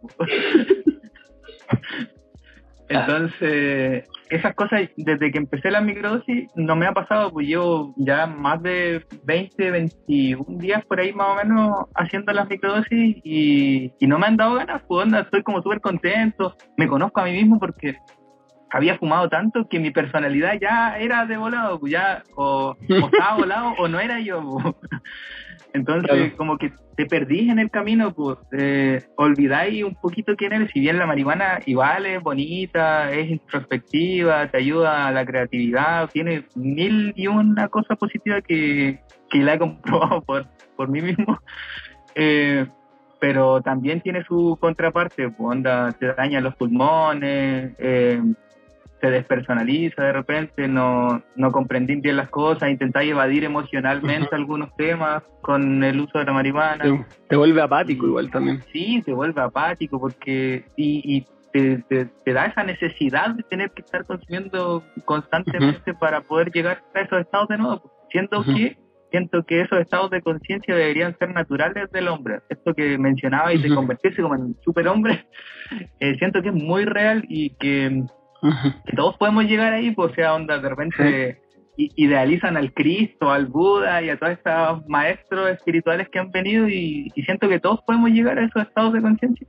[2.90, 8.26] Entonces, esas cosas, desde que empecé la microdosis, no me ha pasado, pues llevo ya
[8.26, 14.18] más de 20, 21 días por ahí más o menos haciendo las microdosis y, no
[14.18, 17.60] me han dado ganas, pues onda, estoy como súper contento, me conozco a mí mismo
[17.60, 17.96] porque
[18.72, 23.74] había fumado tanto que mi personalidad ya era de volado, pues ya o, estaba volado
[23.78, 24.42] o no era yo.
[24.42, 24.74] Pues.
[25.72, 30.70] Entonces, como que te perdís en el camino, pues eh, olvidáis un poquito quién eres.
[30.70, 36.44] Si bien la marihuana igual es bonita, es introspectiva, te ayuda a la creatividad, tiene
[36.54, 39.00] mil y una cosa positiva que,
[39.30, 40.46] que la he comprobado por,
[40.76, 41.38] por mí mismo.
[42.14, 42.66] Eh,
[43.18, 48.20] pero también tiene su contraparte, pues onda, te daña los pulmones, eh,
[49.00, 55.22] se despersonaliza de repente, no, no comprendí bien las cosas, intentáis evadir emocionalmente algunos temas
[55.40, 57.06] con el uso de la marihuana.
[57.28, 58.62] Te, vuelve apático igual también.
[58.72, 61.82] Sí, te vuelve apático porque y, y te,
[62.24, 67.20] te, da esa necesidad de tener que estar consumiendo constantemente para poder llegar a esos
[67.20, 68.76] estados de nuevo, siendo que
[69.10, 72.40] siento que esos estados de conciencia deberían ser naturales del hombre.
[72.48, 75.26] Esto que mencionaba y de convertirse como en superhombre,
[76.00, 78.04] eh, siento que es muy real y que
[78.40, 81.40] que todos podemos llegar ahí, pues, o sea, onda, de repente
[81.76, 87.10] idealizan al Cristo, al Buda y a todos estos maestros espirituales que han venido y,
[87.24, 89.46] siento que todos podemos llegar a esos estados de conciencia.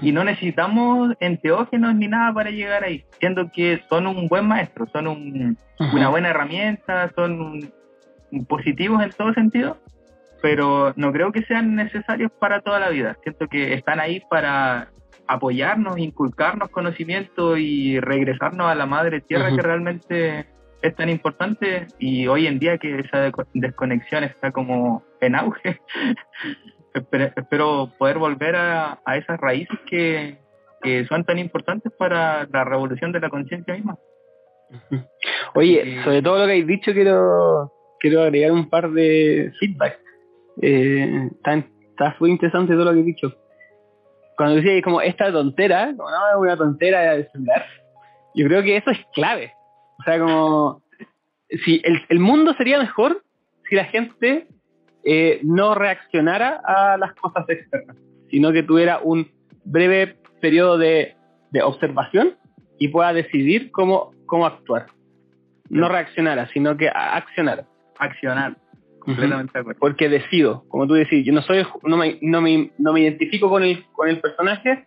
[0.00, 4.86] Y no necesitamos enteógenos ni nada para llegar ahí, siendo que son un buen maestro,
[4.92, 5.08] son
[5.92, 7.72] una buena herramienta, son
[8.46, 9.78] positivos en todo sentido,
[10.40, 13.16] pero no creo que sean necesarios para toda la vida.
[13.24, 14.91] Siento que están ahí para
[15.26, 20.46] apoyarnos, inculcarnos conocimiento y regresarnos a la madre tierra que realmente
[20.82, 25.80] es tan importante y hoy en día que esa desconexión está como en auge.
[27.36, 30.38] espero, poder volver a, esas raíces que,
[31.08, 33.96] son tan importantes para la revolución de la conciencia misma.
[35.54, 40.00] Oye, sobre todo lo que habéis dicho, quiero, quiero agregar un par de feedback.
[40.60, 43.41] Eh, está, está muy interesante todo lo que he dicho
[44.42, 47.64] cuando decía como esta tontera, como no, es una tontera de celular,
[48.34, 49.52] yo creo que eso es clave.
[50.00, 50.82] O sea, como
[51.64, 53.22] si el, el mundo sería mejor
[53.68, 54.48] si la gente
[55.04, 57.96] eh, no reaccionara a las cosas externas,
[58.32, 59.30] sino que tuviera un
[59.64, 61.14] breve periodo de,
[61.52, 62.34] de observación
[62.80, 64.86] y pueda decidir cómo, cómo actuar.
[65.68, 67.64] No reaccionara, sino que accionara.
[67.96, 68.56] Accionar.
[69.04, 69.80] Completamente de acuerdo.
[69.80, 73.48] Porque decido, como tú decís, yo no soy, no me, no me, no me identifico
[73.48, 74.84] con el, con el personaje,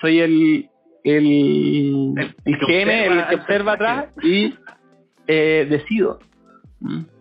[0.00, 0.70] soy el,
[1.04, 4.54] el, el, el GM, el que observa atrás y
[5.26, 6.18] eh, decido.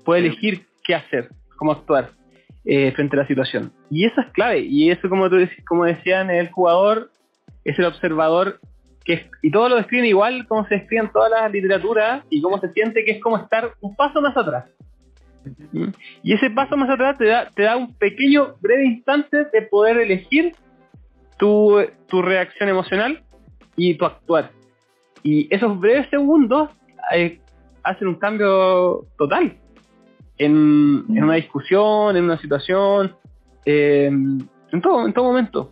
[0.05, 2.11] Puedo elegir qué hacer, cómo actuar
[2.65, 3.73] eh, frente a la situación.
[3.89, 4.59] Y eso es clave.
[4.59, 7.09] Y eso, como tú como decían, el jugador
[7.63, 8.59] es el observador
[9.05, 12.71] que y todos lo describen igual como se describen todas las literaturas y cómo se
[12.71, 14.65] siente que es como estar un paso más atrás.
[16.23, 20.55] Y ese paso más atrás te da, un pequeño, breve instante de poder elegir
[21.37, 23.23] tu, tu reacción emocional
[23.75, 24.51] y tu actuar.
[25.23, 26.69] Y esos breves segundos
[27.13, 27.39] eh,
[27.83, 29.57] hacen un cambio total.
[30.37, 33.15] en, una discusión, en una situación,
[33.65, 35.71] eh, en, todo, en todo momento.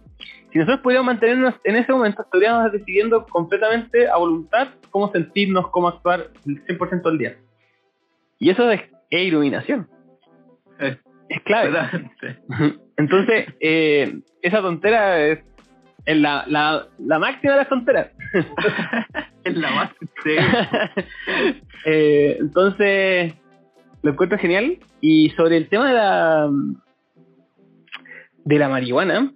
[0.52, 5.88] Si nosotros pudiéramos mantenernos en ese momento, estaríamos decidiendo completamente a voluntad cómo sentirnos, cómo
[5.88, 7.38] actuar el 100% del día.
[8.38, 8.82] Y eso es,
[9.12, 9.88] iluminación.
[10.80, 10.98] Es,
[11.44, 11.72] clave.
[12.98, 15.40] Entonces, eh, esa tontera es,
[16.06, 18.12] la, la, la, máxima de las tonteras.
[19.44, 19.92] es la más.
[21.86, 23.34] eh, entonces,
[24.02, 24.80] lo encuentro genial.
[25.00, 26.50] Y sobre el tema de la,
[28.44, 29.32] de la marihuana,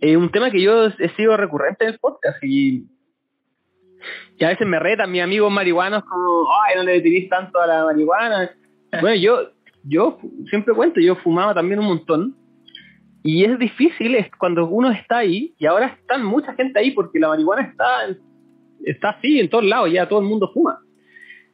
[0.00, 2.86] es un tema que yo he sido recurrente en el podcast y,
[4.38, 7.66] y a veces me retan mis amigos marihuanos como, ay, no le detenís tanto a
[7.66, 8.50] la marihuana.
[8.92, 9.50] Bueno, yo,
[9.84, 12.36] yo siempre cuento, yo fumaba también un montón.
[13.22, 17.18] Y es difícil es cuando uno está ahí, y ahora están mucha gente ahí porque
[17.18, 18.16] la marihuana está,
[18.84, 20.80] está así en todos lados, ya todo el mundo fuma.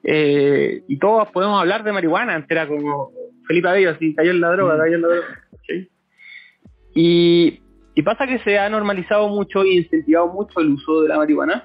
[0.02, 3.11] Eh, y todos podemos hablar de marihuana, antes era como
[3.48, 5.27] Felipe Abello, así cayó en la droga, cayó en la droga.
[6.94, 7.61] Y,
[7.94, 11.65] y pasa que se ha normalizado mucho y incentivado mucho el uso de la marihuana.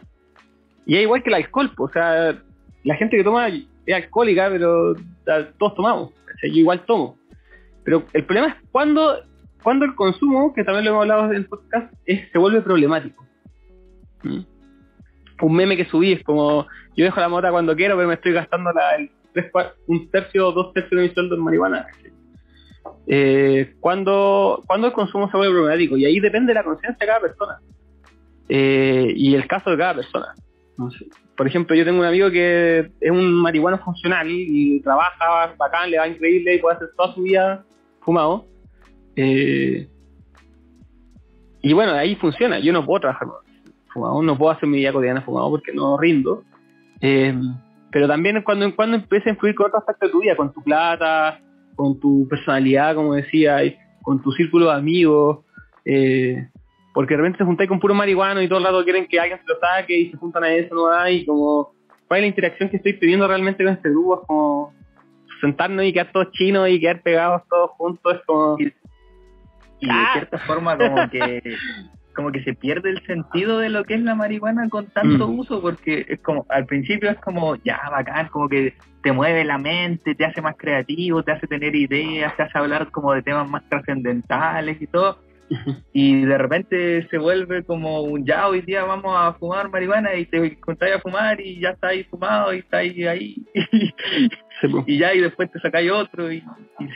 [0.86, 2.42] Y es igual que el alcohol, pues, o sea,
[2.84, 3.48] la gente que toma
[3.94, 4.96] alcohólica, pero
[5.58, 6.14] todos tomamos.
[6.44, 7.18] yo igual tomo.
[7.84, 9.20] Pero el problema es cuando,
[9.64, 13.26] cuando el consumo, que también lo hemos hablado en el podcast, es, se vuelve problemático.
[14.24, 14.42] ¿Mm?
[15.42, 18.34] Un meme que subí es como, yo dejo la mota cuando quiero, pero me estoy
[18.34, 19.10] gastando la, el
[19.88, 21.88] un tercio o dos tercios de mi sueldo en marihuana
[23.08, 27.06] eh, cuando, cuando el consumo se vuelve problemático y ahí depende de la conciencia de
[27.06, 27.60] cada persona
[28.48, 30.34] eh, y el caso de cada persona.
[31.36, 35.98] Por ejemplo, yo tengo un amigo que es un marihuano funcional y trabaja bacán, le
[35.98, 37.66] va increíble y puede hacer toda su vida
[38.02, 38.46] fumado.
[39.16, 39.88] Eh,
[41.62, 42.60] y bueno, ahí funciona.
[42.60, 43.28] Yo no puedo trabajar
[43.94, 46.44] fumado, no puedo hacer mi vida cotidiana fumado porque no rindo.
[47.02, 47.34] Eh,
[47.92, 50.54] pero también cuando en cuando empieza a influir con otros aspectos de tu vida, con
[50.54, 51.40] tu plata,
[51.76, 53.60] con tu personalidad, como decía,
[54.02, 55.40] con tu círculo de amigos,
[55.86, 56.50] eh,
[57.00, 59.40] porque de repente se juntáis con puro marihuano y todo el rato quieren que alguien
[59.40, 61.72] se lo saque y se juntan a eso, no hay, como,
[62.10, 64.20] ¿cuál es la interacción que estoy teniendo realmente con este grupo?
[64.20, 64.74] Es como
[65.40, 68.58] sentarnos y quedar todos chinos y quedar pegados todos juntos, es como...
[68.60, 68.74] Y, de
[69.90, 70.10] ¡Ah!
[70.12, 71.42] cierta forma como que
[72.14, 75.40] como que se pierde el sentido de lo que es la marihuana con tanto mm.
[75.40, 78.74] uso, porque es como, al principio es como, ya, bacán, como que
[79.04, 82.92] te mueve la mente, te hace más creativo, te hace tener ideas, te hace hablar
[82.92, 85.29] como de temas más trascendentales y todo,
[85.94, 90.26] y de repente se vuelve como un ya hoy día vamos a fumar marihuana y
[90.26, 93.36] te encontráis a fumar y ya está ahí fumado y está ahí, ahí.
[94.86, 96.44] y ya y después te sacáis otro y,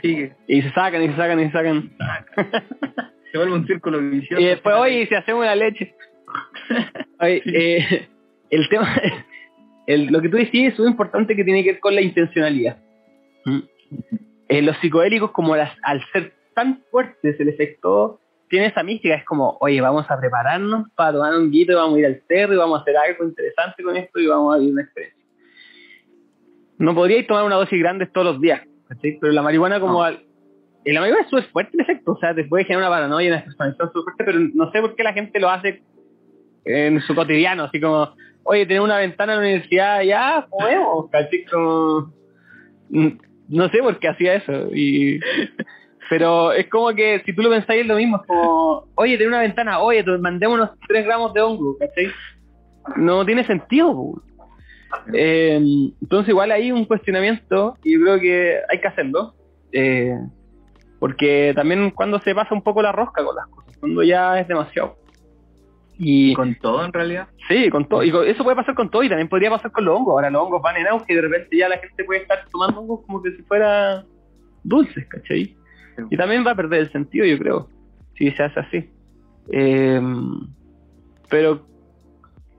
[0.00, 0.34] sigue.
[0.46, 1.90] Y se sacan y se sacan y se sacan.
[3.32, 4.40] Se vuelve un círculo vicioso.
[4.40, 5.92] Y después oye si hacemos la leche
[7.20, 8.08] oye, eh,
[8.50, 8.88] el tema
[9.86, 12.78] el, lo que tú decís es muy importante que tiene que ver con la intencionalidad.
[14.48, 18.20] Eh, los psicodélicos como las, al ser tan fuertes el efecto
[18.54, 21.98] tiene esa mística, es como, oye, vamos a prepararnos para tomar un guito, vamos a
[21.98, 24.74] ir al cerro y vamos a hacer algo interesante con esto y vamos a vivir
[24.74, 25.24] una experiencia.
[26.78, 28.62] No podríais tomar una dosis grande todos los días,
[29.20, 30.04] pero la marihuana como...
[30.04, 30.22] Al,
[30.84, 33.38] la marihuana es súper fuerte el efecto, o sea, te puede generar una paranoia, una
[33.40, 35.82] expansión súper fuerte, pero no sé por qué la gente lo hace
[36.64, 38.14] en su cotidiano, así como,
[38.44, 41.44] oye, tener una ventana en la universidad, ya, podemos, ¿cachai?
[41.46, 42.14] Como...
[43.48, 45.18] No sé por qué hacía eso, y...
[46.10, 49.28] Pero es como que si tú lo pensáis es lo mismo, es como, oye, tiene
[49.28, 52.10] una ventana, oye, mandémonos 3 gramos de hongo, ¿cachai?
[52.96, 54.22] No tiene sentido,
[55.12, 55.56] eh,
[56.00, 59.34] entonces igual hay un cuestionamiento y yo creo que hay que hacerlo.
[59.72, 60.16] Eh,
[60.98, 64.48] porque también cuando se pasa un poco la rosca con las cosas, cuando ya es
[64.48, 64.96] demasiado.
[65.98, 67.28] Y con todo en realidad.
[67.48, 68.02] Sí, con todo.
[68.02, 70.12] Y eso puede pasar con todo y también podría pasar con los hongos.
[70.12, 72.80] Ahora los hongos van en auge y de repente ya la gente puede estar tomando
[72.80, 74.04] hongos como que si fuera
[74.64, 75.56] dulces, ¿cachai?
[76.10, 77.68] Y también va a perder el sentido, yo creo,
[78.16, 78.90] si se hace así.
[79.50, 80.40] Em,
[81.28, 81.66] pero,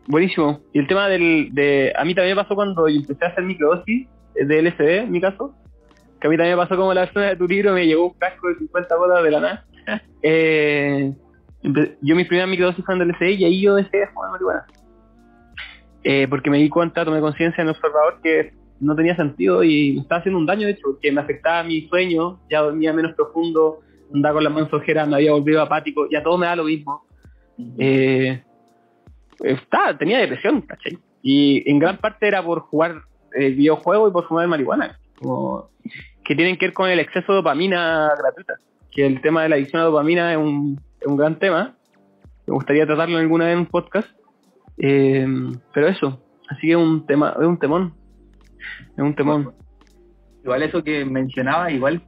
[0.07, 0.61] buenísimo.
[0.73, 1.93] Y el tema del, de...
[1.97, 5.53] A mí también me pasó cuando empecé a hacer microdosis de LSD, en mi caso,
[6.19, 8.13] que a mí también me pasó como la persona de tu libro, me llegó un
[8.13, 9.65] casco de 50 bolas de la nada.
[10.23, 11.13] eh,
[11.63, 14.65] yo mis primeras microdosis fueron de LSD y ahí yo dejé fumar marihuana.
[16.03, 19.93] Eh, porque me di cuenta, tomé conciencia en el observador que no tenía sentido y
[19.93, 23.13] me estaba haciendo un daño, de hecho, porque me afectaba mi sueño, ya dormía menos
[23.13, 23.79] profundo,
[24.13, 27.05] andaba con las manos ojeras, me había volvido apático, ya todo me da lo mismo.
[27.77, 28.43] Eh,
[29.39, 30.97] estaba, tenía depresión, ¿cachai?
[31.21, 33.01] Y en gran parte era por jugar
[33.33, 35.69] el eh, videojuego y por fumar marihuana, como,
[36.23, 38.55] que tienen que ver con el exceso de dopamina gratuita,
[38.91, 41.75] que el tema de la adicción a dopamina es un, es un gran tema,
[42.45, 44.09] me gustaría tratarlo alguna vez en un podcast,
[44.77, 45.27] eh,
[45.73, 47.93] pero eso, así que es un tema, es un temón
[48.97, 49.53] es un temón.
[50.43, 52.01] igual eso que mencionaba, igual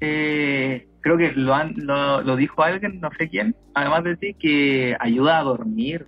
[0.00, 4.96] eh, creo que lo, han, lo, dijo alguien, no sé quién, además de ti, que
[5.00, 6.06] ayuda a dormir.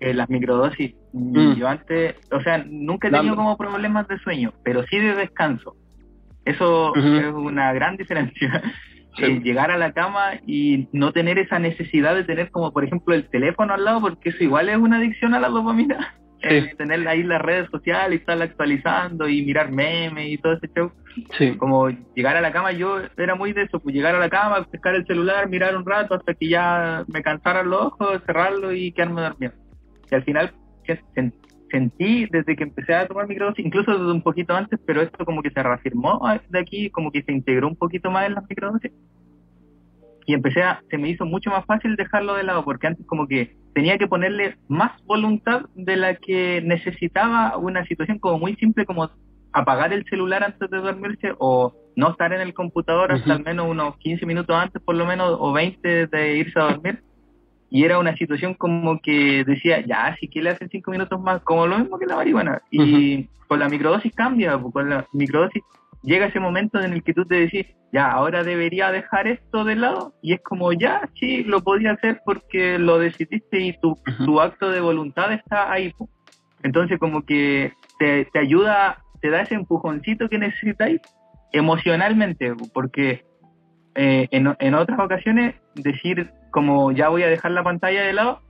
[0.00, 0.94] Eh, las microdosis.
[1.12, 1.56] Mm.
[1.56, 5.76] Yo antes, o sea, nunca he tenido como problemas de sueño, pero sí de descanso.
[6.46, 8.62] Eso es una gran diferencia.
[9.18, 13.12] Eh, llegar a la cama y no tener esa necesidad de tener como por ejemplo
[13.14, 17.06] el teléfono al lado porque eso igual es una adicción a la dopamina eh, tener
[17.06, 20.92] ahí las redes sociales y estar actualizando y mirar memes y todo ese show
[21.36, 21.56] sí.
[21.56, 24.64] como llegar a la cama yo era muy de eso pues llegar a la cama
[24.64, 28.92] pescar el celular mirar un rato hasta que ya me cansaran los ojos cerrarlo y
[28.92, 29.52] quedarme dormido
[30.10, 30.52] y al final
[31.70, 35.42] sentí desde que empecé a tomar microdosis, incluso desde un poquito antes, pero esto como
[35.42, 38.92] que se reafirmó de aquí, como que se integró un poquito más en las microdosis.
[40.26, 43.26] Y empecé a, se me hizo mucho más fácil dejarlo de lado, porque antes como
[43.26, 48.84] que tenía que ponerle más voluntad de la que necesitaba una situación como muy simple
[48.84, 49.10] como
[49.52, 53.66] apagar el celular antes de dormirse o no estar en el computador hasta al menos
[53.68, 57.02] unos 15 minutos antes por lo menos o 20 de irse a dormir.
[57.72, 61.40] Y era una situación como que decía, ya, si que le hacen cinco minutos más,
[61.42, 62.60] como lo mismo que la marihuana.
[62.68, 65.62] Y con la microdosis cambia, pues, con la microdosis
[66.02, 69.76] llega ese momento en el que tú te decís, ya, ahora debería dejar esto de
[69.76, 74.40] lado, y es como, ya, sí, lo podía hacer porque lo decidiste y tu, tu
[74.40, 75.92] acto de voluntad está ahí.
[76.62, 81.00] Entonces como que te, te ayuda, te da ese empujoncito que necesitáis
[81.52, 83.24] emocionalmente, porque
[83.94, 88.40] eh, en, en otras ocasiones decir como ya voy a dejar la pantalla de lado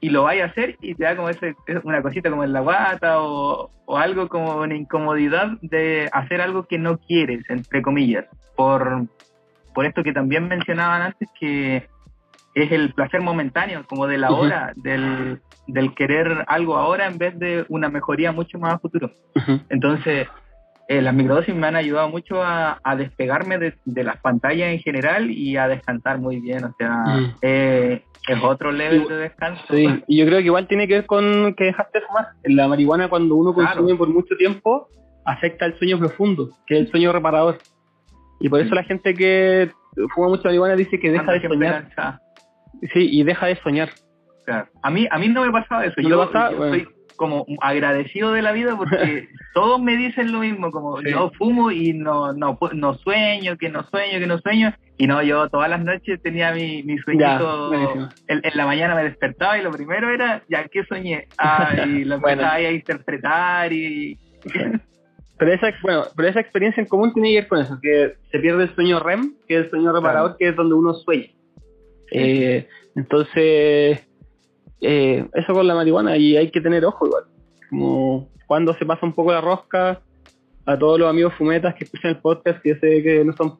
[0.00, 1.54] y lo vaya a hacer y te da como ese,
[1.84, 6.78] una cosita como en la guata o, algo como una incomodidad de hacer algo que
[6.78, 8.24] no quieres, entre comillas,
[8.56, 9.06] por,
[9.74, 11.88] por esto que también mencionaban antes que
[12.54, 17.38] es el placer momentáneo, como de la hora, del, del, querer algo ahora en vez
[17.38, 19.10] de una mejoría mucho más a futuro.
[19.68, 20.28] Entonces,
[20.90, 25.56] eh, las microdosis me han ayudado mucho a, despegarme de, las pantallas en general y
[25.56, 26.64] a descansar muy bien.
[26.64, 27.34] O sea, mm.
[27.42, 29.62] eh, es otro level de descanso.
[29.70, 32.30] Sí, y yo creo que igual tiene que ver con que dejaste de fumar.
[32.42, 34.88] La marihuana, cuando uno consume por mucho tiempo,
[35.24, 37.58] afecta el sueño profundo, que es el sueño reparador.
[38.40, 39.70] Y por eso la gente que
[40.12, 41.88] fuma mucha marihuana dice que deja de soñar.
[42.92, 43.90] Sí, y deja de soñar.
[44.44, 44.66] Claro.
[44.82, 46.00] A mí, a mí no me pasaba eso.
[46.00, 46.88] yo, soy
[47.20, 51.92] como agradecido de la vida porque todos me dicen lo mismo, como yo fumo y
[51.92, 54.74] no, no, no sueño, que no sueño, que no sueño.
[54.96, 57.74] Y no, yo todas las noches tenía mi, mi sueñito,
[58.26, 61.28] en, la mañana me despertaba y lo primero era, ya, ¿qué soñé?
[61.36, 64.18] Ah, y lo empezaba a interpretar y...
[65.38, 68.38] pero esa, bueno, pero esa experiencia en común tiene que ver con eso, que se
[68.38, 71.28] pierde el sueño REM, que es el sueño reparador, que es donde uno sueña.
[72.12, 72.66] Eh,
[72.96, 74.06] entonces,
[74.80, 77.24] eh, eso con la marihuana y hay que tener ojo igual.
[77.68, 80.00] Como cuando se pasa un poco la rosca,
[80.66, 83.58] a todos los amigos fumetas que escuchan el podcast, que sé que no son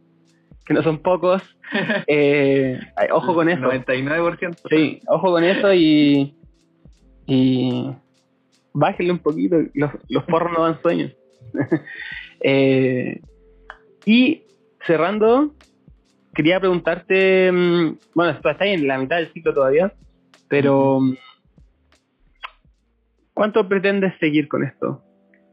[0.64, 1.42] que no son pocos,
[2.06, 2.78] eh,
[3.12, 3.62] ojo con eso.
[3.62, 4.56] 99%.
[4.70, 6.36] Sí, ojo con eso y,
[7.26, 7.90] y
[8.72, 11.12] bájenle un poquito, los, los porros no dan sueños.
[12.40, 13.20] eh,
[14.04, 14.42] y
[14.86, 15.54] cerrando,
[16.34, 19.92] quería preguntarte, mm, bueno, está en la mitad del ciclo todavía,
[20.50, 21.00] pero,
[23.32, 25.00] ¿cuánto pretendes seguir con esto?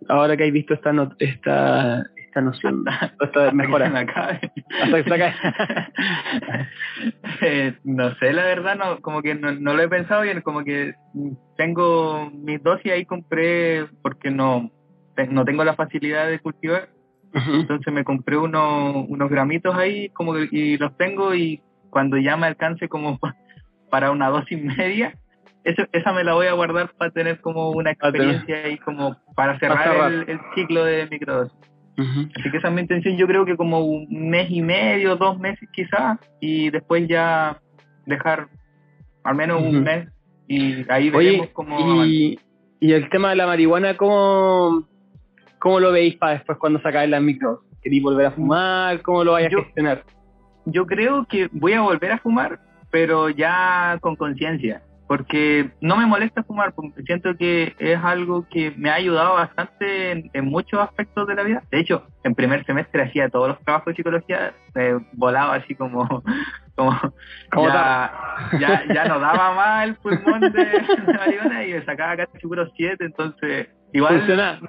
[0.10, 2.84] Ahora que has visto esta, esta, esta noción,
[3.22, 3.86] esta mejora.
[3.96, 5.10] Hasta que
[7.40, 10.64] se eh, no sé, la verdad, no, como que no, lo he pensado bien, como
[10.64, 10.96] que
[11.58, 14.72] tengo mis dosis ahí compré porque no,
[15.30, 16.90] no tengo la facilidad de cultivar.
[17.34, 21.62] Entonces me compré unos, unos gramitos ahí como que, y los tengo y
[21.92, 23.20] cuando ya me alcance como
[23.90, 25.14] para una dosis media,
[25.64, 29.60] eso, esa me la voy a guardar para tener como una experiencia y como para
[29.60, 31.58] cerrar el, ciclo de microdosis.
[31.98, 35.40] Así que esa es mi intención, yo creo que como un mes y medio, dos
[35.40, 37.60] meses quizás, y después ya
[38.06, 38.48] dejar
[39.24, 40.08] al menos un mes
[40.48, 42.06] y ahí veremos cómo...
[42.06, 42.40] Y,
[42.80, 44.88] y el tema de la marihuana, ¿cómo,
[45.60, 47.60] cómo lo veis para después cuando sacáis las micros?
[47.82, 49.02] ¿Queréis volver a fumar?
[49.02, 50.04] ¿Cómo lo vais a gestionar?
[50.66, 52.60] Yo creo que voy a volver a fumar,
[52.92, 58.74] pero ya con conciencia, porque no me molesta fumar, porque siento que es algo que
[58.78, 61.64] me ha ayudado bastante en, muchos aspectos de la vida.
[61.72, 66.06] De hecho, en primer semestre hacía todos los trabajos de psicología, eh, volaba así como,
[66.76, 67.00] como
[67.70, 68.12] ya,
[68.60, 70.84] ya, ya, no daba más el pulmón de,
[71.18, 74.18] marihuana y me sacaba casi seguro siete, entonces igual...
[74.20, 74.60] Funcionaba.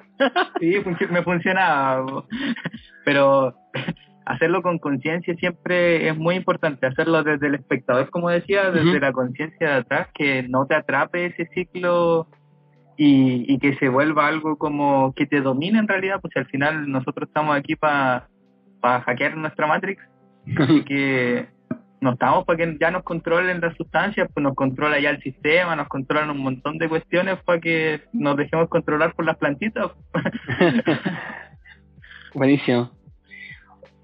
[0.60, 0.76] Sí,
[1.10, 2.24] me funcionaba,
[3.04, 3.54] pero
[4.28, 9.12] hacerlo con conciencia siempre es muy importante, hacerlo desde el espectador, como decía, desde la
[9.12, 12.26] conciencia de atrás, que no te atrape ese ciclo
[12.96, 16.90] y, y que se vuelva algo como que te domine en realidad, pues al final
[16.90, 18.28] nosotros estamos aquí para
[18.82, 20.02] hackear nuestra Matrix
[20.46, 21.48] y que
[22.00, 25.74] no estamos para que ya nos controlen las sustancias, pues nos controla ya el sistema,
[25.74, 29.90] nos controlan un montón de cuestiones para que nos dejemos controlar por las plantitas.
[32.34, 32.97] Buenísimo.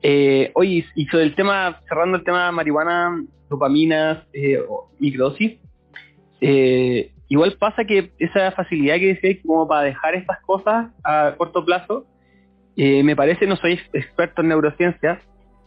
[0.06, 4.62] Eh, oye, y sobre el tema, cerrando el tema marihuana, dopaminas, eh,
[4.98, 5.58] microdosis,
[6.42, 11.64] eh, igual pasa que esa facilidad que decía como para dejar estas cosas a corto
[11.64, 12.04] plazo,
[12.76, 15.22] eh, me parece, no soy experto en neurociencia,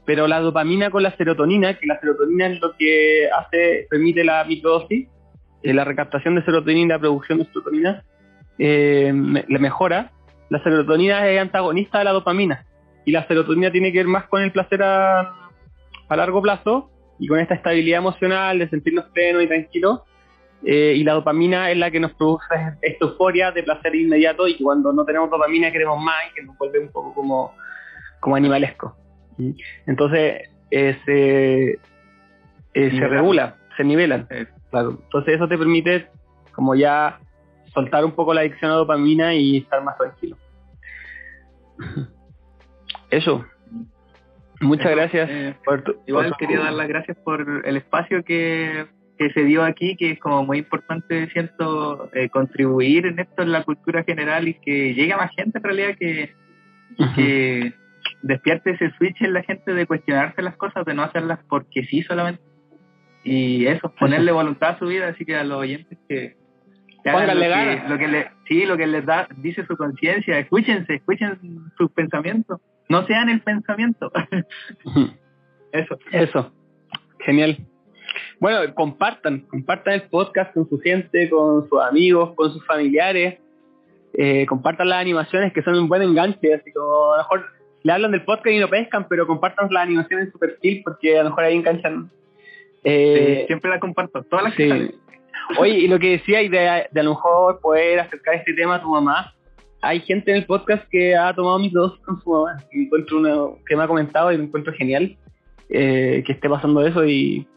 [0.05, 4.43] pero la dopamina con la serotonina, que la serotonina es lo que hace, permite la
[4.43, 5.07] microdosis,
[5.63, 8.03] eh, la recaptación de serotonina y la producción de serotonina,
[8.59, 9.11] eh,
[9.47, 10.11] le mejora.
[10.51, 12.67] La serotonina es antagonista de la dopamina
[13.07, 15.33] y la serotonina tiene que ver más con el placer a,
[16.09, 20.01] a largo plazo y con esta estabilidad emocional de sentirnos plenos y tranquilos.
[20.65, 22.43] Eh, y la dopamina es la que nos produce
[22.81, 26.57] esta euforia de placer inmediato y cuando no tenemos dopamina queremos más y que nos
[26.57, 27.53] vuelve un poco como,
[28.19, 28.97] como animalesco.
[29.85, 31.79] Entonces eh, se,
[32.73, 34.27] eh, se regula, se nivelan.
[34.69, 34.99] Claro.
[35.01, 36.09] Entonces eso te permite
[36.51, 37.19] como ya
[37.73, 40.35] soltar un poco la adicción a dopamina y estar más tranquilo.
[43.09, 43.45] Eso.
[44.61, 45.29] Muchas gracias.
[45.29, 49.63] Eh, por tu, igual quería dar las gracias por el espacio que, que, se dio
[49.63, 54.47] aquí, que es como muy importante, siento, eh, contribuir en esto en la cultura general
[54.47, 56.33] y que llegue a más gente en realidad que,
[57.15, 57.73] que
[58.23, 62.01] despierte ese switch en la gente de cuestionarse las cosas, de no hacerlas porque sí
[62.03, 62.41] solamente.
[63.23, 66.35] Y eso, ponerle voluntad a su vida, así que a los oyentes que,
[67.03, 70.39] que hagan lo que, lo que le, sí, lo que les da, dice su conciencia,
[70.39, 71.37] escúchense, escuchen
[71.77, 74.11] sus pensamientos, no sean el pensamiento.
[75.71, 75.99] eso.
[76.11, 76.51] Eso.
[77.19, 77.57] Genial.
[78.39, 83.39] Bueno, compartan, compartan el podcast con su gente, con sus amigos, con sus familiares.
[84.13, 87.45] Eh, compartan las animaciones que son un buen enganche, así como a lo mejor
[87.83, 91.19] le hablan del podcast y no pescan, pero compartan las animaciones en su perfil porque
[91.19, 92.09] a lo mejor ahí enganchan.
[92.83, 94.67] Eh, sí, siempre la comparto, todas las sí.
[94.67, 94.95] que
[95.59, 98.75] Oye, y lo que decía, y de, de, a lo mejor poder acercar este tema
[98.75, 99.33] a tu mamá,
[99.81, 103.17] hay gente en el podcast que ha tomado mis dosis con su mamá, y encuentro
[103.19, 103.35] una,
[103.65, 105.17] que me ha comentado y me encuentro genial
[105.69, 107.47] eh, que esté pasando eso y,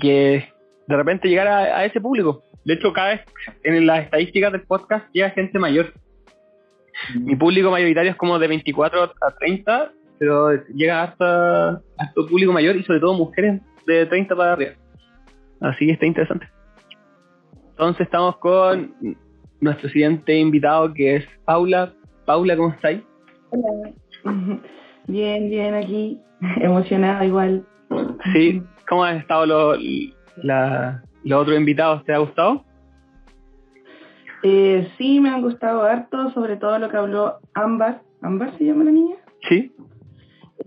[0.00, 0.48] que
[0.88, 2.42] de repente llegar a, ese público.
[2.64, 3.20] De hecho, cada vez
[3.62, 5.92] en las estadísticas del podcast llega gente mayor.
[7.14, 12.74] Mi público mayoritario es como de 24 a 30, pero llega hasta, hasta público mayor
[12.76, 14.72] y sobre todo mujeres de 30 para arriba.
[15.60, 16.48] Así que está interesante.
[17.70, 18.94] Entonces estamos con
[19.60, 21.92] nuestro siguiente invitado que es Paula.
[22.24, 23.02] Paula, ¿cómo estáis?
[23.50, 23.92] Hola.
[25.08, 26.20] Bien, bien, aquí.
[26.60, 27.64] Emocionada igual.
[28.32, 29.78] Sí, ¿cómo han estado los,
[30.42, 32.04] la, los otros invitados?
[32.04, 32.64] ¿Te ha gustado?
[34.42, 38.02] Eh, sí, me han gustado harto, sobre todo lo que habló Ámbar.
[38.20, 39.16] ¿Ámbar se llama la niña?
[39.48, 39.72] Sí.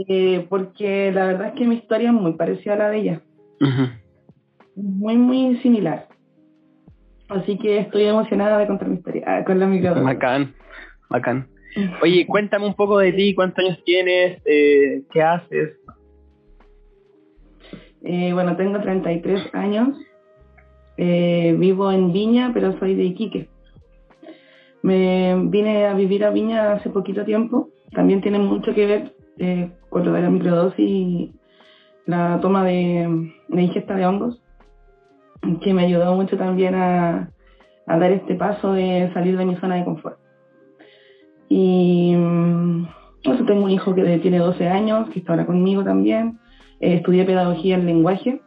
[0.07, 3.21] Eh, porque la verdad es que mi historia es muy parecida a la de ella.
[3.59, 3.99] Uh -huh.
[4.75, 6.07] Muy, muy similar.
[7.29, 10.03] Así que estoy emocionada de contar mi historia ah, con la microdosis.
[10.03, 10.55] Bacán,
[11.09, 11.47] bacán.
[12.01, 15.77] Oye, cuéntame un poco de ti, cuántos años tienes, eh, qué haces.
[18.01, 19.89] Eh, bueno, tengo 33 años.
[20.97, 23.49] Eh, vivo en Viña, pero soy de Iquique.
[24.81, 27.69] Me vine a vivir a Viña hace poquito tiempo.
[27.91, 31.33] También tiene mucho que ver eh, con lo de la microdosis y
[32.07, 34.41] la toma de, de ingesta de hongos
[35.61, 37.29] que me ayudó mucho también a,
[37.87, 40.19] a, dar este paso de salir de mi zona de confort.
[41.47, 42.15] Y
[43.23, 46.39] eso, tengo un hijo que tiene 12 años, que está ahora conmigo también.
[46.79, 48.41] Eh, estudié pedagogía en lenguaje,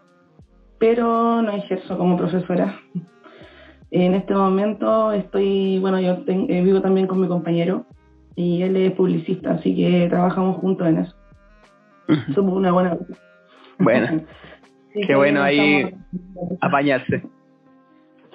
[0.78, 2.80] pero no ejerzo como profesora.
[3.94, 7.84] En este momento estoy, bueno, yo ten, eh, vivo también con mi compañero
[8.34, 11.14] y él es publicista, así que trabajamos juntos en eso.
[12.34, 12.96] Somos una buena.
[13.78, 14.22] Bueno.
[14.92, 16.58] Sí, Qué bueno ahí estamos...
[16.60, 17.22] apañarse.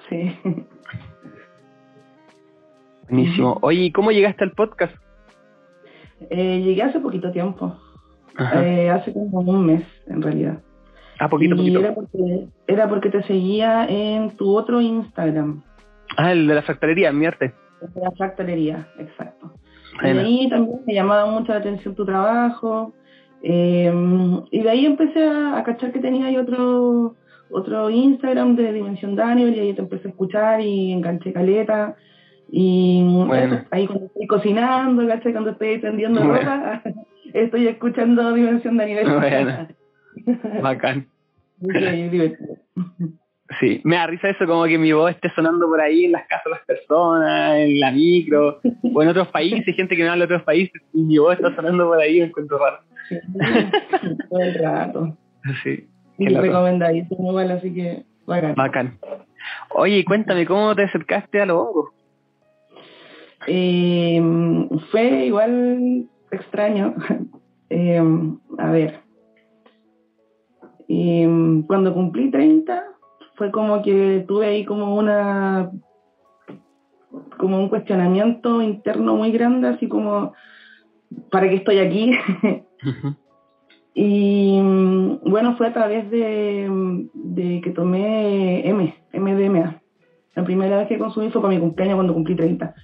[0.09, 0.35] Sí.
[3.09, 3.57] Buenísimo.
[3.61, 4.95] Oye, ¿cómo llegaste al podcast?
[6.29, 7.77] Eh, llegué hace poquito tiempo.
[8.55, 10.59] Eh, hace como un mes, en realidad.
[11.19, 11.79] Ah, poquito, y poquito.
[11.79, 15.63] Era porque, era porque te seguía en tu otro Instagram.
[16.17, 17.53] Ah, el de la fractalería, mi arte.
[17.81, 19.53] El de la fractalería, exacto.
[20.01, 20.21] Bueno.
[20.21, 22.93] Y ahí también me llamaba mucho la atención tu trabajo.
[23.43, 23.91] Eh,
[24.51, 27.15] y de ahí empecé a, a, cachar que tenía ahí otro,
[27.49, 31.95] otro Instagram de Dimensión Daniel y ahí te empecé a escuchar y enganché caleta.
[32.49, 33.65] Y bueno.
[33.71, 35.33] ahí cuando estoy cocinando, ¿cachai?
[35.33, 36.39] cuando estoy tendiendo bueno.
[36.39, 36.81] ropa,
[37.33, 39.07] estoy escuchando Dimensión Daniel.
[39.13, 39.67] Bueno.
[40.61, 41.07] Bacán.
[43.59, 46.27] Sí, me da risa eso como que mi voz esté sonando por ahí en las
[46.27, 48.59] casas de las personas, en la micro,
[48.93, 51.55] o en otros países, gente que me habla de otros países, y mi voz está
[51.55, 52.79] sonando por ahí, me encuentro raro.
[53.09, 53.15] Sí,
[54.29, 55.17] todo el rato.
[55.63, 55.87] Sí.
[56.17, 58.55] Y recomendadísimo igual, así que bacán.
[58.55, 58.99] Bacán.
[59.75, 61.89] Oye, cuéntame, ¿cómo te acercaste a los hongos?
[63.47, 64.21] Eh,
[64.91, 66.95] fue igual extraño.
[67.69, 68.01] Eh,
[68.59, 69.01] a ver,
[70.87, 72.81] eh, cuando cumplí 30,
[73.35, 75.69] fue como que tuve ahí como una
[77.37, 80.33] como un cuestionamiento interno muy grande, así como,
[81.31, 82.11] ¿para qué estoy aquí?
[83.93, 84.59] y
[85.25, 89.81] bueno, fue a través de, de, que tomé M, MDMA.
[90.35, 92.75] La primera vez que consumí fue para mi cumpleaños cuando cumplí 30.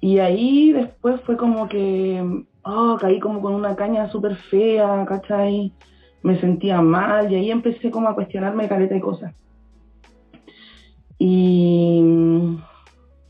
[0.00, 5.72] Y ahí después fue como que, oh, caí como con una caña súper fea, ¿cachai?
[6.22, 9.34] Me sentía mal y ahí empecé como a cuestionarme caleta de cosas.
[11.18, 12.56] Y...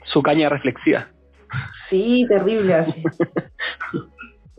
[0.04, 1.08] Su caña reflexiva.
[1.88, 3.02] Sí, terrible así.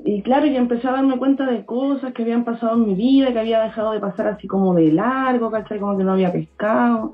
[0.03, 3.31] y claro, yo empecé a darme cuenta de cosas que habían pasado en mi vida,
[3.31, 5.79] que había dejado de pasar así como de largo, ¿cachai?
[5.79, 7.13] Como que no había pescado.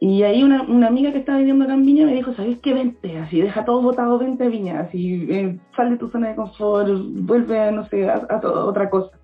[0.00, 2.74] Y ahí una, una, amiga que estaba viviendo acá en Viña me dijo, ¿sabes qué?
[2.74, 6.34] Vente, así, deja todo botado, vente a Viña, así, eh, sal de tu zona de
[6.34, 6.88] confort,
[7.20, 9.16] vuelve a, no sé, a, otra cosa.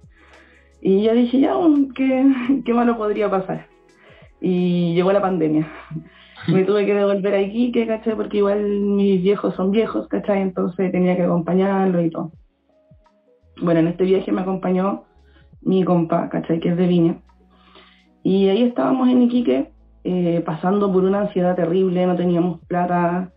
[0.80, 1.54] Y yo dije, ya,
[1.96, 2.32] ¿qué,
[2.64, 3.66] ¿qué malo podría pasar?
[4.40, 5.66] Y llegó la pandemia.
[6.46, 8.14] Me tuve que devolver a Iquique, ¿cachai?
[8.14, 10.40] Porque igual mis viejos son viejos, ¿cachai?
[10.40, 12.30] Entonces tenía que acompañarlo y todo.
[13.60, 15.04] Bueno, en este viaje me acompañó
[15.62, 16.60] mi compa, ¿cachai?
[16.60, 17.18] Que es de Viña.
[18.22, 19.72] Y ahí estábamos en Iquique
[20.04, 23.32] eh, pasando por una ansiedad terrible, no teníamos plata,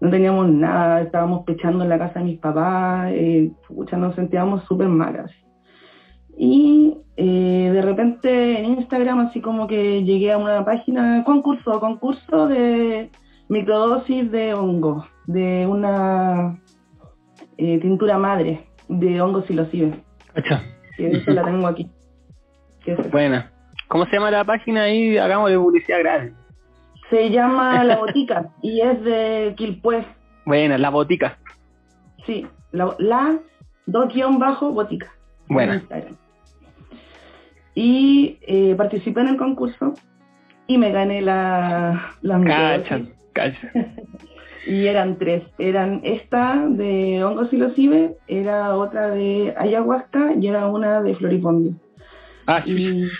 [0.00, 3.50] no teníamos nada, estábamos pechando en la casa de mis papás, eh,
[3.96, 5.30] nos sentíamos súper malas.
[6.36, 12.48] Y eh, de repente en Instagram así como que llegué a una página, concurso, concurso
[12.48, 13.10] de
[13.48, 16.58] microdosis de hongo, de una
[17.56, 20.00] tintura madre de hongo silocibe.
[20.96, 21.90] Que eso la tengo aquí.
[23.10, 23.52] Buena.
[23.88, 25.16] ¿Cómo se llama la página ahí?
[25.16, 26.32] Hagamos de publicidad gratis.
[27.10, 30.04] Se llama La Botica y es de Quilpué.
[30.44, 31.38] Buena, La Botica.
[32.26, 33.38] Sí, la, la
[33.86, 35.10] dos guion bajo botica.
[35.48, 35.82] Buena.
[37.74, 39.94] Y eh, participé en el concurso
[40.66, 42.12] y me gané la...
[42.20, 43.00] la cacha,
[43.32, 43.72] cacha.
[44.66, 45.42] y eran tres.
[45.58, 51.72] Eran esta de hongos silocibe, era otra de ayahuasca y era una de floripondio.
[52.46, 53.06] Ah, y,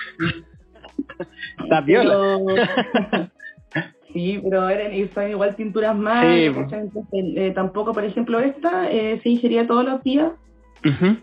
[4.12, 6.24] sí, pero eran, son igual tinturas más.
[6.26, 10.32] Eh, tampoco, por ejemplo, esta eh, se ingería todos los días.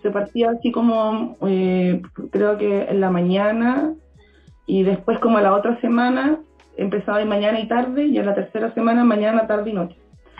[0.01, 3.93] Se partía así como, eh, creo que en la mañana
[4.67, 6.39] y después como a la otra semana
[6.75, 9.95] empezaba de mañana y tarde y a la tercera semana mañana, tarde y noche.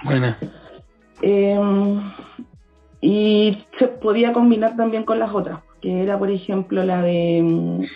[0.06, 0.38] Buena.
[1.22, 2.02] Em,
[3.02, 7.88] y se podía combinar también con las otras, que era por ejemplo la de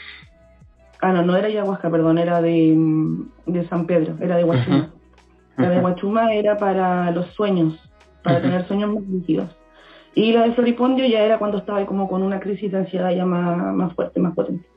[1.02, 2.78] Ah, no, no era ayahuasca, perdón, era de,
[3.46, 4.90] de San Pedro, era de Huachuma.
[5.56, 7.80] La de Huachuma era para los sueños,
[8.24, 9.50] para tener sueños más líquidos.
[10.14, 13.26] Y la de Floripondio ya era cuando estaba como con una crisis de ansiedad ya
[13.26, 14.68] más, más fuerte, más potente.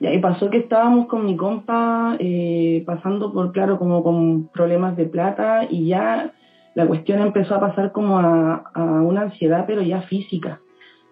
[0.00, 5.06] Y pasó que estábamos con mi compa eh, pasando por, claro, como con problemas de
[5.06, 6.32] plata y ya
[6.74, 10.60] la cuestión empezó a pasar como a, una ansiedad, pero ya física.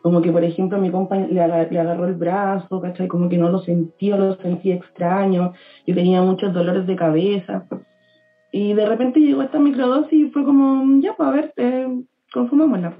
[0.03, 3.09] Como que, por ejemplo, mi compañero le, agarró el brazo, ¿cachai?
[3.09, 5.53] Como que no lo sentía, lo sentía extraño.
[5.85, 7.67] Yo tenía muchos dolores de cabeza.
[8.53, 12.03] Y de repente llegó esta microdosis y fue como, ya, pues a ver, eh,
[12.33, 12.95] consumámosla.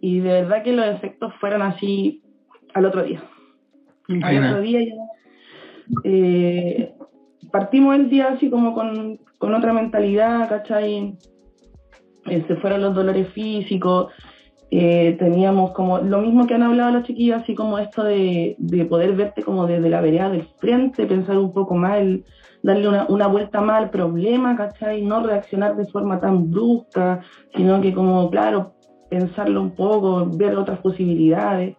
[0.00, 2.24] Y de verdad que los efectos fueron así
[2.74, 3.22] al otro día.
[4.08, 4.94] Al otro día ya.
[6.04, 6.94] Eh,
[7.50, 11.16] partimos el día así como con, con otra mentalidad, ¿cachai?
[12.24, 14.12] Se fueron los dolores físicos,
[14.70, 18.84] eh, teníamos como lo mismo que han hablado las chiquillas, así como esto de, de,
[18.84, 22.02] poder verte como desde la vereda del frente, pensar un poco más,
[22.62, 25.00] darle una, una, vuelta más al problema, ¿cachai?
[25.00, 27.22] No reaccionar de forma tan brusca,
[27.56, 28.74] sino que como, claro,
[29.08, 31.76] pensarlo un poco, ver otras posibilidades.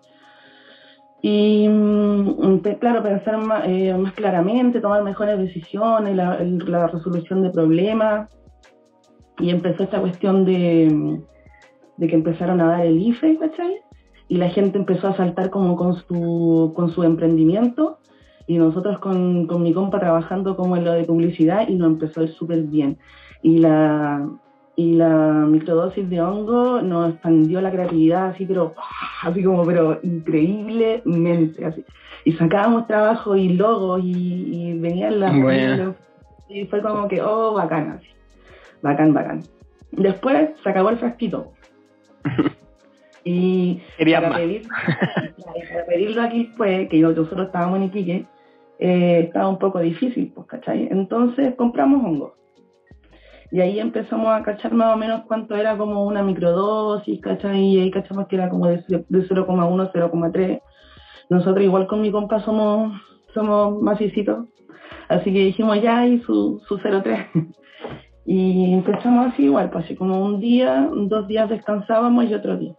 [1.22, 7.50] Y mm, claro, pensar más, eh, más, claramente, tomar mejores decisiones, la, la resolución de
[7.50, 8.30] problemas.
[9.40, 11.20] Y empezó esta cuestión de
[12.00, 13.82] de que empezaron a dar el IFE, ¿cachai?
[14.30, 18.00] Y la gente empezó a saltar como con su, con su emprendimiento
[18.48, 22.26] y nosotros con, con mi compa trabajando como en lo de publicidad y nos empezó
[22.28, 22.98] súper bien.
[23.41, 24.30] Y, la,
[24.80, 28.76] y la microdosis de hongo nos expandió la creatividad así, pero
[29.23, 31.84] así como, pero increíblemente, así.
[32.23, 35.34] Y sacábamos trabajo y logos y, venían las...
[36.47, 38.07] Y fue como que, oh, bacán, así.
[38.81, 39.43] Bacán, bacán.
[39.91, 41.51] Después se acabó el frasquito.
[43.26, 48.26] y para, pedir, para, pedirlo aquí fue, que nosotros estábamos en Iquique,
[48.80, 50.88] eh, estaba un poco difícil, pues, ¿cachai?
[50.89, 52.39] Entonces compramos hongos.
[53.51, 57.59] Y ahí empezamos a cachar más o menos cuánto era como una microdosis, ¿cachai?
[57.59, 60.61] Y ahí cachamos que era como de, 0,1, 0,3.
[61.30, 62.93] Nosotros igual con mi compa somos,
[63.34, 64.45] somos macicitos.
[65.07, 67.53] Así que dijimos ya y su, su 0,3.
[68.26, 72.76] y empezamos así igual, pues así como un día, dos días descansábamos y otro día.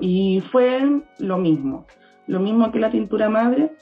[0.00, 1.86] Y fue lo mismo.
[2.26, 3.72] Lo mismo que la tintura madre,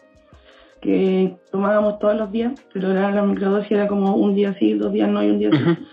[0.82, 4.92] que tomábamos todos los días, pero era la microdosis era como un día sí, dos
[4.92, 5.86] días no y un día sí.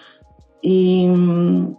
[0.61, 1.77] Y mm,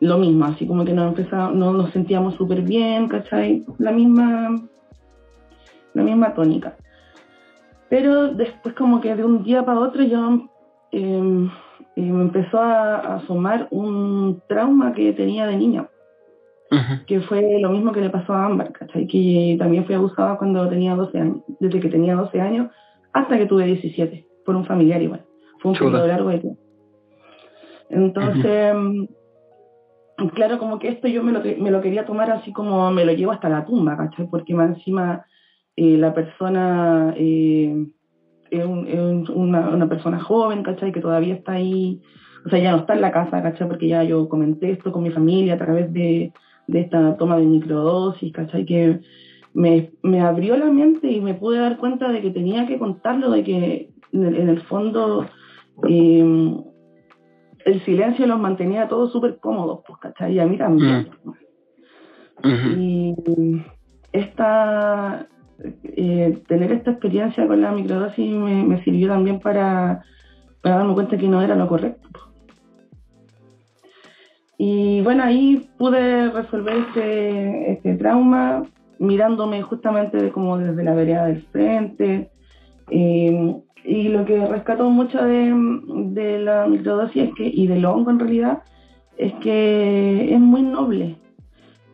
[0.00, 3.64] lo mismo, así como que nos empezamos, no, nos sentíamos súper bien, ¿cachai?
[3.78, 4.60] La misma,
[5.94, 6.76] la misma tónica.
[7.88, 10.48] Pero después como que de un día para otro yo
[10.90, 11.50] em,
[11.94, 15.86] eh, me empezó a asomar un trauma que tenía de niña
[17.06, 19.06] que fue lo mismo que le pasó a Ámbar, ¿cachai?
[19.06, 22.70] Que también fui abusada cuando tenía 12 años, desde que tenía 12 años
[23.12, 25.24] hasta que tuve 17, por un familiar igual.
[25.58, 26.60] Fue un periodo largo de tiempo.
[27.90, 32.90] Entonces, mm, claro, como que esto yo me lo, me lo quería tomar así como
[32.90, 34.26] me lo llevo hasta la tumba, ¿cachai?
[34.30, 35.26] Porque más encima
[35.76, 37.86] eh, la persona eh,
[38.50, 40.92] es, una, una, persona joven, ¿cachai?
[40.92, 42.00] Que todavía está ahí,
[42.46, 43.68] o sea, ya no está en la casa, ¿cachai?
[43.68, 46.32] Porque ya yo comenté esto con mi familia a través de,
[46.66, 48.64] de esta toma de microdosis, ¿cachai?
[48.64, 49.00] Que
[49.54, 53.30] me, me, abrió la mente y me pude dar cuenta de que tenía que contarlo,
[53.30, 55.26] de que en el, fondo
[55.88, 56.62] em,
[57.64, 60.34] el silencio los mantenía todos súper cómodos, pues, ¿cachai?
[60.34, 61.10] Y a mí también.
[62.42, 62.80] Mm.
[62.80, 63.14] Y
[64.12, 65.26] esta,
[65.84, 70.02] eh, tener esta experiencia con la microdosis me, me sirvió también para,
[70.60, 72.31] para darme cuenta que no era lo correcto.
[74.58, 78.64] Y bueno, ahí pude resolver este, este trauma
[78.98, 82.30] mirándome justamente como desde la vereda del frente.
[82.90, 85.52] Eh, y lo que rescató mucho de,
[86.12, 88.62] de, la microdosis es que, y del hongo en realidad
[89.16, 91.16] es que es muy noble.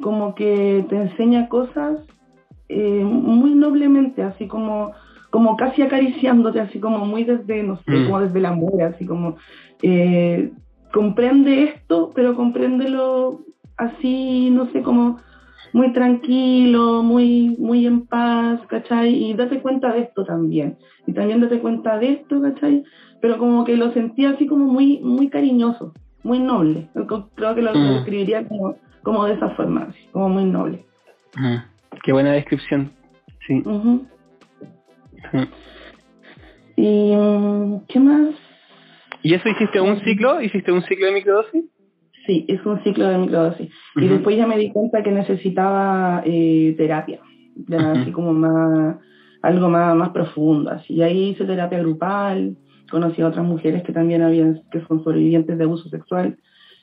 [0.01, 2.01] Como que te enseña cosas
[2.69, 4.93] eh, muy noblemente, así como,
[5.31, 8.05] como casi acariciándote, así como muy desde, no sé, mm.
[8.05, 9.37] como desde el amor, así como
[9.83, 10.53] eh,
[10.93, 13.41] comprende esto, pero compréndelo
[13.77, 15.19] así, no sé, como
[15.73, 19.15] muy tranquilo, muy, muy en paz, ¿cachai?
[19.15, 20.79] Y date cuenta de esto también.
[21.07, 22.85] Y también date cuenta de esto, ¿cachai?
[23.21, 25.93] Pero como que lo sentía así como muy, muy cariñoso,
[26.23, 26.89] muy noble.
[27.35, 27.95] Creo que lo, mm.
[27.95, 30.85] describiría como, como de esa forma, así, como muy noble.
[32.03, 32.91] Qué buena descripción,
[33.47, 33.63] sí.
[36.77, 38.48] ¿Y mm, qué más?
[39.29, 40.41] ¿Y eso hiciste un ciclo?
[40.41, 41.65] ¿Hiciste un ciclo de microdosis?
[42.25, 43.69] Sí, es un ciclo de microdosis.
[43.97, 47.21] Y después ya me di cuenta que necesitaba eh, terapia,
[47.79, 48.97] así como más,
[49.43, 50.71] algo más, más profundo.
[50.71, 50.95] Así.
[50.95, 52.57] Y ahí hice terapia grupal,
[52.91, 56.39] conocí a otras mujeres que también habían, que son sobrevivientes de abuso sexual.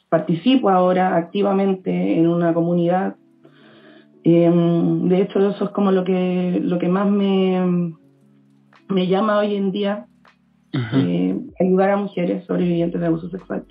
[0.10, 3.16] Participo ahora activamente en una comunidad.
[4.24, 7.92] Em, de hecho, eso es como lo que, lo que más me,
[8.88, 10.06] me llama hoy en día
[10.94, 13.66] eh, ayudar a mujeres sobrevivientes de abuso sexual.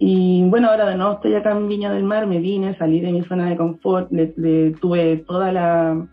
[0.00, 3.12] Y bueno, ahora de nuevo estoy acá en Viña del Mar, me vine, salí de
[3.12, 6.06] mi zona de confort, le, tuve toda la,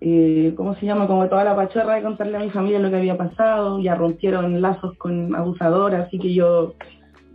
[0.00, 1.06] eh, ¿cómo se llama?
[1.06, 4.60] Como toda la pachorra de contarle a mi familia lo que había pasado, ya rompieron
[4.60, 6.74] lazos con abusadoras, así que yo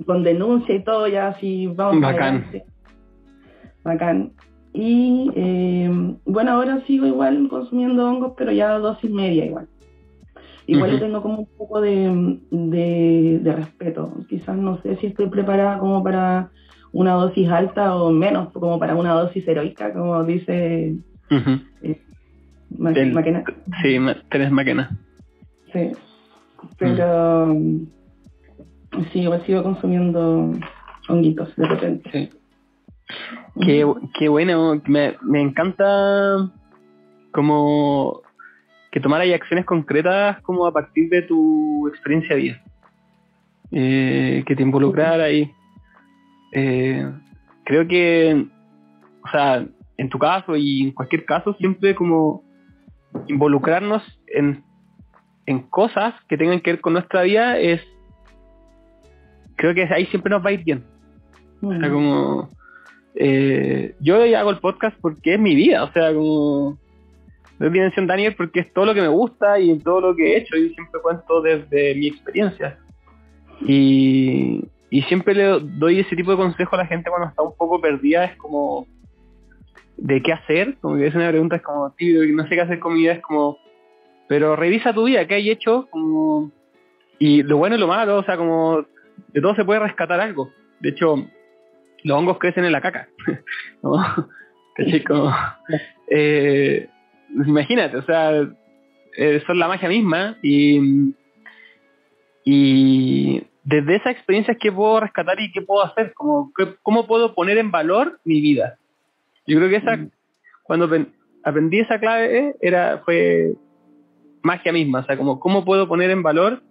[0.06, 2.45] con denuncia y todo, ya así vamos Bacán.
[3.84, 4.31] Bacán.
[4.73, 5.90] Y eh,
[6.26, 9.68] bueno, ahora sigo igual consumiendo hongos, pero ya dosis media igual.
[10.70, 14.14] Igual yo tengo como un poco de, de, respeto.
[14.30, 16.52] Quizás no sé si estoy preparada como para
[16.91, 20.96] una dosis alta o menos, como para una dosis heroica, como dice
[21.82, 22.02] eh,
[22.78, 23.44] Maquena.
[23.82, 23.98] Sí,
[24.30, 24.96] tenés Maquena.
[25.74, 25.91] Sí,
[26.78, 27.52] pero
[29.12, 30.54] sí, igual sigo consumiendo
[31.08, 32.12] honguitos de repente.
[32.12, 32.30] Sí.
[33.66, 36.52] Qué, qué bueno, me, me encanta
[37.32, 38.22] como
[38.91, 42.64] que tomarais acciones concretas como a partir de tu experiencia de vida.
[43.72, 45.52] Eh, que te involucrara ahí.
[46.53, 47.07] Eh,
[47.64, 48.45] creo que,
[49.24, 49.66] o sea,
[49.98, 52.44] en tu caso y en cualquier caso, siempre como
[53.28, 54.64] involucrarnos en,
[55.45, 57.82] en cosas que tengan que ver con nuestra vida es
[59.60, 60.84] creo que ahí siempre nos va a ir bien.
[61.61, 62.49] O sea, como...
[63.16, 66.78] Eh, yo hago el podcast porque es mi vida, o sea, como...
[67.60, 70.38] Doy Dimensión Daniel porque es todo lo que me gusta y todo lo que he
[70.38, 72.80] hecho y siempre cuento desde mi experiencia.
[73.61, 77.56] Y, y siempre le doy ese tipo de consejo a la gente cuando está un
[77.56, 78.88] poco perdida, es como
[79.98, 82.80] de qué hacer, como que es una pregunta es como, tío, no sé qué hacer
[82.80, 83.57] con mi vida, es como,
[84.27, 86.52] pero revisa tu vida, qué hay hecho, como,
[87.19, 88.86] y lo bueno y lo malo, o sea, como,
[89.34, 90.52] de todo se puede rescatar algo.
[90.80, 91.15] De hecho,
[92.03, 93.10] los hongos crecen en la caca,
[93.84, 93.94] ¿no?
[95.07, 95.30] Como,
[96.07, 96.88] eh,
[97.34, 98.47] imagínate, o sea,
[99.18, 101.14] eh, son la magia misma y,
[102.43, 106.51] y desde esa experiencia que puedo rescatar y qué puedo hacer, como,
[106.81, 108.77] cómo puedo poner en valor mi vida.
[109.45, 110.11] Yo creo que esa, mm.
[110.64, 110.89] cuando
[111.43, 113.53] aprendí esa clave, era, fue
[114.41, 116.64] magia misma, o sea, como cómo puedo poner en valor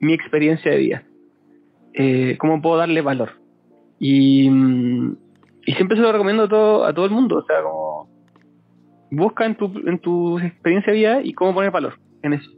[0.00, 1.02] mi experiencia de vida,
[1.92, 3.32] eh, cómo puedo darle valor.
[3.98, 4.48] Y,
[5.66, 7.87] y, siempre se lo recomiendo a todo, a todo el mundo, o sea, como
[9.10, 12.50] busca en tu, en tu experiencia de vida y cómo poner valor en eso.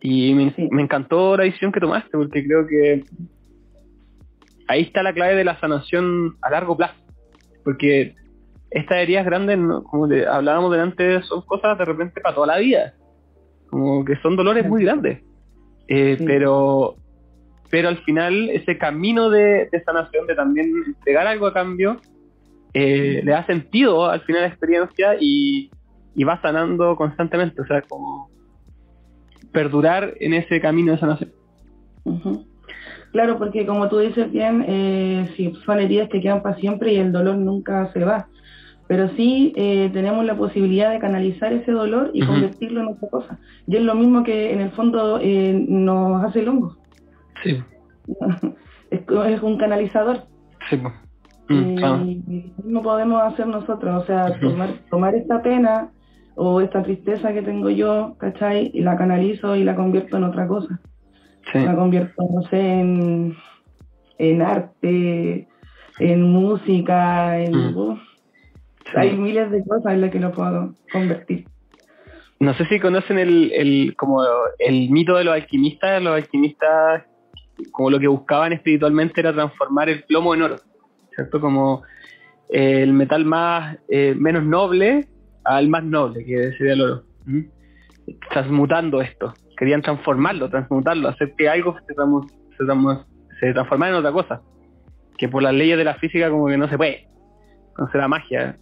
[0.00, 3.04] Y me, me encantó la decisión que tomaste, porque creo que
[4.68, 7.06] ahí está la clave de la sanación a largo plazo
[7.66, 8.14] porque
[8.70, 9.58] estas heridas grandes,
[9.90, 12.94] como hablábamos delante, son cosas de repente para toda la vida.
[13.68, 15.20] Como que son dolores muy grandes.
[15.88, 16.94] Eh, pero
[17.70, 22.00] pero al final ese camino de, sanación, de también entregar algo a cambio,
[22.74, 25.70] eh, le da sentido al final la experiencia y,
[26.24, 27.60] va sanando constantemente.
[27.62, 28.30] O sea, como
[29.52, 31.32] perdurar en ese camino de sanación.
[33.12, 36.96] Claro, porque como tú dices bien, eh, sí, son heridas que quedan para siempre y
[36.96, 38.28] el dolor nunca se va.
[38.88, 43.38] Pero sí eh, tenemos la posibilidad de canalizar ese dolor y convertirlo en otra cosa.
[43.66, 46.76] Y es lo mismo que en el fondo eh, nos hace el hongo.
[47.42, 47.62] Sí.
[48.90, 50.24] es, un canalizador.
[50.70, 50.78] Sí.
[51.48, 55.90] Mm, y, no podemos hacer nosotros, o sea, tomar, tomar esta pena
[56.34, 58.70] o esta tristeza que tengo yo, ¿cachai?
[58.74, 60.80] Y la canalizo y la convierto en otra cosa.
[61.54, 63.36] La convierto, no sé, en,
[64.18, 65.48] en arte,
[65.98, 67.74] en música, en...
[67.74, 68.00] Mm.
[68.94, 71.46] Hay miles de cosas en las que lo puedo convertir.
[72.38, 74.22] No sé si conocen el, el, como
[74.58, 76.02] el mito de los alquimistas.
[76.02, 77.04] Los alquimistas,
[77.72, 80.56] como lo que buscaban espiritualmente era transformar el plomo en oro,
[81.16, 81.40] ¿cierto?
[81.40, 81.82] Como
[82.48, 85.08] el metal más eh, menos noble
[85.44, 87.02] al más noble, que sería el oro.
[88.30, 91.94] Transmutando esto querían transformarlo, transmutarlo, hacer que algo se,
[93.40, 94.42] se, transformara en otra cosa.
[95.16, 97.08] Que por las leyes de la física como que no se puede.
[97.78, 98.58] No será magia.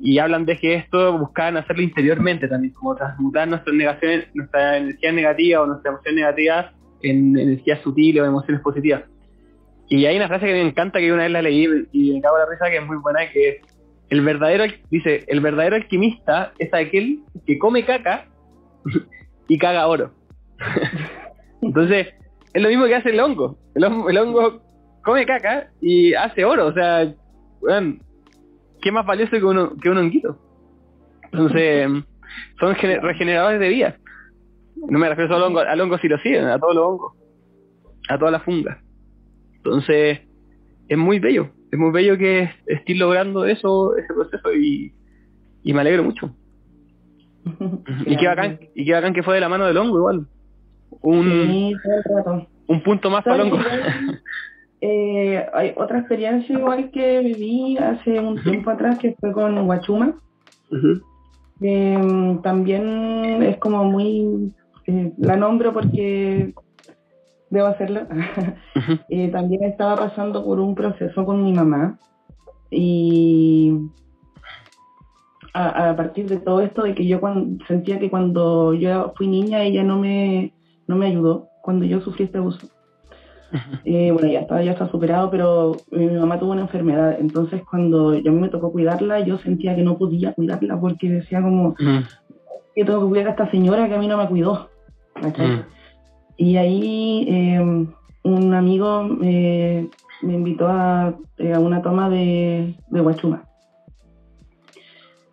[0.00, 5.12] Y hablan de que esto buscaban hacerlo interiormente también, como transmutar nuestras negaciones, nuestra energía
[5.12, 6.72] negativa o nuestra emoción negativa
[7.02, 9.02] en energías sutiles o emociones positivas.
[9.88, 12.38] Y hay una frase que me encanta que una vez la leí y me cago
[12.38, 13.60] la risa que es muy buena, que
[14.10, 18.26] el verdadero, dice, el verdadero alquimista es aquel que come caca
[19.48, 20.12] y caga oro.
[21.62, 22.08] Entonces,
[22.52, 23.58] es lo mismo que hace el hongo.
[23.74, 24.62] El, hongo.
[25.02, 26.66] come caca y hace oro.
[26.66, 27.12] O sea,
[28.82, 30.38] ¿qué más valioso que, uno, que un honguito?
[31.32, 31.88] Entonces,
[32.60, 33.96] son regeneradores de vida.
[34.76, 37.12] No me refiero solo al hongo, al hongo a todos los hongos,
[38.08, 38.87] a todas las fungas.
[39.58, 40.20] Entonces,
[40.88, 41.50] es muy bello.
[41.70, 44.92] Es muy bello que estés logrando eso, ese proceso y,
[45.62, 46.34] y me alegro mucho.
[48.06, 50.26] y qué bacán, y qué bacán que fue de la mano del hongo igual
[51.02, 51.76] un,
[52.66, 53.58] un punto más para Longo.
[54.80, 60.14] Eh, hay otra experiencia igual que viví hace un tiempo atrás que fue con Huachuma.
[61.60, 64.52] Em, también es como muy,
[64.86, 66.54] eh, la nombro porque
[67.50, 68.02] debo hacerlo.
[69.10, 71.98] Eh, también estaba pasando por un proceso con mi mamá
[72.70, 73.72] y
[75.54, 77.20] a, partir de todo esto de que yo
[77.66, 80.52] sentía que cuando yo fui niña ella no me
[80.86, 82.68] no me ayudó cuando yo sufrí este abuso.
[83.84, 88.14] Eh, bueno, ya está, ya está superado, pero mi mamá tuvo una enfermedad, entonces cuando
[88.14, 93.00] yo me tocó cuidarla, yo sentía que no podía cuidarla porque decía como que tengo
[93.00, 94.68] que cuidar a esta señora que a mí no me cuidó.
[96.38, 97.86] Y ahí eh,
[98.22, 99.90] un amigo me
[100.22, 103.44] invitó a, eh, a, una toma de, de Huachuma.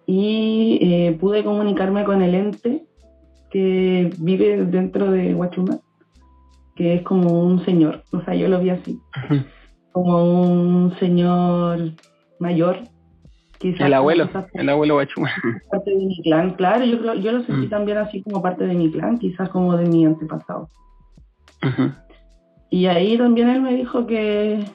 [0.08, 2.86] Y pude comunicarme con el ente
[3.56, 5.80] que vive dentro de Huachuma,
[6.76, 9.00] que es como un señor, o sea, yo lo vi así,
[9.94, 11.94] como un señor
[12.38, 12.80] mayor.
[13.62, 15.30] el abuelo, el abuelo Huachuma.
[15.72, 17.70] Parte de mi clan, claro, yo, yo lo sentí mm.
[17.70, 20.68] también así como parte de mi clan, quizás como de mi antepasado.
[22.70, 24.66] Y ahí también él me dijo que,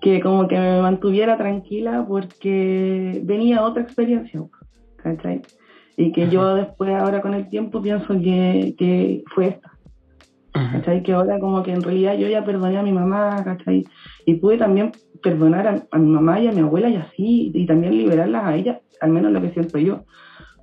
[0.00, 4.40] que como que me mantuviera tranquila porque venía otra experiencia,
[4.96, 5.42] ¿cachai?
[5.96, 9.72] Y que yo después, ahora con el tiempo, pienso que, que fue esta.
[10.52, 11.02] ¿Cachai?
[11.02, 13.84] Que ahora como que en realidad yo ya perdoné a mi mamá, ¿cachai?
[14.24, 17.66] Y pude también perdonar a, a mi mamá y a mi abuela y así, y
[17.66, 20.04] también liberarlas a ellas, al menos lo que siento yo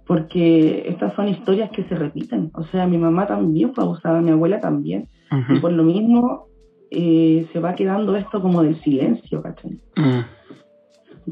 [0.06, 2.52] porque estas son historias que se repiten.
[2.54, 5.08] O sea, mi mamá también fue abusada, mi abuela también.
[5.50, 6.48] Y por lo mismo
[6.92, 9.80] eh, se va quedando esto como del silencio, ¿cachai?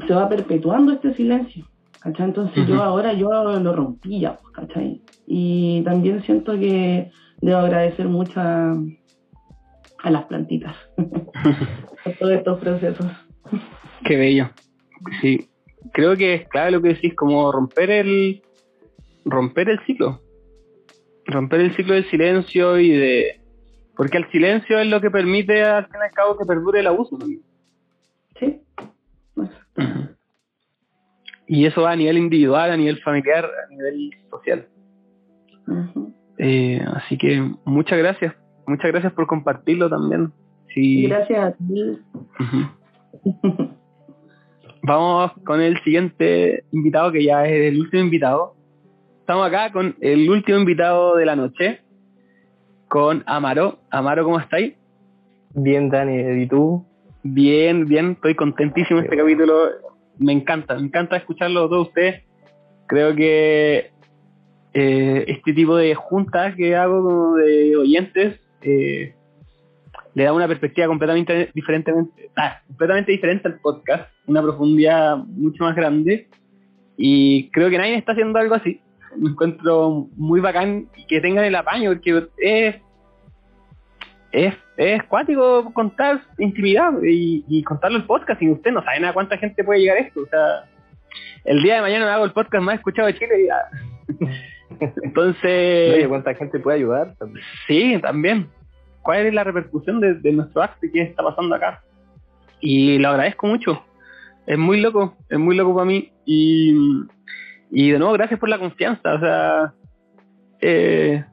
[0.06, 1.66] Se va perpetuando este silencio,
[2.00, 2.26] ¿cachai?
[2.26, 5.02] Entonces yo ahora yo lo rompí ya, pues, ¿cachai?
[5.26, 7.10] Y también siento que
[7.40, 8.74] debo agradecer mucho a,
[10.02, 13.06] a las plantitas por todos estos procesos.
[14.04, 14.50] Qué bello.
[15.20, 15.48] Sí,
[15.92, 18.42] creo que es clave lo que decís, como romper el
[19.24, 20.20] romper el ciclo.
[21.26, 23.40] Romper el ciclo del silencio y de...
[24.02, 26.88] Porque el silencio es lo que permite al fin y al cabo que perdure el
[26.88, 27.16] abuso.
[28.36, 28.60] Sí.
[31.46, 34.66] Y eso va a nivel individual, a nivel familiar, a nivel social.
[36.36, 38.34] Eh, así que muchas gracias.
[38.66, 40.32] Muchas gracias por compartirlo también.
[40.74, 41.06] Sí.
[41.06, 41.98] Gracias a ti.
[44.82, 48.56] Vamos con el siguiente invitado, que ya es el último invitado.
[49.20, 51.82] Estamos acá con el último invitado de la noche,
[52.92, 53.78] con Amaro.
[53.90, 54.74] Amaro, ¿cómo estáis?
[55.54, 56.84] Bien, Dani, ¿y tú?
[57.22, 59.70] Bien, bien, estoy contentísimo este capítulo.
[60.18, 62.22] Me encanta, me encanta escucharlo todos ustedes.
[62.86, 63.92] Creo que
[64.74, 69.14] eh, este tipo de juntas que hago como de oyentes eh,
[70.12, 71.94] le da una perspectiva completamente diferente,
[72.36, 76.28] ah, completamente diferente al podcast, una profundidad mucho más grande.
[76.98, 78.82] Y creo que nadie está haciendo algo así
[79.16, 82.76] me encuentro muy bacán que tengan el apaño, porque es,
[84.32, 89.12] es, es cuático contar intimidad y, y contarlo el podcast, y usted no saben a
[89.12, 90.20] cuánta gente puede llegar esto.
[90.22, 90.64] O sea,
[91.44, 94.28] el día de mañana me hago el podcast más escuchado de Chile ya.
[95.02, 96.08] Entonces.
[96.08, 97.14] ¿Cuánta gente puede ayudar?
[97.66, 98.48] Sí, también.
[99.02, 101.82] ¿Cuál es la repercusión de, de nuestro acto y qué está pasando acá?
[102.60, 103.84] Y lo agradezco mucho.
[104.46, 106.12] Es muy loco, es muy loco para mí.
[106.24, 106.74] Y
[107.74, 109.72] y de nuevo, gracias por la confianza, o sea,
[110.60, 111.24] eh,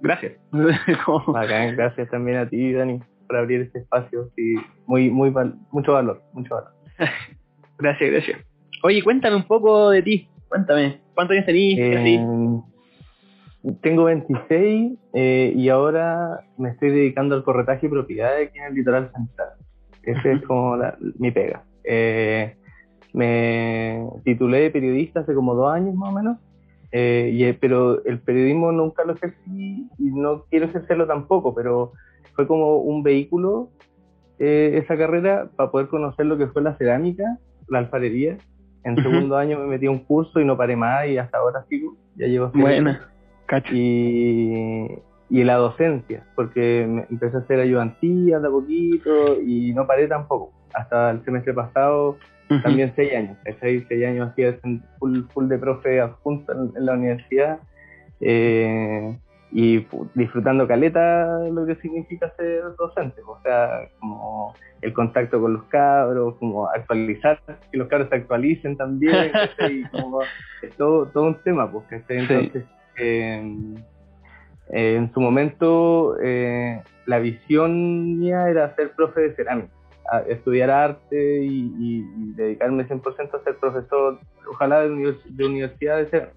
[0.00, 0.32] gracias.
[1.76, 4.56] gracias también a ti, Dani, por abrir este espacio, sí,
[4.86, 5.32] muy, muy,
[5.70, 6.72] mucho valor, mucho valor.
[7.78, 8.40] gracias, gracias.
[8.82, 11.78] Oye, cuéntame un poco de ti, cuéntame, ¿cuántos años tenís?
[11.78, 12.60] Eh,
[13.80, 18.74] tengo 26 eh, y ahora me estoy dedicando al corretaje y propiedades aquí en el
[18.74, 19.50] litoral central.
[20.02, 20.76] Ese es como
[21.18, 21.62] mi pega.
[21.84, 22.56] Eh,
[23.14, 26.38] me titulé de periodista hace como dos años más o menos,
[26.90, 31.92] eh, y, pero el periodismo nunca lo ejercí y no quiero ejercerlo tampoco, pero
[32.34, 33.70] fue como un vehículo
[34.38, 37.38] eh, esa carrera para poder conocer lo que fue la cerámica,
[37.68, 38.36] la alfarería.
[38.82, 41.64] En segundo año me metí a un curso y no paré más y hasta ahora
[41.70, 43.08] sigo, ya llevo Buena,
[43.72, 44.86] Y,
[45.30, 50.06] y la docencia, porque me empecé a hacer ayudantía de a poquito y no paré
[50.06, 50.52] tampoco.
[50.74, 52.18] Hasta el semestre pasado
[52.62, 54.42] también seis años, seis, seis años así
[54.98, 57.58] full, full de profe adjunto en, la universidad
[58.20, 59.16] eh,
[59.50, 65.64] y disfrutando caleta lo que significa ser docente, o sea, como el contacto con los
[65.64, 67.40] cabros, como actualizar,
[67.70, 69.30] que los cabros se actualicen también,
[69.70, 70.20] y como
[70.60, 72.64] es todo, todo un tema, pues, entonces
[72.96, 73.74] em,
[74.70, 79.72] eh, en su momento eh, la visión mía era ser profe de cerámica
[80.20, 82.04] estudiar arte y,
[82.34, 84.18] dedicarme 100% a ser profesor,
[84.48, 86.32] ojalá de, de universidad de ser.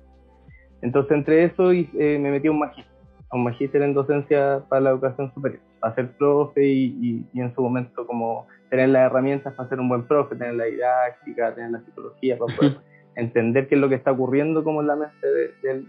[0.82, 2.94] Entonces, entre eso y, eh, me metí a un magíster,
[3.30, 7.62] a un magíster en docencia para la educación superior, a ser profe y, en su
[7.62, 11.82] momento como tener las herramientas para ser un buen profe, tener la didáctica, tener la
[11.82, 12.78] psicología, para poder
[13.16, 15.28] entender qué es lo que está ocurriendo como en la mente
[15.64, 15.88] del,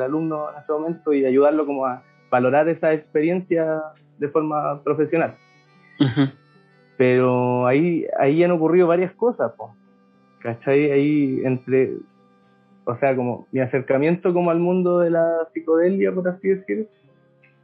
[0.00, 3.82] alumno en ese momento y ayudarlo como a valorar esa experiencia
[4.18, 5.36] de forma profesional.
[7.02, 9.72] Pero ahí, ahí han ocurrido varias cosas, pues.
[10.38, 10.92] ¿Cachai?
[10.92, 11.94] Ahí entre,
[12.84, 16.86] o sea, como mi acercamiento como al mundo de la psicodelia, por así decir,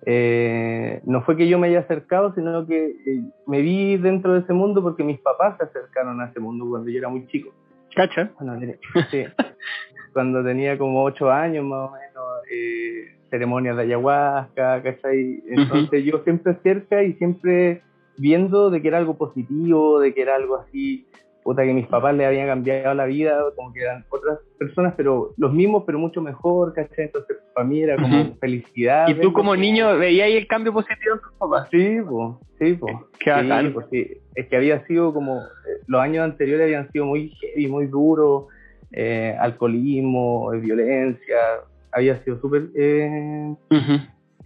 [0.07, 4.41] eh, no fue que yo me haya acercado, sino que eh, me vi dentro de
[4.41, 7.55] ese mundo porque mis papás se acercaron a ese mundo cuando yo era muy chico.
[7.95, 8.33] ¿Cacha?
[8.35, 8.77] Cuando tenía,
[9.13, 9.23] sí,
[10.15, 15.45] cuando tenía como ocho años más o menos, eh, ceremonias de ayahuasca, ¿cachai?
[15.47, 17.83] Entonces yo siempre cerca y siempre
[18.19, 21.07] viendo de que era algo positivo, de que era algo así
[21.49, 25.33] puta que mis papás le habían cambiado la vida, como que eran otras personas, pero
[25.39, 27.07] los mismos, pero mucho mejor, ¿cachai?
[27.07, 29.09] Entonces para mí era como felicidad.
[29.09, 31.69] ¿Y tú como niño veías ahí el cambio positivo en tus papás?
[31.71, 32.97] Sí, pues, sí, pues.
[33.19, 33.33] Qué.
[33.33, 34.21] Sí, sí.
[34.35, 38.45] Es que había sido como, eh, los años anteriores habían sido muy heavy, muy duros,
[38.93, 41.39] eh, alcoholismo, violencia,
[41.93, 43.55] había sido súper eh,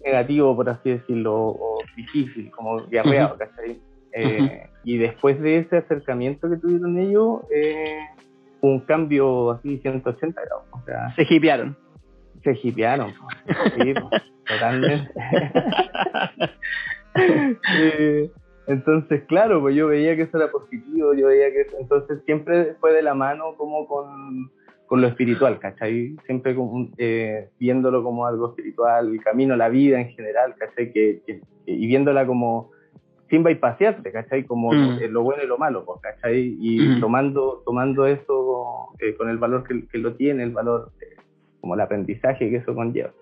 [0.05, 3.81] negativo, por así decirlo, o difícil, como guerreado, ¿cachai?
[4.13, 7.99] Eh, y después de ese acercamiento que tuvieron ellos, eh,
[8.61, 10.65] un cambio así 180 grados.
[10.71, 11.77] O sea, se hipearon.
[12.45, 13.13] Se hipearon,
[13.79, 13.95] sí,
[14.47, 15.11] totalmente.
[17.15, 18.31] eh,
[18.67, 22.75] entonces, claro, pues yo veía que eso era positivo, yo veía que eso, entonces siempre
[22.81, 24.51] fue de la mano como con,
[24.93, 26.17] con lo espiritual, ¿cachai?
[26.27, 30.93] Siempre como, eh, viéndolo como algo espiritual, el camino, la vida en general, ¿cachai?
[30.93, 32.73] Que, que, y viéndola como
[33.31, 34.45] sin bypasearse, ¿cachai?
[34.45, 34.99] Como Mm.
[35.01, 36.59] eh, lo bueno y lo malo, pues, ¿cachai?
[36.61, 37.01] Y Mm.
[37.01, 40.91] tomando, tomando eso eh, con el valor que, que lo tiene, el valor,
[41.63, 43.13] como el aprendizaje que eso conlleva.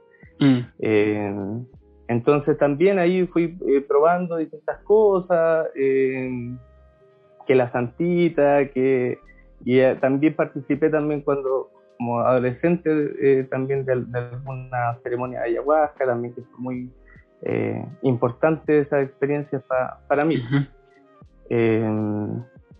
[0.40, 1.66] Mm.
[2.08, 3.56] Entonces también ahí fui
[3.86, 9.20] probando distintas cosas, que la santita, que
[9.64, 15.50] y eh, también participé también cuando como adolescente eh, también de, de alguna ceremonia de
[15.50, 16.90] ayahuasca también que fue muy
[17.42, 20.36] eh, importante esa experiencia pa- para mí.
[21.50, 21.84] Eh,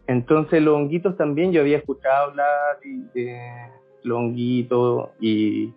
[0.07, 2.79] entonces los honguitos también yo había escuchado hablar
[3.15, 3.39] de
[4.03, 5.75] los honguitos y,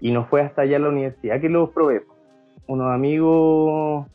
[0.00, 2.04] y no fue hasta allá a la universidad que los probé.
[2.68, 4.06] Unos amigos,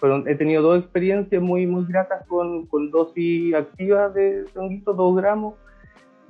[0.00, 5.16] fueron- he tenido dos experiencias muy muy gratas con, con dosis activas de, honguitos, dos
[5.16, 5.54] gramos.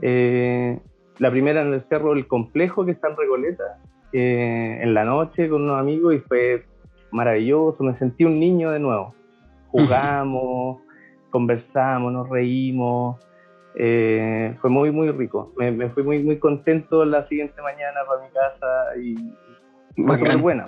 [0.03, 0.79] Eh,
[1.19, 3.79] la primera en el Cerro El Complejo, que está en Recoleta,
[4.13, 6.65] eh, en la noche con unos amigos y fue
[7.13, 9.15] maravilloso, me sentí un niño de nuevo.
[9.69, 10.81] Jugamos,
[11.31, 13.21] conversamos, nos reímos,
[13.75, 15.53] eh, fue muy, muy rico.
[15.57, 20.37] Me, me fui muy, muy contento la siguiente mañana para mi casa y fue súper
[20.39, 20.67] buena.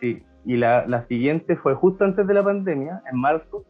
[0.00, 0.22] Sí.
[0.44, 3.64] Y la, la siguiente fue justo antes de la pandemia, en marzo.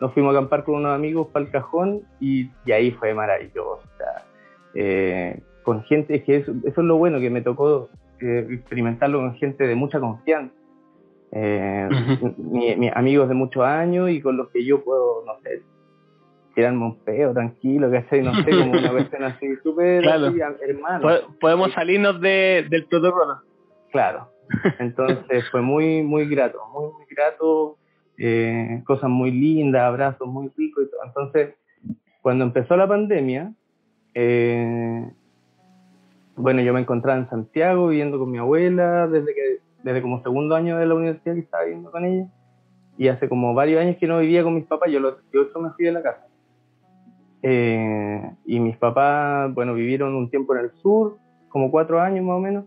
[0.00, 3.80] Nos fuimos a acampar con unos amigos para el cajón y, y ahí fue maravilloso.
[3.84, 4.22] O sea,
[4.74, 7.88] eh, con gente, es que eso, eso es lo bueno, que me tocó
[8.20, 10.54] eh, experimentarlo con gente de mucha confianza.
[11.32, 11.88] Eh,
[12.38, 15.62] mi- mi- amigos de muchos años y con los que yo puedo, no sé,
[16.54, 18.22] tirarme un peo tranquilo, ¿cachai?
[18.22, 20.32] No sé, como una cuestión así, súper Claro.
[20.66, 21.00] hermano.
[21.02, 23.38] Po- Podemos salirnos de, del protocolo.
[23.92, 24.28] Claro.
[24.78, 27.76] Entonces fue muy, muy grato, muy, muy grato,
[28.18, 31.00] eh, cosas muy lindas, abrazos muy ricos y todo.
[31.06, 31.54] Entonces,
[32.22, 33.52] cuando empezó la pandemia,
[34.14, 35.10] eh,
[36.36, 40.54] bueno, yo me encontraba en Santiago viviendo con mi abuela desde que desde como segundo
[40.54, 42.28] año de la universidad que estaba viviendo con ella
[42.98, 45.70] y hace como varios años que no vivía con mis papás, yo los 18 me
[45.70, 46.26] fui de la casa.
[47.42, 51.16] Eh, y mis papás, bueno, vivieron un tiempo en el sur,
[51.48, 52.64] como cuatro años más o menos,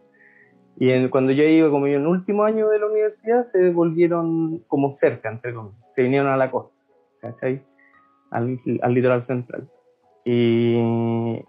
[0.78, 3.70] y en- cuando yo iba como yo en el último año de la universidad, se
[3.72, 6.74] volvieron como cerca, entre comillas, se vinieron a la costa,
[7.22, 7.62] ¿cachai?
[8.32, 9.68] Al, al litoral central.
[10.26, 10.78] Y,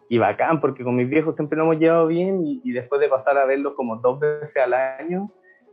[0.08, 3.08] y bacán, porque con mis viejos siempre nos hemos llevado bien y, y después de
[3.08, 5.30] pasar a verlos como dos veces al año,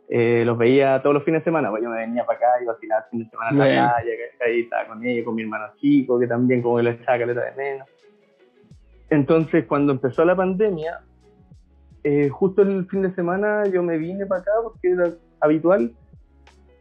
[0.08, 2.74] eh, los veía todos los fines de semana, pues yo me venía para acá, iba
[2.74, 4.60] a final fin de semana a la playa, ¿cachai?
[4.62, 7.52] Estaba con ellos, con mi hermano chico, que también como que lo echaba caleta de
[7.56, 7.88] menos.
[9.10, 11.00] Entonces, cuando empezó la pandemia,
[12.04, 15.94] eh, justo el fin de semana yo me vine para acá porque era habitual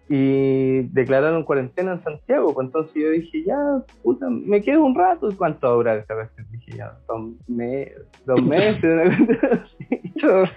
[0.09, 2.53] y declararon cuarentena en Santiago.
[2.53, 3.57] Pues entonces yo dije, ya,
[4.03, 5.31] puta, me quedo un rato.
[5.31, 6.31] ¿Y ¿Cuánto durar esta vez?
[6.51, 7.31] Dije, ya, dos,
[8.27, 9.17] dos meses.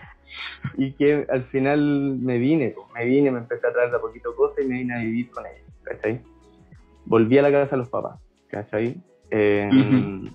[0.77, 4.01] y que al final me vine, pues, me vine, me empecé a traer de a
[4.01, 6.21] poquito cosas y me vine a vivir con ellos, ¿cachai?
[7.05, 8.95] Volví a la casa de los papás, ¿cachai?
[9.29, 10.33] Eh, Ujú.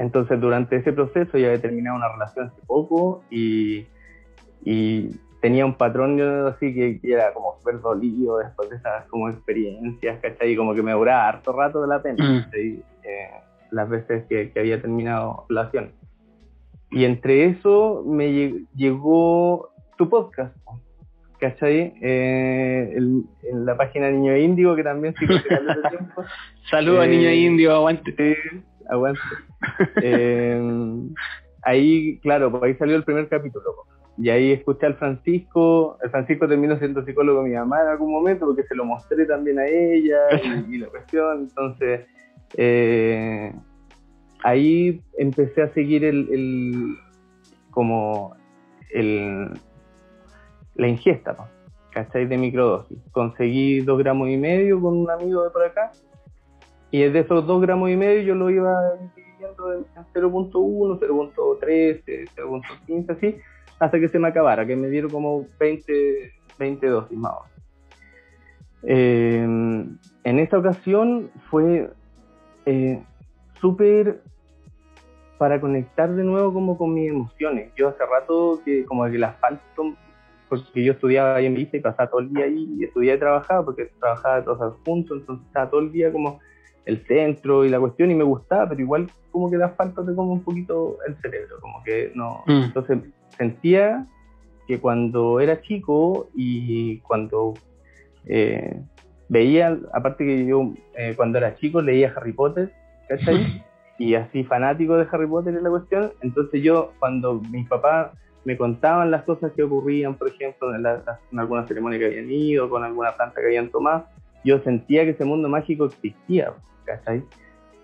[0.00, 3.86] Entonces, durante ese proceso ya había terminado una relación hace poco y,
[4.64, 5.10] y
[5.42, 9.28] tenía un patrón yo, así que, que era como súper dolido después de esas como
[9.28, 10.52] experiencias, ¿cachai?
[10.52, 12.42] Y como que me duraba harto rato de la pena, Mm.
[12.44, 12.68] ¿cachai?
[13.04, 13.30] Eh,
[13.70, 15.92] las veces que, que había terminado relación.
[16.90, 20.56] Y entre eso me lle- llegó tu podcast,
[21.38, 21.92] ¿cachai?
[22.02, 25.34] Eh, el- en la página Niño Índigo, que también sí que.
[26.70, 28.36] Saludos a Eh, niño indio, aguante.
[28.88, 29.20] Aguante.
[30.02, 30.58] Eh,
[31.62, 33.64] ahí, claro, pues ahí salió el primer capítulo.
[34.16, 35.98] Y ahí escuché al Francisco.
[36.02, 39.26] El Francisco terminó siendo psicólogo de mi mamá en algún momento porque se lo mostré
[39.26, 40.18] también a ella
[40.68, 41.40] y, la cuestión.
[41.48, 42.06] Entonces,
[42.56, 43.52] eh,
[44.42, 46.96] ahí empecé a seguir el, el-
[47.70, 48.34] como
[48.92, 49.50] el,
[50.74, 51.46] la ingesta, po,
[51.92, 52.26] ¿cachai?
[52.26, 52.98] De microdosis.
[53.12, 55.92] Conseguí dos gramos y medio con un amigo de por acá
[56.90, 58.76] Y de esos 2 gramos y medio yo lo iba
[59.14, 59.84] dividiendo en
[60.14, 63.36] 0.1, 0.13, 0.15, así,
[63.78, 67.34] hasta que se me acabara, que me dieron como 20, 20 dosis más.
[68.82, 71.90] Eh, en esta ocasión fue
[72.66, 73.02] eh,
[73.60, 74.22] súper
[75.38, 77.72] para conectar de nuevo como con mis emociones.
[77.74, 79.94] Yo hace rato que como que las falto,
[80.48, 83.20] porque yo estudiaba ahí en Vista y pasaba todo el día ahí y estudiaba y
[83.20, 86.40] trabajaba, porque trabajaba todos juntos, entonces estaba todo el día como
[86.84, 90.14] el centro y la cuestión y me gustaba, pero igual como que las falta de
[90.14, 92.42] como un poquito el cerebro, como que no.
[92.46, 92.62] Mm.
[92.64, 92.98] Entonces
[93.36, 94.06] sentía
[94.66, 97.54] que cuando era chico y cuando
[98.26, 98.80] eh,
[99.28, 102.72] veía, aparte que yo eh, cuando era chico leía Harry Potter,
[103.08, 103.64] ¿cachai?
[103.98, 108.12] y así fanático de Harry Potter es la cuestión, entonces yo cuando mis papás
[108.44, 112.70] me contaban las cosas que ocurrían, por ejemplo, en, en alguna ceremonia que habían ido,
[112.70, 114.06] con alguna planta que habían tomado,
[114.44, 116.52] yo sentía que ese mundo mágico existía,
[116.84, 117.22] ¿cachai?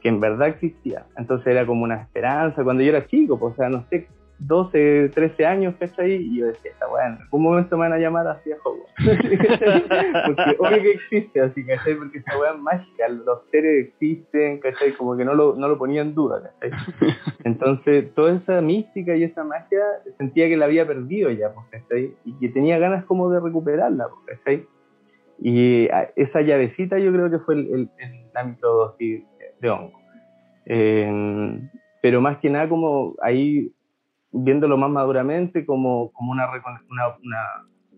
[0.01, 1.07] Que en verdad existía.
[1.17, 4.09] Entonces era como una esperanza cuando yo era chico, pues, o sea, no sé,
[4.39, 6.13] 12, 13 años, ¿cachai?
[6.13, 8.93] Y yo decía, bueno, en algún momento me van a llamar así a Hogwarts.
[10.27, 11.95] porque obvio que existe, así, ¿cachai?
[11.95, 14.93] Porque esa weá es mágica, los seres existen, ¿cachai?
[14.93, 16.79] Como que no lo, no lo ponía en duda, ¿cachai?
[17.45, 19.81] Entonces, toda esa mística y esa magia
[20.19, 22.15] sentía que la había perdido ya, pues, ¿cachai?
[22.25, 24.67] Y que tenía ganas como de recuperarla, pues, ¿cachai?
[25.39, 29.99] Y ah, esa llavecita yo creo que fue el, el, ámbito de hongo.
[30.67, 31.61] Eh,
[32.03, 33.73] pero más que nada como ahí
[34.33, 36.49] viéndolo más maduramente como, como una,
[36.91, 37.45] una,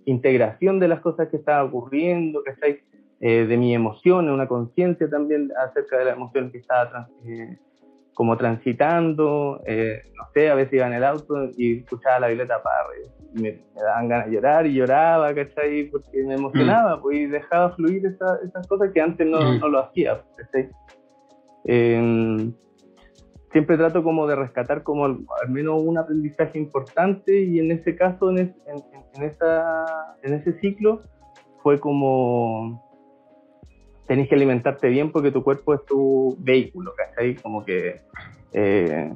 [0.05, 2.82] integración de las cosas que estaban ocurriendo, que
[3.20, 7.59] eh, de mi emoción, una conciencia también acerca de la emoción que estaba eh,
[8.19, 12.61] como transitando, eh, no sé, a veces iba en el auto y escuchaba la Violeta
[12.61, 12.90] Parra
[13.32, 15.85] y me, daban ganas de llorar y lloraba, ¿cachai?
[15.85, 17.01] Porque me emocionaba, mm.
[17.01, 19.61] pues, y dejaba fluir esas cosas que antes no, mm.
[19.61, 20.69] no lo hacía, ¿cachai?
[21.66, 22.51] Eh,
[23.53, 25.19] siempre trato como de rescatar como al,
[25.49, 31.03] menos un aprendizaje importante y en ese caso, en, en, esa, en ese ciclo,
[31.62, 32.82] fue como
[34.09, 37.36] tenés que alimentarte bien porque tu cuerpo es tu vehículo, ¿cachai?
[37.36, 38.01] Como que
[38.52, 39.12] eh,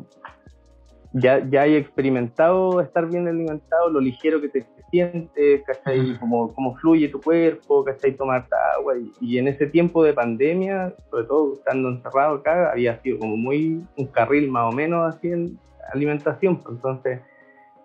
[1.15, 6.19] ya, ya hay experimentado estar bien alimentado, lo ligero que te sientes, ¿cachai?
[6.21, 8.13] Cómo, cómo fluye tu cuerpo, ¿cachai?
[8.13, 8.47] Tomar
[8.77, 8.95] agua.
[9.21, 13.83] Y, en ese tiempo de pandemia, sobre todo estando encerrado acá, había sido como muy
[13.97, 15.59] un carril más o menos así en
[15.93, 16.61] alimentación.
[16.69, 17.21] Entonces,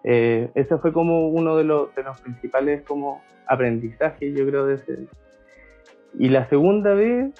[0.03, 4.75] eh, ese fue como uno de los, de los principales como aprendizajes, yo creo, de
[4.75, 5.07] ese.
[6.19, 7.33] Y la segunda vez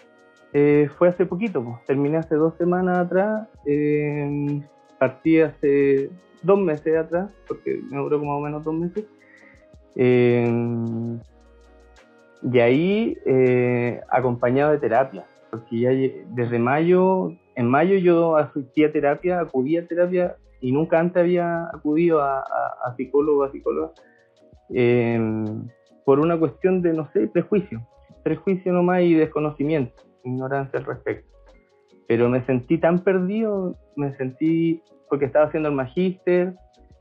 [0.53, 1.83] eh, fue hace poquito, pues.
[1.85, 3.47] terminé hace dos semanas atrás.
[3.65, 4.61] Eh,
[4.99, 6.09] partí hace
[6.43, 9.05] dos meses atrás, porque me duró como más o menos dos meses.
[12.43, 15.89] Y ahí eh, acompañado de terapia, porque ya
[16.29, 21.65] desde mayo, en mayo yo asistí a terapia, acudí a terapia y nunca antes había
[21.73, 23.91] acudido a, a, psicólogo, a psicóloga,
[24.69, 25.19] eh,
[26.05, 27.81] por una cuestión de, no sé, prejuicio,
[28.29, 31.37] prejuicio nomás y desconocimiento, ignorancia al respecto
[32.07, 36.55] pero me sentí tan perdido, me sentí, porque estaba haciendo el magíster,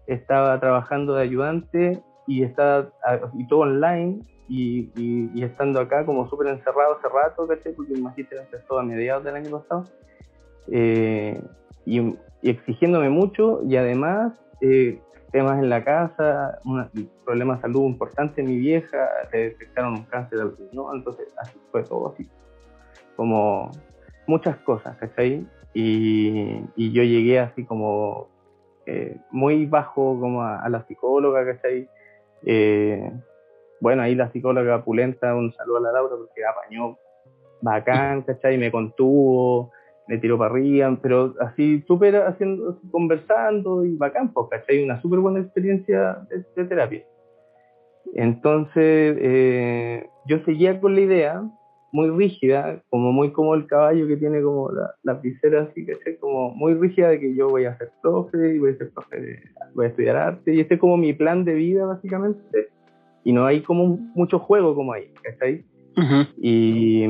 [0.06, 2.92] estaba trabajando de ayudante y, estaba,
[3.34, 7.70] y todo online y, y, estando acá como súper encerrado hace rato, ¿caché?
[7.70, 9.84] Porque el magíster empezó a mediados del año pasado.
[10.68, 11.40] Eh,
[11.84, 15.00] y, exigiéndome mucho y además eh,
[15.36, 16.88] temas en la casa, un
[17.22, 21.82] problema de salud importante mi vieja, le detectaron un cáncer del riñón, entonces así fue
[21.82, 22.26] todo así,
[23.16, 23.70] como
[24.26, 25.46] muchas cosas, ¿cachai?
[25.74, 28.28] Y, y yo llegué así como
[28.86, 31.86] eh, muy bajo como a, la psicóloga, ¿cachai?
[32.42, 33.12] Eh,
[33.78, 36.96] bueno, ahí la psicóloga Pulenta, un saludo a la Laura porque apañó
[37.60, 38.56] bacán, ¿cachai?
[38.56, 39.70] Me contuvo,
[40.08, 44.84] me tiró para arriba, pero así súper haciendo, conversando y bacán, pues, ¿cachai?
[44.84, 47.02] Una súper buena experiencia de, terapia.
[48.14, 51.42] Entonces, eh, yo seguía con la idea
[51.92, 56.18] muy rígida, como muy como el caballo que tiene como la, la visera así, que
[56.18, 59.42] como muy rígida de que yo voy a ser profe y voy a ser profe,
[59.74, 62.68] voy a estudiar arte y este es como mi plan de vida básicamente
[63.24, 65.64] y no hay como mucho juego como ahí, ¿cachai?
[66.36, 67.06] y,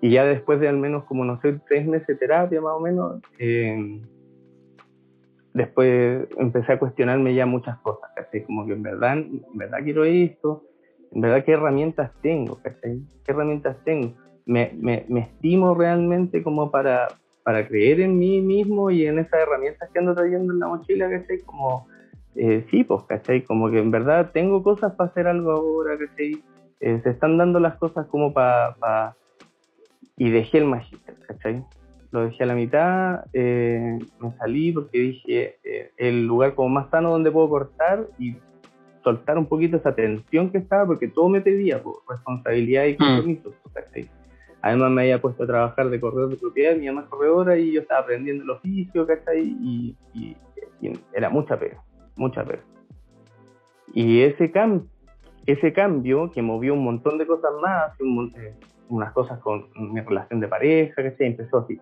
[0.00, 2.80] y ya después de al menos como no sé, tres meses de terapia más o
[2.80, 4.00] menos, eh,
[5.54, 8.44] después empecé a cuestionarme ya muchas cosas, ¿cachai?
[8.44, 10.62] Como que en verdad, en verdad quiero esto,
[11.12, 14.14] en verdad qué herramientas tengo, ¿Qué herramientas tengo?
[14.46, 17.08] Me, me, me, estimo realmente como para,
[17.42, 21.10] para creer en mí mismo y en esas herramientas que ando trayendo en la mochila,
[21.10, 21.40] ¿cachai?
[21.40, 21.86] Como,
[22.34, 23.42] eh, sí, pues, ¿cachai?
[23.42, 26.42] Como que en verdad tengo cosas para hacer algo ahora, ¿cachai?
[26.80, 29.16] Eh, se están dando las cosas como para...
[30.18, 31.64] y dejé el magíster, ¿cachai?
[32.10, 36.90] Lo dejé a la mitad, eh, me salí porque dije, eh, el lugar como más
[36.90, 38.36] sano donde puedo cortar y
[39.04, 42.96] soltar un poquito esa tensión que estaba, porque todo me pedía por responsabilidad y mm.
[42.96, 44.08] compromiso, ¿cachai?
[44.60, 47.72] Además me había puesto a trabajar de corredor de propiedad, mi mamá es corredora y
[47.72, 49.42] yo estaba aprendiendo el oficio, ¿cachai?
[49.42, 50.36] Y, y,
[51.12, 51.82] era mucha pega,
[52.16, 52.62] mucha pega.
[53.92, 54.86] Y ese, cam
[55.46, 57.92] ese cambio que movió un montón de cosas más,
[58.88, 61.26] unas cosas con mi relación de pareja, ¿cachai?
[61.26, 61.80] Empezó así,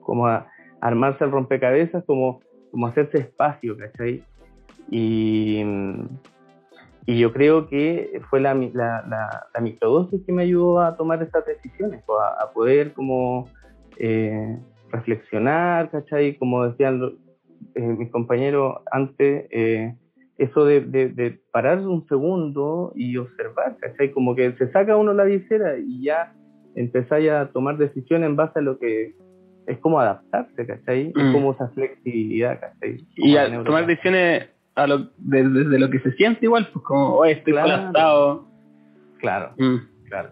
[0.00, 0.46] como a
[0.80, 2.40] armarse el rompecabezas, como,
[2.70, 4.22] como hacerse espacio, ¿cachai?
[4.90, 5.62] Y,
[7.06, 11.44] y yo creo que fue la, la, la, microdosis que me ayudó a tomar esas
[11.46, 13.48] decisiones, pues, a, poder como
[13.98, 14.58] eh,
[14.90, 16.36] reflexionar, ¿cachai?
[16.36, 17.16] Como decían
[17.74, 19.94] eh, mis compañeros antes, eh,
[20.38, 24.10] eso de, de, parar un segundo y observar, ¿cachai?
[24.12, 26.34] Como que se saca uno la visera y ya
[26.74, 29.14] empezáis a tomar decisiones en base a lo que
[29.66, 31.12] es como adaptarse, ¿cachai?
[31.14, 31.32] Es mm.
[31.32, 33.06] como esa flexibilidad, ¿cachai?
[33.16, 37.24] y a tomar decisiones a lo, desde, lo que se siente igual, pues como, oh,
[37.24, 38.46] estoy claro.
[39.18, 39.76] Claro, mm.
[40.08, 40.30] claro.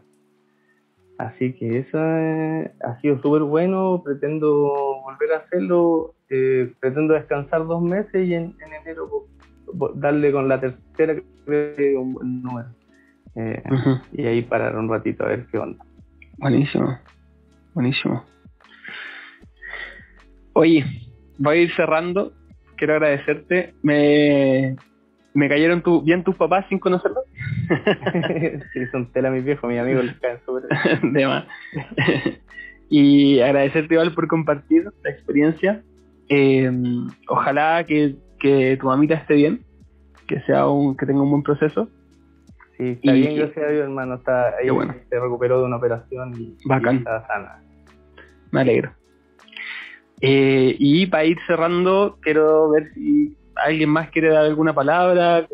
[1.19, 7.83] Así que eso ha sido súper bueno, pretendo volver a hacerlo, eh, pretendo descansar dos
[7.83, 9.07] meses y en, enero
[9.95, 12.69] darle con la tercera que un buen número.
[13.37, 13.63] Eh,
[14.13, 15.85] y ahí parar un ratito a ver qué onda.
[16.39, 16.99] Buenísimo,
[17.75, 18.25] buenísimo.
[20.55, 20.85] Oye,
[21.39, 22.33] voy a ir cerrando
[22.81, 23.75] quiero agradecerte.
[23.83, 24.75] Me,
[25.35, 27.23] me cayeron tu, bien tus papás sin conocerlos.
[28.73, 30.65] sí, son tela mis viejos, mis amigos les caen súper.
[31.13, 31.45] De más.
[32.89, 35.83] y agradecerte igual por compartir la experiencia.
[36.29, 39.65] Em, ojalá que, que, tu mamita esté bien,
[40.27, 41.89] que sea un, que tenga un buen proceso.
[42.77, 44.15] Sí, está bien, gracias a Dios, hermano.
[44.15, 44.95] Está, ahí bueno.
[45.09, 47.63] se recuperó de una operación y, y está sana.
[48.51, 48.93] Me alegro.
[50.21, 55.47] Eh, y para ir cerrando, quiero ver si alguien más quiere dar alguna palabra,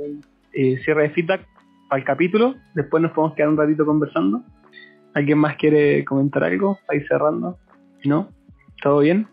[0.52, 1.46] eh, cierre de feedback
[1.88, 2.54] para el capítulo.
[2.74, 4.42] Después nos podemos quedar un ratito conversando.
[5.14, 7.58] ¿Alguien más quiere comentar algo para ir cerrando?
[8.04, 8.28] ¿No?
[8.82, 9.26] ¿Todo bien?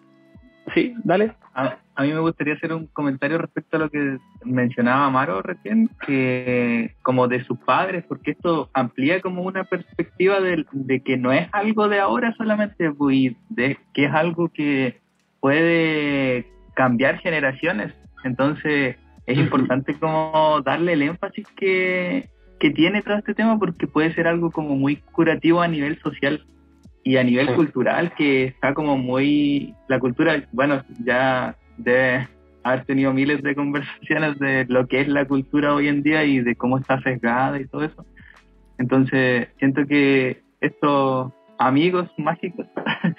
[0.73, 1.35] Sí, dale.
[1.53, 5.89] A, a, mí me gustaría hacer un comentario respecto a lo que mencionaba Amaro recién,
[6.05, 11.31] que como de sus padres, porque esto amplía como una perspectiva de, de que no
[11.31, 15.01] es algo de ahora solamente, pues, de que es algo que
[15.39, 17.93] puede cambiar generaciones.
[18.23, 18.95] Entonces
[19.25, 22.29] es importante como darle el énfasis que,
[22.59, 26.45] que tiene todo este tema porque puede ser algo como muy curativo a nivel social
[27.03, 32.27] y a nivel cultural que está como muy la cultura bueno ya debe
[32.63, 36.39] haber tenido miles de conversaciones de lo que es la cultura hoy en día y
[36.39, 38.05] de cómo está sesgada y todo eso.
[38.77, 42.65] Entonces siento que esto amigos mágicos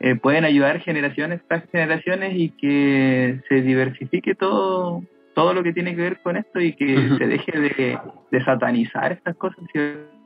[0.00, 5.02] eh, pueden ayudar generaciones tras generaciones y que se diversifique todo
[5.34, 9.36] todo lo que tiene que ver con esto y que se deje de, satanizar estas
[9.36, 9.78] cosas y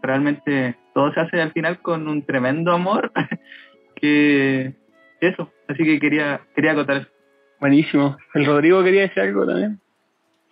[0.03, 3.13] realmente todo se hace al final con un tremendo amor
[3.95, 4.73] que
[5.21, 5.53] eso.
[5.69, 7.09] Así que quería quería acotar eso
[7.63, 9.81] buenísimo el Rodrigo quería decir algo también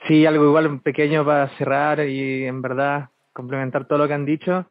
[0.08, 4.66] sí algo igual pequeño para cerrar y en verdad complementar todo lo que han dicho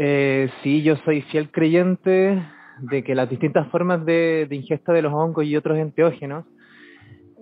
[0.00, 2.40] eh, sí, yo soy fiel creyente
[2.78, 6.44] de que las distintas formas de, ingesta de los hongos y otros enteógenos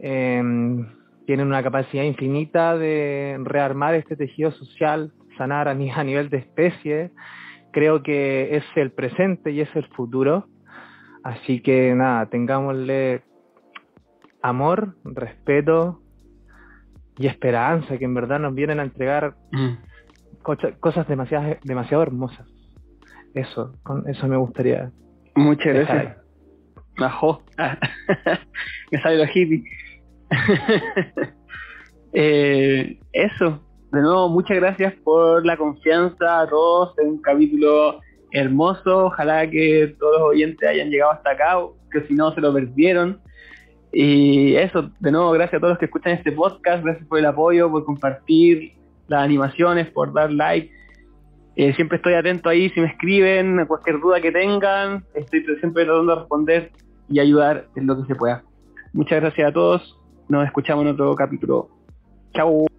[0.01, 0.89] em,
[1.27, 7.11] tienen una capacidad infinita de rearmar este tejido social, sanar a, a nivel de especie.
[7.73, 10.47] Creo que es el presente y es el futuro.
[11.25, 13.21] Así que nada, tengámosle
[14.43, 16.01] amor, respeto
[17.19, 19.75] y esperanza que en verdad nos vienen a entregar mm
[20.81, 22.47] cosas demasiado, demasiado hermosas.
[23.35, 24.91] Eso, con eso me gustaría.
[25.35, 26.17] Muchas gracias.
[26.97, 27.43] Majó.
[28.91, 29.65] me sale los hippie.
[32.19, 33.61] Eh, eso.
[33.93, 38.01] De nuevo, muchas gracias por la confianza a todos en un capítulo
[38.31, 39.07] hermoso.
[39.07, 41.59] Ojalá que todos los oyentes hayan llegado hasta acá,
[41.93, 43.21] que si no se lo perdieron.
[43.99, 47.25] Y eso, de nuevo, gracias a todos los que escuchan este podcast, gracias por el
[47.25, 48.75] apoyo, por compartir
[49.09, 50.71] las animaciones, por dar like.
[51.57, 56.13] Eh, siempre estoy atento ahí si me escriben, cualquier duda que tengan, estoy siempre tratando
[56.13, 56.73] de responder
[57.09, 58.45] y ayudar en lo que se pueda.
[58.93, 59.99] Muchas gracias a todos,
[60.29, 61.71] nos escuchamos en otro capítulo.
[62.35, 62.76] Chao.